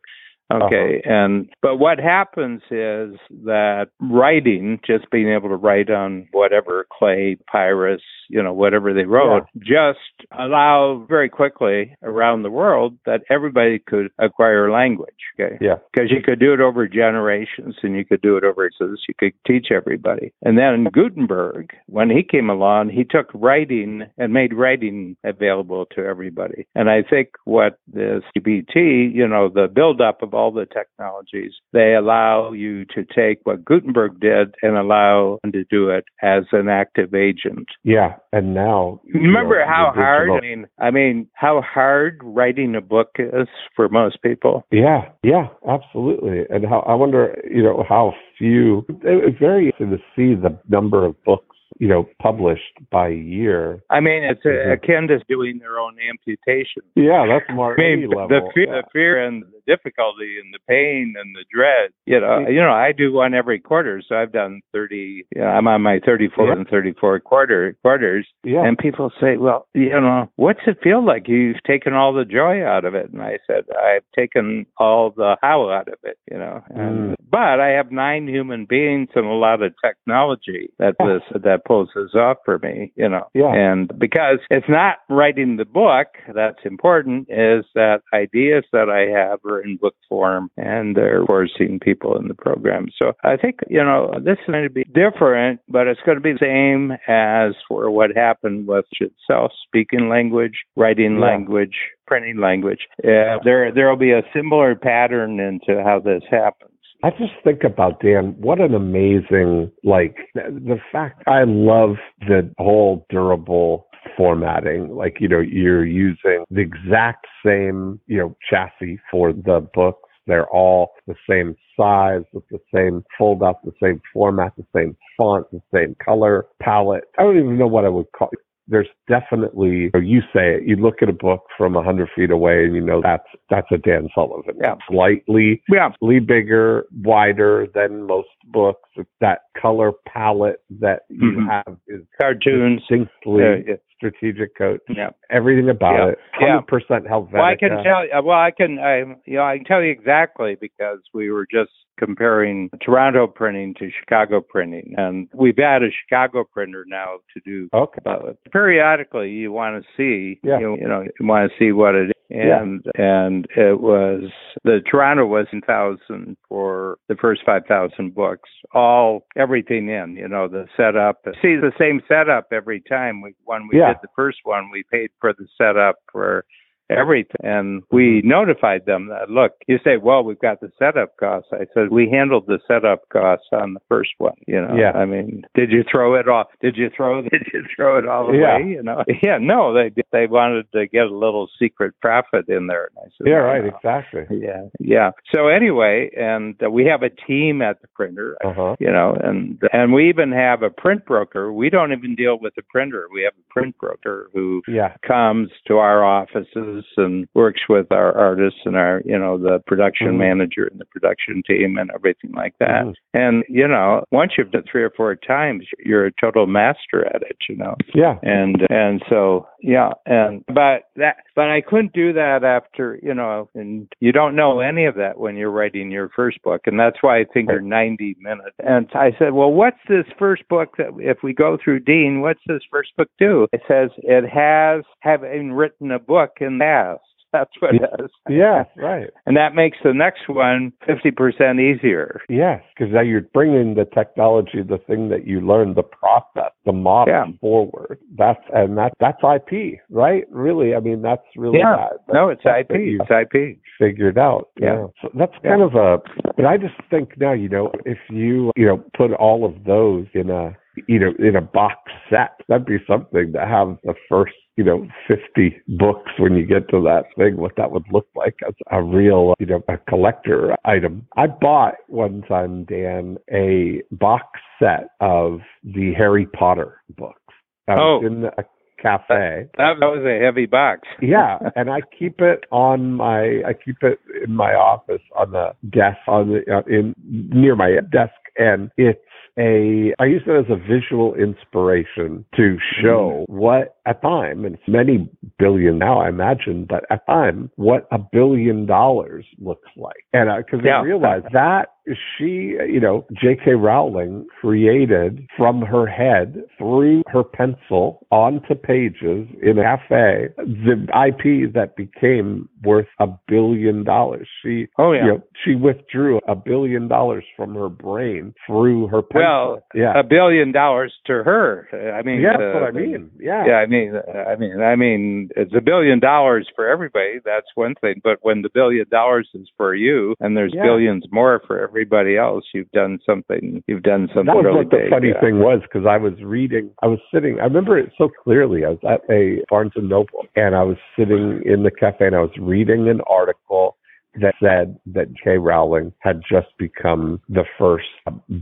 Okay, 0.49 1.01
uh-huh. 1.03 1.13
and 1.13 1.49
but 1.61 1.75
what 1.75 1.99
happens 1.99 2.61
is 2.71 3.19
that 3.43 3.87
writing, 3.99 4.79
just 4.87 5.11
being 5.11 5.27
able 5.27 5.49
to 5.49 5.57
write 5.57 5.89
on 5.89 6.29
whatever 6.31 6.87
clay, 6.97 7.35
papyrus, 7.51 8.01
you 8.29 8.41
know, 8.41 8.53
whatever 8.53 8.93
they 8.93 9.03
wrote, 9.03 9.45
yeah. 9.53 9.91
just 9.91 10.29
allow 10.37 11.05
very 11.07 11.29
quickly 11.29 11.95
around 12.03 12.43
the 12.43 12.51
world 12.51 12.97
that 13.05 13.21
everybody 13.29 13.79
could 13.79 14.09
acquire 14.19 14.71
language. 14.71 15.13
Okay, 15.39 15.57
yeah, 15.61 15.75
because 15.93 16.11
you 16.11 16.21
could 16.21 16.39
do 16.39 16.53
it 16.53 16.61
over 16.61 16.87
generations, 16.87 17.75
and 17.83 17.95
you 17.95 18.05
could 18.05 18.21
do 18.21 18.37
it 18.37 18.43
over 18.43 18.69
so 18.77 18.95
you 19.07 19.13
could 19.17 19.33
teach 19.45 19.67
everybody. 19.71 20.33
And 20.43 20.57
then 20.57 20.87
Gutenberg, 20.91 21.71
when 21.87 22.09
he 22.09 22.23
came 22.23 22.49
along, 22.49 22.89
he 22.89 23.03
took 23.03 23.29
writing 23.33 24.03
and 24.17 24.33
made 24.33 24.53
writing 24.53 25.15
available 25.23 25.85
to 25.95 26.03
everybody. 26.03 26.67
And 26.75 26.89
I 26.89 27.03
think 27.03 27.29
what 27.45 27.79
the 27.91 28.21
GPT, 28.35 29.13
you 29.13 29.27
know, 29.27 29.49
the 29.49 29.67
buildup 29.67 30.21
of 30.21 30.33
all 30.33 30.51
the 30.51 30.65
technologies, 30.65 31.53
they 31.73 31.93
allow 31.93 32.51
you 32.51 32.85
to 32.85 33.03
take 33.03 33.39
what 33.43 33.65
Gutenberg 33.65 34.19
did 34.19 34.55
and 34.61 34.77
allow 34.77 35.39
them 35.43 35.51
to 35.51 35.63
do 35.65 35.89
it 35.89 36.05
as 36.21 36.43
an 36.51 36.69
active 36.69 37.13
agent. 37.13 37.67
Yeah, 37.83 38.15
and 38.31 38.53
now 38.53 39.01
remember 39.13 39.59
know, 39.59 39.65
how 39.67 39.91
hard 39.93 40.29
I 40.31 40.39
mean 40.41 40.67
I 40.79 40.91
mean 40.91 41.27
how 41.33 41.61
hard 41.61 42.19
writing 42.23 42.75
a 42.75 42.81
book 42.81 43.15
is 43.19 43.47
for 43.75 43.89
most 43.89 44.21
people. 44.21 44.65
Yeah, 44.71 45.09
yeah, 45.23 45.47
absolutely. 45.67 46.43
And 46.49 46.65
how 46.65 46.79
I 46.87 46.93
wonder, 46.93 47.37
you 47.49 47.63
know, 47.63 47.83
how 47.87 48.13
few 48.37 48.85
it's 49.03 49.39
very 49.39 49.67
interesting 49.67 49.91
to 49.91 49.97
see 50.15 50.39
the 50.39 50.57
number 50.69 51.05
of 51.05 51.21
books 51.23 51.56
you 51.79 51.87
know, 51.87 52.07
published 52.21 52.73
by 52.91 53.09
year. 53.09 53.83
I 53.89 53.99
mean, 53.99 54.23
it's 54.23 54.43
mm-hmm. 54.43 54.71
akin 54.71 55.07
to 55.09 55.19
doing 55.27 55.59
their 55.59 55.79
own 55.79 55.97
amputation. 56.09 56.83
Yeah, 56.95 57.25
that's 57.27 57.55
more 57.55 57.73
I 57.73 57.95
mean, 57.95 58.09
level. 58.09 58.27
The 58.29 58.51
fear, 58.53 58.65
yeah. 58.65 58.81
the 58.81 58.87
fear 58.93 59.25
and 59.25 59.43
the 59.43 59.61
difficulty 59.67 60.37
and 60.41 60.53
the 60.53 60.59
pain 60.67 61.13
and 61.19 61.35
the 61.35 61.45
dread. 61.53 61.91
You 62.05 62.19
know, 62.19 62.47
you 62.47 62.61
know, 62.61 62.71
I 62.71 62.91
do 62.91 63.11
one 63.13 63.33
every 63.33 63.59
quarter, 63.59 64.01
so 64.07 64.15
I've 64.15 64.31
done 64.31 64.61
thirty. 64.71 65.25
You 65.35 65.41
know, 65.41 65.47
I'm 65.47 65.67
on 65.67 65.81
my 65.81 65.99
thirty-four 66.05 66.47
yeah. 66.47 66.53
and 66.53 66.67
thirty-four 66.67 67.19
quarter 67.21 67.75
quarters. 67.81 68.27
Yeah. 68.43 68.65
And 68.65 68.77
people 68.77 69.11
say, 69.19 69.37
"Well, 69.37 69.67
you 69.73 69.89
know, 69.89 70.29
what's 70.35 70.61
it 70.67 70.79
feel 70.83 71.05
like? 71.05 71.27
You've 71.27 71.61
taken 71.65 71.93
all 71.93 72.13
the 72.13 72.25
joy 72.25 72.63
out 72.63 72.85
of 72.85 72.95
it." 72.95 73.11
And 73.11 73.21
I 73.21 73.37
said, 73.45 73.65
"I've 73.71 74.05
taken 74.15 74.65
all 74.77 75.11
the 75.15 75.35
how 75.41 75.69
out 75.69 75.87
of 75.87 75.99
it." 76.03 76.17
You 76.31 76.37
know, 76.37 76.63
and, 76.69 77.11
mm. 77.11 77.15
but 77.29 77.59
I 77.59 77.69
have 77.69 77.91
nine 77.91 78.27
human 78.27 78.65
beings 78.65 79.09
and 79.15 79.25
a 79.25 79.29
lot 79.29 79.61
of 79.61 79.73
technology 79.83 80.69
that 80.79 80.95
was 80.99 81.21
that 81.31 81.56
that 81.57 81.65
pulls 81.65 81.89
this 81.95 82.13
off 82.15 82.37
for 82.45 82.59
me, 82.59 82.91
you 82.95 83.09
know. 83.09 83.27
Yeah. 83.33 83.53
And 83.53 83.91
because 83.97 84.39
it's 84.49 84.69
not 84.69 84.97
writing 85.09 85.57
the 85.57 85.65
book 85.65 86.07
that's 86.33 86.59
important, 86.65 87.27
is 87.29 87.65
that 87.75 88.01
ideas 88.13 88.63
that 88.71 88.89
I 88.89 89.11
have 89.19 89.39
are 89.45 89.61
in 89.61 89.77
book 89.77 89.95
form 90.07 90.49
and 90.57 90.95
they're 90.95 91.25
forcing 91.25 91.79
people 91.79 92.17
in 92.17 92.27
the 92.27 92.33
program. 92.33 92.87
So 92.97 93.13
I 93.23 93.37
think, 93.37 93.59
you 93.69 93.83
know, 93.83 94.13
this 94.23 94.37
is 94.39 94.51
going 94.51 94.63
to 94.63 94.69
be 94.69 94.83
different, 94.83 95.61
but 95.67 95.87
it's 95.87 96.01
going 96.05 96.17
to 96.17 96.21
be 96.21 96.33
the 96.33 96.39
same 96.39 96.91
as 97.07 97.53
for 97.67 97.89
what 97.91 98.15
happened 98.15 98.67
with 98.67 98.85
itself, 98.99 99.51
speaking 99.65 100.09
language, 100.09 100.59
writing 100.75 101.15
Yeah. 101.15 101.25
language, 101.25 101.75
printing 102.05 102.37
language. 102.37 102.87
Uh, 103.03 103.37
there 103.43 103.71
there 103.71 103.89
will 103.89 103.97
be 103.97 104.11
a 104.11 104.23
similar 104.33 104.75
pattern 104.75 105.39
into 105.39 105.83
how 105.83 105.99
this 105.99 106.23
happens. 106.29 106.71
I 107.03 107.11
just 107.11 107.33
think 107.43 107.63
about 107.63 108.01
Dan, 108.01 108.35
what 108.39 108.59
an 108.59 108.73
amazing, 108.73 109.71
like, 109.83 110.15
the, 110.33 110.79
fact 110.91 111.23
I 111.27 111.43
love 111.43 111.95
the 112.21 112.51
whole 112.57 113.05
durable 113.09 113.87
formatting. 114.15 114.95
Like, 114.95 115.17
you 115.19 115.27
know, 115.27 115.39
you're 115.39 115.85
using 115.85 116.43
the 116.49 116.61
exact 116.61 117.27
same, 117.45 117.99
you 118.07 118.17
know, 118.17 118.35
chassis 118.49 118.99
for 119.11 119.31
the 119.31 119.67
books. 119.73 120.09
They're 120.25 120.49
all 120.49 120.91
the 121.05 121.15
same 121.29 121.55
size, 121.77 122.23
with 122.33 122.43
the 122.49 122.59
same 122.73 123.03
fold 123.17 123.43
out, 123.43 123.63
the 123.63 123.71
same 123.81 124.01
format, 124.13 124.53
the 124.57 124.65
same 124.75 124.97
font, 125.15 125.45
the 125.51 125.61
same 125.73 125.95
color 126.03 126.47
palette. 126.61 127.05
I 127.17 127.23
don't 127.23 127.37
even 127.37 127.57
know 127.57 127.67
what 127.67 127.85
I 127.85 127.89
would 127.89 128.11
call 128.11 128.29
there's 128.67 128.87
definitely, 129.07 129.89
or 129.93 130.01
you 130.01 130.21
say 130.33 130.55
it, 130.55 130.63
you 130.65 130.75
look 130.75 130.95
at 131.01 131.09
a 131.09 131.13
book 131.13 131.43
from 131.57 131.75
a 131.75 131.83
hundred 131.83 132.09
feet 132.15 132.31
away 132.31 132.65
and 132.65 132.75
you 132.75 132.81
know 132.81 133.01
that's, 133.01 133.27
that's 133.49 133.67
a 133.71 133.77
Dan 133.77 134.09
Sullivan. 134.13 134.55
Yeah. 134.61 134.75
Slightly 134.89 135.61
Yeah. 135.69 135.91
slightly 135.99 136.19
bigger, 136.19 136.85
wider 137.01 137.67
than 137.73 138.03
most 138.07 138.29
books. 138.45 138.89
It's 138.95 139.09
that 139.21 139.41
color 139.59 139.91
palette 140.07 140.59
that 140.79 141.03
you 141.09 141.31
Mhm. 141.31 141.49
have 141.49 141.77
is 141.87 142.01
Cartoons. 142.19 142.81
distinctly 142.81 143.43
Yeah, 143.43 143.55
yeah. 143.67 143.75
Strategic 143.95 144.55
Coach. 144.55 144.81
Yeah. 144.89 145.09
Everything 145.31 145.69
about 145.69 145.95
Yeah. 145.95 146.07
it. 146.09 146.19
Yeah. 146.39 146.47
Hundred 146.49 146.67
percent 146.67 147.05
Helvetica. 147.05 147.33
Well, 147.33 147.43
I 147.43 147.55
can 147.55 147.83
tell 147.83 148.05
you. 148.05 148.11
Well, 148.23 148.37
I 148.39 148.51
can. 148.51 148.77
I, 148.79 148.97
you 149.25 149.37
know, 149.37 149.43
I 149.43 149.57
can 149.57 149.65
tell 149.65 149.81
you 149.81 149.91
exactly 149.91 150.55
because 150.59 150.99
we 151.13 151.31
were 151.31 151.47
just 151.51 151.71
comparing 151.97 152.69
Toronto 152.81 153.27
printing 153.27 153.73
to 153.75 153.89
Chicago 153.99 154.41
printing, 154.41 154.93
and 154.97 155.27
we've 155.33 155.57
had 155.57 155.83
a 155.83 155.89
Chicago 155.91 156.43
printer 156.43 156.85
now 156.87 157.17
to 157.33 157.39
do. 157.45 157.69
Okay. 157.73 157.99
Uh, 158.05 158.33
periodically, 158.51 159.29
you 159.31 159.51
want 159.51 159.83
to 159.83 159.89
see. 159.97 160.39
Yeah. 160.43 160.59
You, 160.59 160.77
you 160.79 160.87
know, 160.87 161.01
you 161.01 161.25
want 161.25 161.51
to 161.51 161.57
see 161.57 161.71
what 161.71 161.95
it 161.95 162.07
is. 162.09 162.13
Yeah. 162.29 162.61
And 162.61 162.85
and 162.95 163.47
it 163.55 163.79
was 163.79 164.23
the 164.65 164.81
Toronto 164.89 165.25
was 165.25 165.47
in 165.53 165.61
thousand 165.61 166.35
for 166.49 166.97
the 167.07 167.15
first 167.15 167.41
five 167.45 167.61
thousand 167.67 168.15
books, 168.15 168.49
all 168.73 169.25
everything 169.37 169.87
in, 169.87 170.17
you 170.17 170.27
know, 170.27 170.49
the 170.49 170.65
setup. 170.75 171.21
See 171.41 171.55
the 171.55 171.71
same 171.79 172.01
setup 172.05 172.47
every 172.51 172.81
time. 172.81 173.21
We 173.21 173.33
when 173.45 173.69
we 173.71 173.79
Yeah. 173.79 173.93
did 173.93 173.97
the 174.01 174.09
first 174.13 174.39
one, 174.43 174.69
we 174.71 174.83
paid 174.91 175.11
for 175.21 175.31
the 175.31 175.47
setup 175.57 175.99
for 176.11 176.43
everything. 176.89 177.35
And 177.43 177.83
we 177.91 178.07
Mm-hmm. 178.07 178.27
notified 178.29 178.85
them 178.85 179.07
that, 179.09 179.29
look, 179.29 179.51
you 179.67 179.77
say, 179.83 179.97
well, 179.97 180.23
we've 180.23 180.39
got 180.39 180.61
the 180.61 180.71
setup 180.79 181.17
costs. 181.17 181.49
I 181.51 181.65
said, 181.73 181.89
we 181.91 182.09
handled 182.09 182.45
the 182.47 182.59
setup 182.67 183.07
costs 183.09 183.47
on 183.51 183.73
the 183.73 183.79
first 183.89 184.11
one. 184.17 184.33
You 184.47 184.61
know, 184.61 184.75
Yeah. 184.77 184.91
I 184.91 185.05
mean, 185.05 185.43
did 185.55 185.71
you 185.71 185.83
throw 185.89 186.15
it 186.15 186.27
off? 186.29 186.47
Did 186.61 186.77
you 186.77 186.89
throw, 186.95 187.21
did 187.33 187.43
you 187.53 187.63
throw 187.75 187.97
it 187.97 188.07
all 188.07 188.33
Yeah. 188.33 188.57
away? 188.57 188.69
You 188.69 188.83
know, 188.83 189.03
yeah, 189.23 189.37
no, 189.39 189.73
they, 189.73 189.91
they 190.11 190.27
wanted 190.27 190.71
to 190.73 190.87
get 190.87 191.07
a 191.07 191.15
little 191.15 191.49
secret 191.59 191.93
profit 192.01 192.47
in 192.47 192.67
there. 192.67 192.85
And 192.95 192.97
I 192.99 193.09
said, 193.17 193.27
Yeah, 193.27 193.39
no, 193.39 193.43
right, 193.43 193.63
no. 193.63 193.71
exactly. 193.75 194.25
Yeah, 194.39 194.63
yeah. 194.79 195.11
So 195.33 195.47
anyway, 195.47 196.09
and 196.17 196.55
uh, 196.63 196.69
we 196.69 196.85
have 196.85 197.03
a 197.03 197.09
team 197.09 197.61
at 197.61 197.81
the 197.81 197.87
printer, 197.95 198.37
Uh 198.43 198.53
huh. 198.53 198.75
you 198.79 198.91
know, 198.91 199.17
and 199.21 199.61
and 199.73 199.93
we 199.93 200.09
even 200.09 200.31
have 200.31 200.63
a 200.63 200.69
print 200.69 201.05
broker. 201.05 201.51
We 201.51 201.69
don't 201.69 201.91
even 201.91 202.15
deal 202.15 202.37
with 202.39 202.53
the 202.55 202.61
printer. 202.63 203.07
We 203.13 203.23
have 203.23 203.33
a 203.37 203.53
print 203.53 203.77
broker 203.77 204.29
who 204.33 204.61
Yeah. 204.67 204.95
comes 205.05 205.49
to 205.67 205.77
our 205.77 206.03
offices 206.03 206.76
and 206.97 207.27
works 207.33 207.61
with 207.69 207.91
our 207.91 208.17
artists 208.17 208.59
and 208.65 208.75
our, 208.75 209.01
you 209.05 209.17
know, 209.17 209.37
the 209.37 209.59
production 209.67 210.13
Mhm. 210.13 210.17
manager 210.17 210.65
and 210.65 210.79
the 210.79 210.85
production 210.85 211.41
team 211.47 211.77
and 211.77 211.91
everything 211.93 212.31
like 212.33 212.53
that. 212.59 212.85
Mhm. 212.85 212.93
And 213.13 213.43
you 213.49 213.67
know, 213.67 214.03
once 214.11 214.33
you've 214.37 214.51
done 214.51 214.63
three 214.63 214.83
or 214.83 214.89
four 214.91 215.15
times, 215.15 215.65
you're 215.79 216.05
a 216.05 216.11
total 216.11 216.47
master 216.47 217.05
at 217.05 217.21
it. 217.21 217.37
You 217.49 217.57
know 217.57 217.75
Yeah. 217.93 218.17
and 218.23 218.65
and 218.69 219.01
so 219.09 219.47
yeah 219.61 219.89
and 220.05 220.43
but 220.47 220.89
that 220.95 221.17
but 221.35 221.49
i 221.49 221.61
couldn't 221.61 221.93
do 221.93 222.13
that 222.13 222.43
after 222.43 222.99
you 223.01 223.13
know 223.13 223.49
and 223.55 223.91
you 223.99 224.11
don't 224.11 224.35
know 224.35 224.59
any 224.59 224.85
of 224.85 224.95
that 224.95 225.19
when 225.19 225.35
you're 225.35 225.51
writing 225.51 225.91
your 225.91 226.09
first 226.15 226.41
book 226.43 226.61
and 226.65 226.79
that's 226.79 226.97
why 227.01 227.19
i 227.19 227.25
think 227.33 227.49
you're 227.49 227.61
90 227.61 228.17
minutes. 228.19 228.55
And 228.59 228.87
i 228.93 229.11
said 229.17 229.33
well 229.33 229.51
what's 229.51 229.79
this 229.89 230.05
first 230.19 230.47
book 230.47 230.77
that 230.77 230.89
if 230.99 231.17
we 231.23 231.33
go 231.33 231.57
through 231.63 231.81
dean 231.81 232.21
what's 232.21 232.41
this 232.47 232.61
first 232.71 232.95
book 232.97 233.09
do? 233.19 233.47
It 233.51 233.61
says 233.67 233.89
it 233.97 234.27
has 234.29 234.83
having 234.99 235.53
written 235.53 235.91
a 235.91 235.99
book 235.99 236.37
in 236.39 236.59
the 236.59 236.65
past 236.65 237.06
that's 237.33 237.51
what 237.59 237.75
it 237.75 237.81
is 237.99 238.09
Yeah. 238.29 238.63
Right. 238.77 239.09
and 239.25 239.35
that 239.37 239.53
makes 239.55 239.77
the 239.83 239.93
next 239.93 240.27
one 240.29 240.71
50% 240.87 241.59
easier 241.59 242.21
Yes, 242.29 242.61
because 242.75 242.93
now 242.93 243.01
you're 243.01 243.21
bringing 243.21 243.75
the 243.75 243.85
technology, 243.85 244.61
the 244.63 244.77
thing 244.77 245.09
that 245.09 245.27
you 245.27 245.41
learned, 245.41 245.75
the 245.75 245.83
process, 245.83 246.51
the 246.65 246.71
model 246.73 247.13
Yeah. 247.13 247.25
forward. 247.41 247.99
That's 248.17 248.39
and 248.53 248.77
that 248.77 248.93
that's 248.99 249.21
IP, 249.23 249.79
right? 249.89 250.23
Really, 250.31 250.75
I 250.75 250.79
mean, 250.79 251.01
that's 251.01 251.25
really 251.35 251.59
Yeah. 251.59 251.75
that. 251.75 251.91
That's 252.07 252.13
no 252.13 252.29
it's 252.29 252.45
ip 252.45 252.71
it's 252.71 253.11
ip 253.11 253.57
figured 253.77 254.17
out. 254.17 254.49
Yeah. 254.59 254.87
So 255.01 255.09
that's 255.13 255.33
Yeah. 255.43 255.51
kind 255.51 255.61
of 255.61 255.75
a. 255.75 256.01
But 256.35 256.45
I 256.45 256.57
just 256.57 256.75
think 256.89 257.17
now, 257.19 257.33
you 257.33 257.49
know, 257.49 257.71
if 257.85 257.97
you 258.09 258.51
you 258.55 258.65
know 258.65 258.77
put 258.95 259.11
all 259.13 259.45
of 259.45 259.63
those 259.65 260.07
in 260.13 260.29
a 260.29 260.55
you 260.87 260.99
know 260.99 261.13
in 261.19 261.35
a 261.35 261.41
box 261.41 261.86
set, 262.09 262.39
that'd 262.47 262.65
be 262.65 262.77
something 262.87 263.33
to 263.33 263.39
have 263.45 263.77
the 263.83 263.93
first 264.09 264.33
you 264.55 264.63
know 264.63 264.87
50 265.07 265.55
books 265.77 266.11
when 266.17 266.35
you 266.35 266.45
get 266.45 266.69
to 266.69 266.81
that 266.81 267.05
thing. 267.17 267.37
What 267.37 267.55
that 267.57 267.71
would 267.71 267.85
look 267.91 268.07
like 268.15 268.35
as 268.47 268.53
a 268.71 268.81
real 268.81 269.33
you 269.39 269.45
know 269.45 269.63
a 269.67 269.77
collector 269.77 270.55
item. 270.65 271.07
I 271.15 271.27
bought 271.27 271.75
one 271.87 272.23
time, 272.23 272.65
Dan, 272.65 273.17
a 273.31 273.81
box 273.91 274.25
set 274.59 274.89
of 274.99 275.39
the 275.63 275.93
Harry 275.97 276.25
Potter 276.25 276.81
books. 276.97 277.21
I 277.67 277.73
Oh. 277.73 277.99
in 278.05 278.23
a 278.25 278.43
cafe. 278.81 279.47
that, 279.57 279.73
that 279.79 279.85
was 279.87 280.05
a 280.05 280.23
heavy 280.23 280.45
box 280.45 280.81
Yeah, 281.01 281.39
and 281.55 281.69
I 281.69 281.81
keep 281.97 282.21
it 282.21 282.45
on 282.51 282.93
my 282.93 283.41
I 283.45 283.53
keep 283.53 283.77
it 283.81 283.99
in 284.23 284.35
my 284.35 284.53
office 284.53 285.01
on 285.15 285.31
the 285.31 285.53
desk 285.69 285.97
on 286.07 286.29
the 286.29 286.53
uh, 286.53 286.61
in 286.67 286.95
near 287.03 287.55
my 287.55 287.77
desk, 287.91 288.13
and 288.37 288.69
it's 288.77 288.99
a 289.37 289.93
I 289.99 290.05
use 290.05 290.23
it 290.25 290.31
as 290.31 290.45
a 290.49 290.55
visual 290.55 291.15
inspiration 291.15 292.25
to 292.35 292.57
show 292.81 293.25
mm. 293.27 293.33
what 293.33 293.76
at 293.87 294.01
time 294.01 294.45
and 294.45 294.55
it's 294.55 294.67
many 294.67 295.09
billion 295.39 295.77
now 295.77 295.99
I 295.99 296.09
imagine, 296.09 296.65
but 296.67 296.83
at 296.89 297.05
time 297.07 297.49
what 297.55 297.87
a 297.91 297.97
billion 297.97 298.65
dollars 298.65 299.25
looks 299.39 299.69
like, 299.75 300.05
and 300.13 300.29
because 300.37 300.65
Yeah. 300.65 300.79
I 300.79 300.83
realized 300.83 301.27
that 301.33 301.69
she 302.17 302.57
you 302.67 302.79
know 302.79 303.05
J.K. 303.13 303.51
Rowling 303.53 304.27
created 304.41 305.25
from 305.37 305.61
her 305.61 305.87
head 305.87 306.43
through 306.57 307.03
her 307.07 307.23
pencil 307.23 308.05
onto 308.11 308.55
pages 308.55 309.27
in 309.41 309.57
a 309.57 309.63
cafe 309.63 310.29
the 310.37 310.75
IP 311.07 311.53
that 311.53 311.75
became 311.75 312.49
worth 312.63 312.87
a 312.99 313.07
billion 313.27 313.83
dollars. 313.83 314.27
She 314.43 314.67
oh 314.77 314.91
yeah 314.91 315.05
you 315.05 315.11
know, 315.13 315.23
she 315.43 315.55
withdrew 315.55 316.19
a 316.27 316.35
billion 316.35 316.87
dollars 316.87 317.23
from 317.35 317.55
her 317.55 317.69
brain 317.69 318.33
through 318.45 318.87
her 318.87 319.01
pencil. 319.01 319.21
Well, 319.21 319.63
yeah. 319.73 319.97
a 319.97 320.03
billion 320.03 320.51
dollars 320.51 320.93
to 321.05 321.23
her. 321.23 321.67
I 321.97 322.01
mean, 322.01 322.21
yeah, 322.21 322.37
that's 322.37 322.55
uh, 322.55 322.59
what 322.59 322.63
I 322.63 322.71
mean. 322.71 323.11
Yeah. 323.19 323.45
Yeah, 323.47 323.53
I 323.55 323.65
mean, 323.65 323.76
I 323.85 324.35
mean, 324.35 324.61
I 324.61 324.75
mean, 324.75 325.29
it's 325.35 325.53
a 325.55 325.61
billion 325.61 325.99
dollars 325.99 326.47
for 326.55 326.67
everybody. 326.67 327.19
That's 327.23 327.47
one 327.55 327.75
thing. 327.81 328.01
But 328.03 328.17
when 328.21 328.41
the 328.41 328.49
billion 328.53 328.85
dollars 328.89 329.29
is 329.33 329.47
for 329.57 329.73
you, 329.75 330.15
and 330.19 330.35
there's 330.35 330.53
Yeah. 330.53 330.63
billions 330.63 331.05
more 331.11 331.41
for 331.47 331.59
everybody 331.59 332.17
else, 332.17 332.45
you've 332.53 332.71
done 332.71 332.99
something. 333.05 333.63
You've 333.67 333.83
done 333.83 334.07
something 334.09 334.25
That 334.25 334.35
was 334.35 334.45
really 334.45 334.57
what 334.57 334.71
the 334.71 334.87
funny 334.89 335.09
yeah. 335.09 335.21
thing 335.21 335.39
was 335.39 335.61
because 335.61 335.85
I 335.85 335.97
was 335.97 336.13
reading, 336.21 336.69
I 336.83 336.87
was 336.87 336.99
sitting, 337.13 337.39
I 337.39 337.43
remember 337.45 337.77
it 337.77 337.91
so 337.97 338.09
clearly. 338.23 338.65
I 338.65 338.69
was 338.69 338.79
at 338.83 339.01
a 339.09 339.43
Barnes 339.49 339.73
and 339.75 339.89
Noble 339.89 340.27
and 340.35 340.55
I 340.55 340.63
was 340.63 340.77
sitting 340.97 341.41
in 341.45 341.63
the 341.63 341.71
cafe 341.71 342.07
and 342.07 342.15
I 342.15 342.21
was 342.21 342.37
reading 342.39 342.89
an 342.89 343.01
article 343.09 343.76
that 344.21 344.35
said 344.41 344.77
that 344.87 345.07
J. 345.23 345.37
Rowling 345.37 345.93
had 345.99 346.21
just 346.29 346.47
become 346.57 347.21
the 347.29 347.43
first 347.57 347.85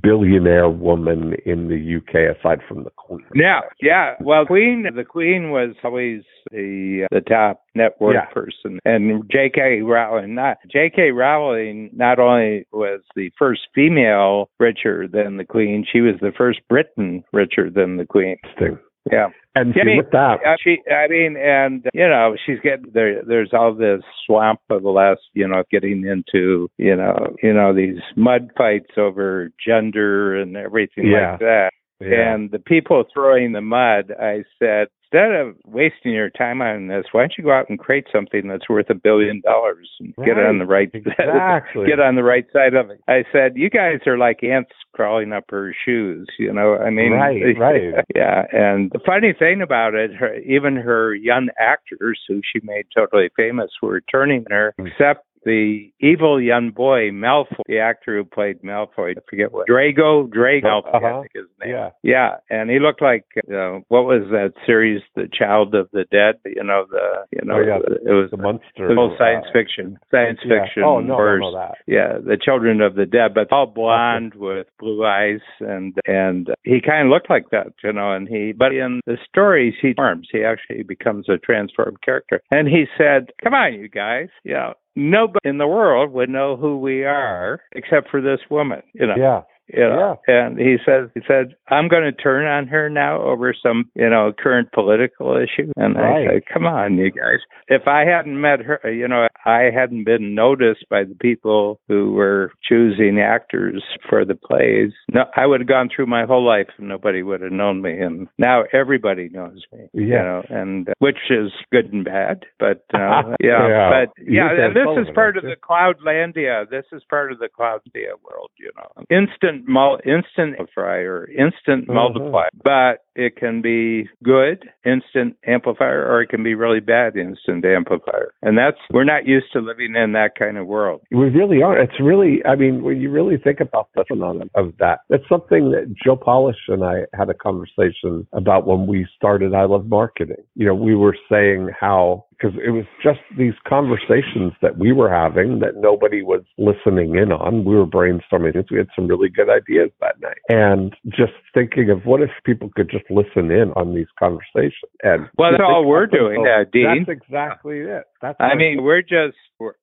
billionaire 0.01 0.69
woman 0.69 1.35
in 1.45 1.67
the 1.67 1.97
UK 1.97 2.35
aside 2.37 2.59
from 2.67 2.83
the 2.83 2.89
Queen. 2.91 3.25
Yeah, 3.33 3.61
yeah. 3.81 4.13
Well, 4.21 4.45
Queen, 4.45 4.85
the 4.95 5.03
Queen 5.03 5.51
was 5.51 5.75
always 5.83 6.21
the 6.51 7.05
uh, 7.05 7.15
the 7.15 7.21
top 7.21 7.63
net 7.75 7.95
worth 7.99 8.15
Yeah. 8.15 8.25
person, 8.33 8.79
and 8.85 9.23
J.K. 9.31 9.81
Rowling. 9.81 10.35
Not 10.35 10.57
J.K. 10.71 11.11
Rowling. 11.11 11.89
Not 11.93 12.19
only 12.19 12.65
was 12.71 13.01
the 13.15 13.31
first 13.37 13.61
female 13.73 14.49
richer 14.59 15.07
than 15.07 15.37
the 15.37 15.45
Queen, 15.45 15.85
she 15.91 16.01
was 16.01 16.15
the 16.21 16.31
first 16.37 16.59
Briton 16.69 17.23
richer 17.33 17.69
than 17.69 17.97
the 17.97 18.05
Queen. 18.05 18.37
Thing. 18.59 18.77
Yeah. 19.11 19.27
And 19.55 19.73
Yeah, 19.75 19.83
I 19.83 19.85
mean, 19.85 19.97
with 19.97 20.11
that, 20.11 20.39
Uh, 20.45 20.55
she, 20.59 20.81
I 20.91 21.07
mean, 21.07 21.37
and 21.37 21.87
you 21.93 22.07
know, 22.07 22.35
she's 22.45 22.59
getting 22.59 22.91
there. 22.93 23.23
There's 23.23 23.53
all 23.53 23.73
this 23.73 24.01
swamp 24.25 24.59
of 24.69 24.83
the 24.83 24.89
last, 24.89 25.21
you 25.33 25.47
know, 25.47 25.63
getting 25.71 26.05
into, 26.05 26.69
you 26.77 26.95
know, 26.95 27.35
you 27.41 27.53
know, 27.53 27.73
these 27.73 27.99
mud 28.15 28.51
fights 28.57 28.97
over 28.97 29.51
gender 29.63 30.35
and 30.35 30.57
everything 30.57 31.07
Yeah. 31.07 31.31
like 31.31 31.39
that. 31.39 31.69
Yeah. 32.01 32.33
And 32.33 32.51
the 32.51 32.59
people 32.59 33.05
throwing 33.13 33.53
the 33.53 33.61
mud, 33.61 34.11
I 34.19 34.43
said, 34.59 34.87
instead 35.11 35.31
of 35.33 35.55
wasting 35.65 36.13
your 36.13 36.29
time 36.29 36.61
on 36.61 36.87
this, 36.87 37.05
why 37.11 37.21
don't 37.21 37.33
you 37.37 37.43
go 37.43 37.51
out 37.53 37.69
and 37.69 37.79
create 37.79 38.05
something 38.11 38.47
that's 38.47 38.67
worth 38.69 38.89
a 38.89 38.95
billion 38.95 39.41
dollars 39.41 39.89
and 39.99 40.15
get 40.17 40.37
it 40.37 40.45
on 40.45 40.59
the 40.59 40.65
right 40.65 40.89
Exactly. 40.93 41.87
get 41.87 41.99
on 41.99 42.15
the 42.15 42.23
right 42.23 42.45
side 42.51 42.73
of 42.73 42.89
it. 42.89 43.01
I 43.07 43.23
said, 43.31 43.53
you 43.55 43.69
guys 43.69 43.99
are 44.07 44.17
like 44.17 44.43
ants 44.43 44.71
crawling 44.93 45.33
up 45.33 45.45
her 45.49 45.75
shoes. 45.85 46.27
You 46.39 46.53
know, 46.53 46.75
I 46.77 46.89
mean, 46.89 47.11
Right, 47.11 47.41
right. 47.57 48.05
yeah. 48.15 48.43
And 48.51 48.91
the 48.91 48.99
funny 49.05 49.33
thing 49.37 49.61
about 49.61 49.93
it, 49.93 50.13
her, 50.15 50.35
even 50.39 50.75
her 50.75 51.13
young 51.15 51.49
actors 51.59 52.19
who 52.27 52.41
she 52.51 52.59
made 52.63 52.85
totally 52.95 53.29
famous 53.35 53.71
were 53.81 54.01
turning 54.01 54.45
her, 54.49 54.73
Mm. 54.79 54.87
except 54.87 55.25
the 55.45 55.91
evil 55.99 56.41
young 56.41 56.71
boy 56.71 57.11
Malfoy, 57.11 57.61
the 57.67 57.79
actor 57.79 58.17
who 58.17 58.25
played 58.25 58.61
Malfoy. 58.63 59.11
I 59.17 59.21
forget 59.29 59.51
what 59.51 59.67
Draco 59.67 60.27
Draco 60.27 60.81
Malfoy, 60.81 60.93
I 60.93 60.97
Uh-huh. 60.97 61.21
think 61.21 61.31
his 61.35 61.45
name. 61.63 61.69
Yeah. 61.75 61.89
Yeah, 62.03 62.35
and 62.49 62.69
he 62.69 62.79
looked 62.79 63.01
like 63.01 63.25
uh, 63.53 63.79
what 63.87 64.05
was 64.05 64.23
that 64.31 64.53
series, 64.65 65.01
The 65.15 65.27
Child 65.31 65.75
of 65.75 65.89
the 65.93 66.05
Dead? 66.11 66.35
You 66.45 66.63
know, 66.63 66.85
the 66.89 67.25
you 67.31 67.41
know, 67.45 67.55
Oh, 67.55 67.59
yeah. 67.59 67.79
the- 67.79 68.09
it 68.09 68.13
was 68.13 68.31
The 68.31 68.37
the 68.37 68.95
whole 68.95 69.15
science 69.17 69.45
uh, 69.49 69.53
fiction, 69.53 69.97
science 70.11 70.39
yeah. 70.43 70.63
fiction. 70.65 70.83
Oh 70.83 70.99
no, 70.99 71.17
know 71.17 71.53
that. 71.53 71.75
yeah, 71.87 72.17
the 72.17 72.37
children 72.37 72.81
of 72.81 72.95
the 72.95 73.05
dead, 73.05 73.33
but 73.33 73.51
all 73.51 73.65
blonde 73.67 74.33
with 74.35 74.67
blue 74.79 75.05
eyes, 75.05 75.41
and 75.59 75.95
and 76.07 76.49
he 76.63 76.81
kind 76.81 77.07
of 77.07 77.11
looked 77.11 77.29
like 77.29 77.49
that, 77.51 77.67
you 77.83 77.93
know. 77.93 78.11
And 78.13 78.27
he, 78.27 78.51
but 78.51 78.73
in 78.73 79.01
the 79.05 79.17
stories, 79.27 79.75
he 79.81 79.93
forms. 79.93 80.27
He 80.31 80.43
actually 80.43 80.83
becomes 80.83 81.29
a 81.29 81.37
transformed 81.37 82.01
character. 82.01 82.41
And 82.51 82.67
he 82.67 82.85
said, 82.97 83.29
"Come 83.43 83.53
on, 83.53 83.73
you 83.75 83.87
guys, 83.87 84.29
you 84.43 84.53
know, 84.53 84.73
nobody 84.95 85.47
in 85.47 85.57
the 85.57 85.67
world 85.67 86.11
would 86.13 86.29
know 86.29 86.55
who 86.55 86.77
we 86.77 87.03
are 87.03 87.61
except 87.73 88.09
for 88.09 88.21
this 88.21 88.39
woman, 88.49 88.81
you 88.93 89.05
know." 89.07 89.15
Yeah. 89.17 89.41
You 89.67 89.79
know? 89.89 90.19
And 90.27 90.59
he 90.59 90.77
says, 90.85 91.09
he 91.13 91.21
said, 91.27 91.55
I'm 91.69 91.87
going 91.87 92.03
to 92.03 92.11
turn 92.11 92.45
on 92.45 92.67
her 92.67 92.89
now 92.89 93.21
over 93.21 93.53
some, 93.53 93.89
you 93.95 94.09
know, 94.09 94.31
current 94.37 94.71
political 94.73 95.35
issue. 95.37 95.71
And 95.75 95.95
Right. 95.95 96.27
I 96.27 96.33
said, 96.35 96.41
come 96.53 96.65
on, 96.65 96.97
you 96.97 97.09
guys. 97.11 97.39
If 97.67 97.87
I 97.87 98.05
hadn't 98.05 98.39
met 98.39 98.59
her, 98.61 98.79
you 98.91 99.07
know, 99.07 99.27
I 99.45 99.69
hadn't 99.73 100.03
been 100.03 100.35
noticed 100.35 100.85
by 100.89 101.03
the 101.03 101.15
people 101.15 101.79
who 101.87 102.11
were 102.13 102.51
choosing 102.67 103.19
actors 103.19 103.83
for 104.09 104.23
the 104.25 104.35
plays. 104.35 104.91
No, 105.13 105.25
I 105.35 105.45
would 105.47 105.61
have 105.61 105.67
gone 105.67 105.89
through 105.93 106.07
my 106.07 106.25
whole 106.25 106.45
life 106.45 106.67
and 106.77 106.87
nobody 106.87 107.23
would 107.23 107.41
have 107.41 107.51
known 107.51 107.81
me. 107.81 107.99
And 107.99 108.27
now 108.37 108.63
everybody 108.73 109.29
knows 109.29 109.63
me. 109.73 109.89
You 109.93 110.07
Yeah. 110.07 110.21
know, 110.23 110.43
and 110.49 110.89
uh, 110.89 110.93
which 110.99 111.17
is 111.31 111.51
good 111.71 111.91
and 111.91 112.05
bad. 112.05 112.45
But 112.59 112.83
uh, 112.93 112.97
yeah, 113.41 113.67
Yeah. 113.67 113.89
but 113.89 114.13
yeah, 114.23 114.49
and 114.51 114.75
this 114.75 115.07
is 115.07 115.13
part 115.15 115.37
of 115.37 115.43
the 115.43 115.55
Cloudlandia. 115.55 116.69
This 116.69 116.85
is 116.91 117.01
part 117.09 117.31
of 117.31 117.39
the 117.39 117.47
Cloudlandia 117.49 118.13
world, 118.23 118.51
you 118.57 118.71
know. 118.75 119.03
Instant 119.09 119.54
mul- 119.67 119.99
instant 120.05 120.59
amplifier, 120.59 121.27
instant 121.37 121.87
Mhm. 121.87 121.93
multiplier. 121.93 122.49
But 122.63 122.99
it 123.15 123.37
can 123.37 123.61
be 123.61 124.09
good 124.23 124.69
instant 124.83 125.37
amplifier 125.45 126.05
or 126.05 126.21
it 126.21 126.27
can 126.27 126.43
be 126.43 126.53
really 126.53 126.81
bad 126.81 127.15
instant 127.15 127.65
amplifier. 127.65 128.33
And 128.41 128.57
that's 128.57 128.77
we're 128.91 129.05
not 129.05 129.25
used 129.25 129.51
to 129.53 129.59
living 129.59 129.95
in 129.95 130.11
that 130.13 130.35
kind 130.35 130.57
of 130.57 130.67
world. 130.67 131.01
We 131.11 131.29
really 131.29 131.61
are. 131.63 131.77
It's 131.77 131.99
really, 131.99 132.45
I 132.45 132.55
mean, 132.55 132.83
when 132.83 132.99
you 132.99 133.09
really 133.09 133.37
think 133.37 133.59
about 133.61 133.87
the 133.95 134.03
phenomenon 134.05 134.49
of 134.55 134.73
that, 134.79 134.99
it's 135.09 135.27
something 135.29 135.71
that 135.71 135.93
Joe 136.03 136.17
Polish 136.17 136.57
and 136.67 136.83
I 136.83 137.05
had 137.13 137.29
a 137.29 137.33
conversation 137.33 138.27
about 138.33 138.67
when 138.67 138.85
we 138.87 139.07
started 139.15 139.53
I 139.53 139.63
Love 139.63 139.87
Marketing. 139.87 140.43
You 140.55 140.65
know, 140.67 140.75
we 140.75 140.95
were 140.95 141.15
saying 141.31 141.69
how, 141.79 142.24
because 142.37 142.57
it 142.63 142.71
was 142.71 142.85
just 143.01 143.19
these 143.37 143.53
conversations 143.67 144.53
that 144.61 144.77
we 144.77 144.91
were 144.91 145.09
having 145.09 145.59
that 145.59 145.77
nobody 145.77 146.21
was 146.21 146.41
listening 146.57 147.15
in 147.15 147.31
on. 147.31 147.65
We 147.65 147.75
were 147.75 147.85
brainstorming 147.85 148.53
things. 148.53 148.65
We 148.69 148.77
had 148.77 148.87
some 148.95 149.07
really 149.07 149.29
good 149.29 149.49
ideas 149.49 149.91
that 150.01 150.19
night. 150.21 150.37
And 150.49 150.95
just 151.09 151.33
thinking 151.53 151.89
of 151.89 152.05
what 152.05 152.21
if 152.21 152.29
people 152.45 152.69
could 152.75 152.89
just 152.89 153.05
listen 153.09 153.51
in 153.51 153.71
on 153.75 153.95
these 153.95 154.07
conversations. 154.19 154.91
And 155.03 155.27
Well, 155.37 155.51
that's 155.51 155.63
all 155.63 155.85
we're 155.85 156.07
doing, 156.07 156.45
uh, 156.47 156.65
Dean. 156.71 157.05
That's 157.07 157.19
exactly 157.21 157.79
it. 157.79 158.03
That's 158.21 158.37
I 158.39 158.55
mean, 158.55 158.83
we're 158.83 159.01
just 159.01 159.37
we're, 159.59 159.73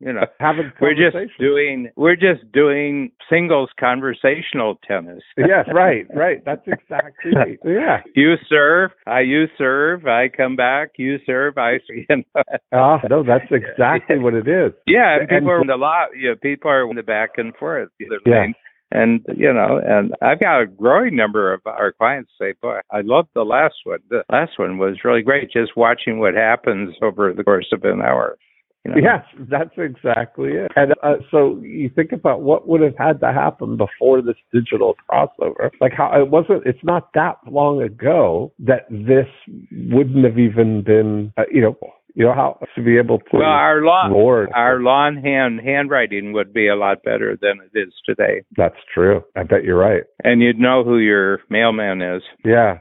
you 0.00 0.12
know, 0.12 0.26
having 0.40 0.72
we're 0.80 0.94
just 0.94 1.16
doing 1.38 1.88
we're 1.96 2.16
just 2.16 2.50
doing 2.52 3.10
singles 3.28 3.70
conversational 3.78 4.78
tennis. 4.86 5.22
yes, 5.36 5.66
right, 5.74 6.06
right. 6.14 6.44
That's 6.44 6.66
exactly 6.66 7.32
right. 7.34 7.58
Yeah. 7.64 8.02
You 8.14 8.34
serve, 8.48 8.90
I 9.06 9.20
you 9.20 9.46
serve, 9.56 10.06
I 10.06 10.28
come 10.28 10.56
back, 10.56 10.90
you 10.98 11.18
serve, 11.26 11.58
I 11.58 11.78
you 11.88 12.04
know. 12.08 12.42
Ah, 12.72 12.98
no, 13.10 13.22
that's 13.22 13.50
exactly 13.50 14.18
what 14.18 14.34
it 14.34 14.48
is. 14.48 14.72
Yeah, 14.86 15.14
and 15.14 15.20
And- 15.22 15.28
people 15.30 15.50
are 15.50 15.60
in 15.60 15.66
the 15.66 15.76
lot. 15.76 16.08
You 16.16 16.30
know, 16.30 16.36
people 16.40 16.70
are 16.70 16.88
in 16.88 16.96
the 16.96 17.02
back 17.02 17.30
and 17.36 17.54
forth. 17.56 17.88
Yeah. 17.98 18.08
lane. 18.26 18.54
And 18.90 19.20
you 19.36 19.52
know, 19.52 19.78
and 19.84 20.14
I've 20.22 20.40
got 20.40 20.62
a 20.62 20.66
growing 20.66 21.14
number 21.14 21.52
of 21.52 21.60
our 21.66 21.92
clients 21.92 22.30
say, 22.40 22.54
"Boy, 22.62 22.78
I 22.90 23.02
loved 23.02 23.28
the 23.34 23.44
last 23.44 23.74
one. 23.84 23.98
The 24.08 24.22
last 24.32 24.52
one 24.58 24.78
was 24.78 25.04
really 25.04 25.20
great. 25.20 25.50
Just 25.52 25.76
watching 25.76 26.20
what 26.20 26.32
happens 26.34 26.94
over 27.02 27.34
the 27.34 27.44
course 27.44 27.68
of 27.72 27.84
an 27.84 28.00
hour." 28.00 28.38
You 28.96 29.02
know? 29.02 29.08
Yes, 29.08 29.24
that's 29.50 29.74
exactly 29.76 30.50
it. 30.52 30.72
And 30.76 30.92
uh, 31.02 31.16
so 31.30 31.60
you 31.62 31.90
think 31.94 32.12
about 32.12 32.42
what 32.42 32.66
would 32.68 32.80
have 32.80 32.96
had 32.96 33.20
to 33.20 33.32
happen 33.32 33.76
before 33.76 34.22
this 34.22 34.36
digital 34.52 34.94
crossover. 35.10 35.70
Like 35.80 35.92
how 35.92 36.10
it 36.20 36.30
wasn't, 36.30 36.66
it's 36.66 36.82
not 36.82 37.12
that 37.14 37.38
long 37.50 37.82
ago 37.82 38.52
that 38.60 38.86
this 38.90 39.26
wouldn't 39.72 40.24
have 40.24 40.38
even 40.38 40.82
been, 40.82 41.32
uh, 41.36 41.42
you 41.52 41.60
know, 41.60 41.76
you 42.14 42.24
know 42.24 42.34
how 42.34 42.58
to 42.74 42.82
be 42.82 42.98
able 42.98 43.18
to. 43.18 43.24
Well, 43.34 43.44
our 43.44 43.80
law, 43.82 44.08
Lord, 44.10 44.50
our 44.52 44.80
hand 45.22 45.60
handwriting 45.64 46.32
would 46.32 46.52
be 46.52 46.66
a 46.66 46.74
lot 46.74 47.04
better 47.04 47.38
than 47.40 47.60
it 47.72 47.78
is 47.78 47.92
today, 48.04 48.42
that's 48.56 48.76
true. 48.92 49.22
I 49.36 49.44
bet 49.44 49.62
you're 49.62 49.78
right. 49.78 50.02
and 50.24 50.42
you'd 50.42 50.58
know 50.58 50.82
who 50.82 50.98
your 50.98 51.40
mailman 51.48 52.02
is. 52.02 52.22
Yeah, 52.44 52.78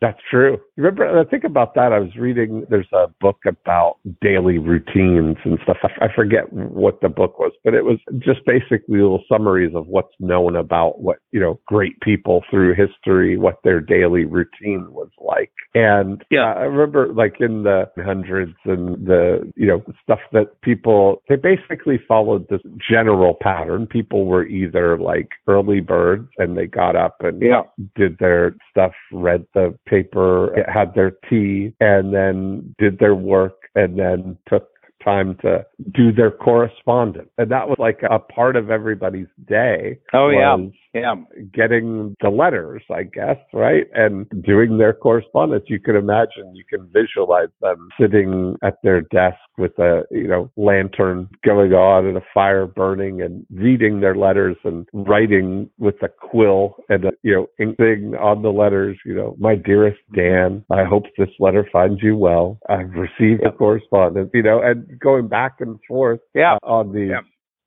that's 0.00 0.18
true. 0.30 0.58
Remember, 0.76 1.18
I 1.18 1.24
think 1.24 1.44
about 1.44 1.74
that. 1.74 1.92
I 1.92 1.98
was 1.98 2.16
reading. 2.16 2.64
There's 2.70 2.88
a 2.92 3.06
book 3.20 3.38
about 3.46 3.96
daily 4.22 4.58
routines 4.58 5.36
and 5.44 5.58
stuff. 5.62 5.76
I, 5.82 6.06
I 6.06 6.14
forget 6.14 6.50
what 6.52 7.00
the 7.02 7.08
book 7.10 7.38
was, 7.38 7.52
but 7.64 7.74
it 7.74 7.84
was 7.84 7.98
just 8.18 8.40
basically 8.46 9.00
little 9.00 9.22
summaries 9.30 9.74
of 9.74 9.86
what's 9.86 10.14
known 10.18 10.56
about 10.56 11.00
what 11.00 11.18
you 11.32 11.40
know 11.40 11.60
great 11.66 12.00
people 12.00 12.42
through 12.50 12.74
history, 12.74 13.36
what 13.36 13.58
their 13.62 13.80
daily 13.80 14.24
routine 14.24 14.86
was 14.90 15.10
like. 15.18 15.52
And 15.74 16.24
Yeah. 16.30 16.50
uh, 16.50 16.54
I 16.54 16.62
remember, 16.62 17.12
like 17.12 17.36
in 17.40 17.62
the 17.64 17.90
hundreds 17.98 18.54
and 18.64 19.06
the 19.06 19.52
you 19.56 19.66
know 19.66 19.84
stuff 20.02 20.20
that 20.32 20.60
people 20.62 21.22
they 21.28 21.36
basically 21.36 21.98
followed 22.08 22.48
this 22.48 22.62
general 22.88 23.34
pattern. 23.40 23.86
People 23.86 24.24
were 24.24 24.46
either 24.46 24.98
like 24.98 25.28
early 25.46 25.80
birds 25.80 26.28
and 26.38 26.56
they 26.56 26.66
got 26.66 26.96
up 26.96 27.16
and 27.20 27.40
Yeah. 27.42 27.62
did 27.96 28.16
their 28.18 28.54
stuff, 28.70 28.92
read 29.12 29.44
the 29.54 29.74
paper, 29.90 30.64
had 30.72 30.94
their 30.94 31.10
tea, 31.28 31.74
and 31.80 32.14
then 32.14 32.74
did 32.78 32.98
their 33.00 33.16
work, 33.16 33.56
and 33.74 33.98
then 33.98 34.38
took 34.48 34.68
time 35.02 35.36
to 35.42 35.64
do 35.92 36.12
their 36.12 36.30
correspondence. 36.30 37.30
And 37.38 37.50
that 37.50 37.68
was 37.68 37.76
like 37.78 38.00
a 38.08 38.18
part 38.18 38.56
of 38.56 38.70
everybody's 38.70 39.28
day. 39.46 39.98
Oh 40.12 40.28
yeah, 40.28 40.56
yeah. 40.92 41.14
Getting 41.52 42.16
the 42.20 42.30
letters, 42.30 42.82
I 42.90 43.04
guess, 43.04 43.36
right? 43.52 43.86
And 43.94 44.26
doing 44.44 44.78
their 44.78 44.92
correspondence. 44.92 45.64
You 45.68 45.80
can 45.80 45.96
imagine, 45.96 46.54
you 46.54 46.64
can 46.68 46.88
visualize 46.92 47.48
them 47.60 47.88
sitting 48.00 48.56
at 48.62 48.74
their 48.82 49.02
desk 49.02 49.38
with 49.58 49.78
a, 49.78 50.02
you 50.10 50.26
know, 50.26 50.50
lantern 50.56 51.28
going 51.44 51.72
on 51.72 52.06
and 52.06 52.16
a 52.16 52.22
fire 52.34 52.66
burning 52.66 53.22
and 53.22 53.46
reading 53.50 54.00
their 54.00 54.14
letters 54.16 54.56
and 54.64 54.88
writing 54.92 55.70
with 55.78 55.96
a 56.02 56.08
quill 56.08 56.76
and, 56.88 57.04
a, 57.04 57.12
you 57.22 57.32
know, 57.34 57.46
ink 57.58 57.76
thing 57.76 58.14
on 58.20 58.42
the 58.42 58.50
letters, 58.50 58.98
you 59.04 59.14
know, 59.14 59.36
my 59.38 59.54
dearest 59.54 59.98
Dan, 60.14 60.64
I 60.70 60.84
hope 60.84 61.04
this 61.16 61.28
letter 61.38 61.68
finds 61.72 62.02
you 62.02 62.16
well. 62.16 62.58
I've 62.68 62.90
received 62.90 63.42
the 63.44 63.50
correspondence, 63.56 64.30
you 64.34 64.42
know, 64.42 64.60
and 64.62 64.98
going 64.98 65.28
back 65.28 65.56
and 65.60 65.78
forth 65.86 66.20
Yeah. 66.34 66.58
on 66.62 66.92
these. 66.92 67.10
Yeah. 67.10 67.20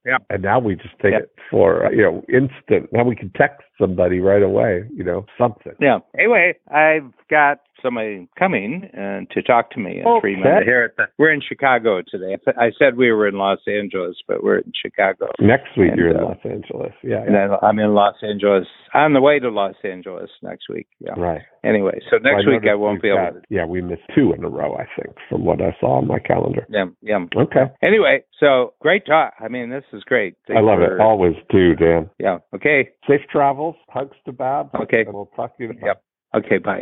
Yeah. 0.05 0.17
And 0.29 0.41
now 0.43 0.59
we 0.59 0.75
just 0.75 0.97
take 1.01 1.13
Yeah. 1.13 1.19
it 1.19 1.33
for, 1.49 1.89
you 1.93 2.01
know, 2.01 2.23
instant. 2.27 2.91
Now 2.91 3.03
we 3.03 3.15
can 3.15 3.29
text 3.35 3.63
somebody 3.79 4.19
right 4.19 4.43
away, 4.43 4.83
you 4.93 5.03
know, 5.03 5.25
something. 5.37 5.73
Yeah. 5.79 5.99
Anyway, 6.17 6.55
I've 6.69 7.11
got 7.29 7.59
somebody 7.83 8.27
coming 8.39 8.89
and 8.93 9.29
to 9.31 9.41
talk 9.43 9.69
to 9.71 9.79
me 9.79 9.99
in 9.99 10.19
three 10.21 10.33
Okay. 10.33 10.41
minutes. 10.43 10.65
Here 10.65 10.83
at 10.85 10.95
the, 10.97 11.03
we're 11.19 11.31
in 11.31 11.41
Chicago 11.41 12.01
today. 12.07 12.37
I 12.57 12.71
said 12.79 12.95
we 12.97 13.11
were 13.11 13.27
in 13.27 13.35
Los 13.35 13.59
Angeles, 13.67 14.15
but 14.27 14.43
we're 14.43 14.57
in 14.59 14.71
Chicago. 14.73 15.27
Next 15.39 15.77
week 15.77 15.91
And, 15.91 15.99
you're 15.99 16.09
in 16.09 16.17
uh, 16.17 16.23
Los 16.29 16.37
Angeles. 16.45 16.93
Yeah. 17.03 17.23
Yeah. 17.29 17.57
I'm 17.61 17.77
in 17.79 17.93
Los 17.93 18.15
Angeles 18.23 18.65
on 18.95 19.13
the 19.13 19.21
way 19.21 19.39
to 19.39 19.49
Los 19.49 19.75
Angeles 19.83 20.29
next 20.41 20.69
week. 20.69 20.87
Yeah. 20.99 21.13
Right. 21.17 21.41
Anyway, 21.63 21.99
so 22.09 22.17
next 22.17 22.45
Well, 22.45 22.55
week 22.55 22.69
I 22.69 22.75
won't 22.75 23.01
be 23.01 23.09
able 23.09 23.17
got- 23.17 23.33
to. 23.35 23.41
Yeah, 23.49 23.65
we 23.65 23.81
missed 23.81 24.01
two 24.15 24.33
in 24.33 24.43
a 24.43 24.49
row, 24.49 24.75
I 24.75 24.85
think, 25.01 25.15
from 25.29 25.45
what 25.45 25.61
I 25.61 25.75
saw 25.79 25.97
on 25.97 26.07
my 26.07 26.19
calendar. 26.19 26.65
Yeah, 26.69 26.85
yeah. 27.01 27.19
Okay. 27.37 27.65
Anyway, 27.83 28.23
so 28.39 28.73
great 28.81 29.05
talk. 29.05 29.33
I 29.39 29.47
mean, 29.47 29.69
this 29.69 29.83
is 29.93 30.03
great. 30.03 30.35
I 30.49 30.59
love 30.59 30.81
it. 30.81 30.99
Always 30.99 31.35
do, 31.49 31.75
Dan. 31.75 32.09
Yeah. 32.19 32.39
Okay. 32.55 32.89
Safe 33.07 33.21
travels. 33.31 33.75
Hugs 33.89 34.17
to 34.25 34.31
Bob. 34.33 34.71
Okay. 34.81 35.01
And 35.05 35.13
we'll 35.13 35.29
talk 35.35 35.55
to 35.57 35.63
you. 35.63 35.73
Yep. 35.85 36.01
Okay. 36.35 36.57
Bye. 36.57 36.81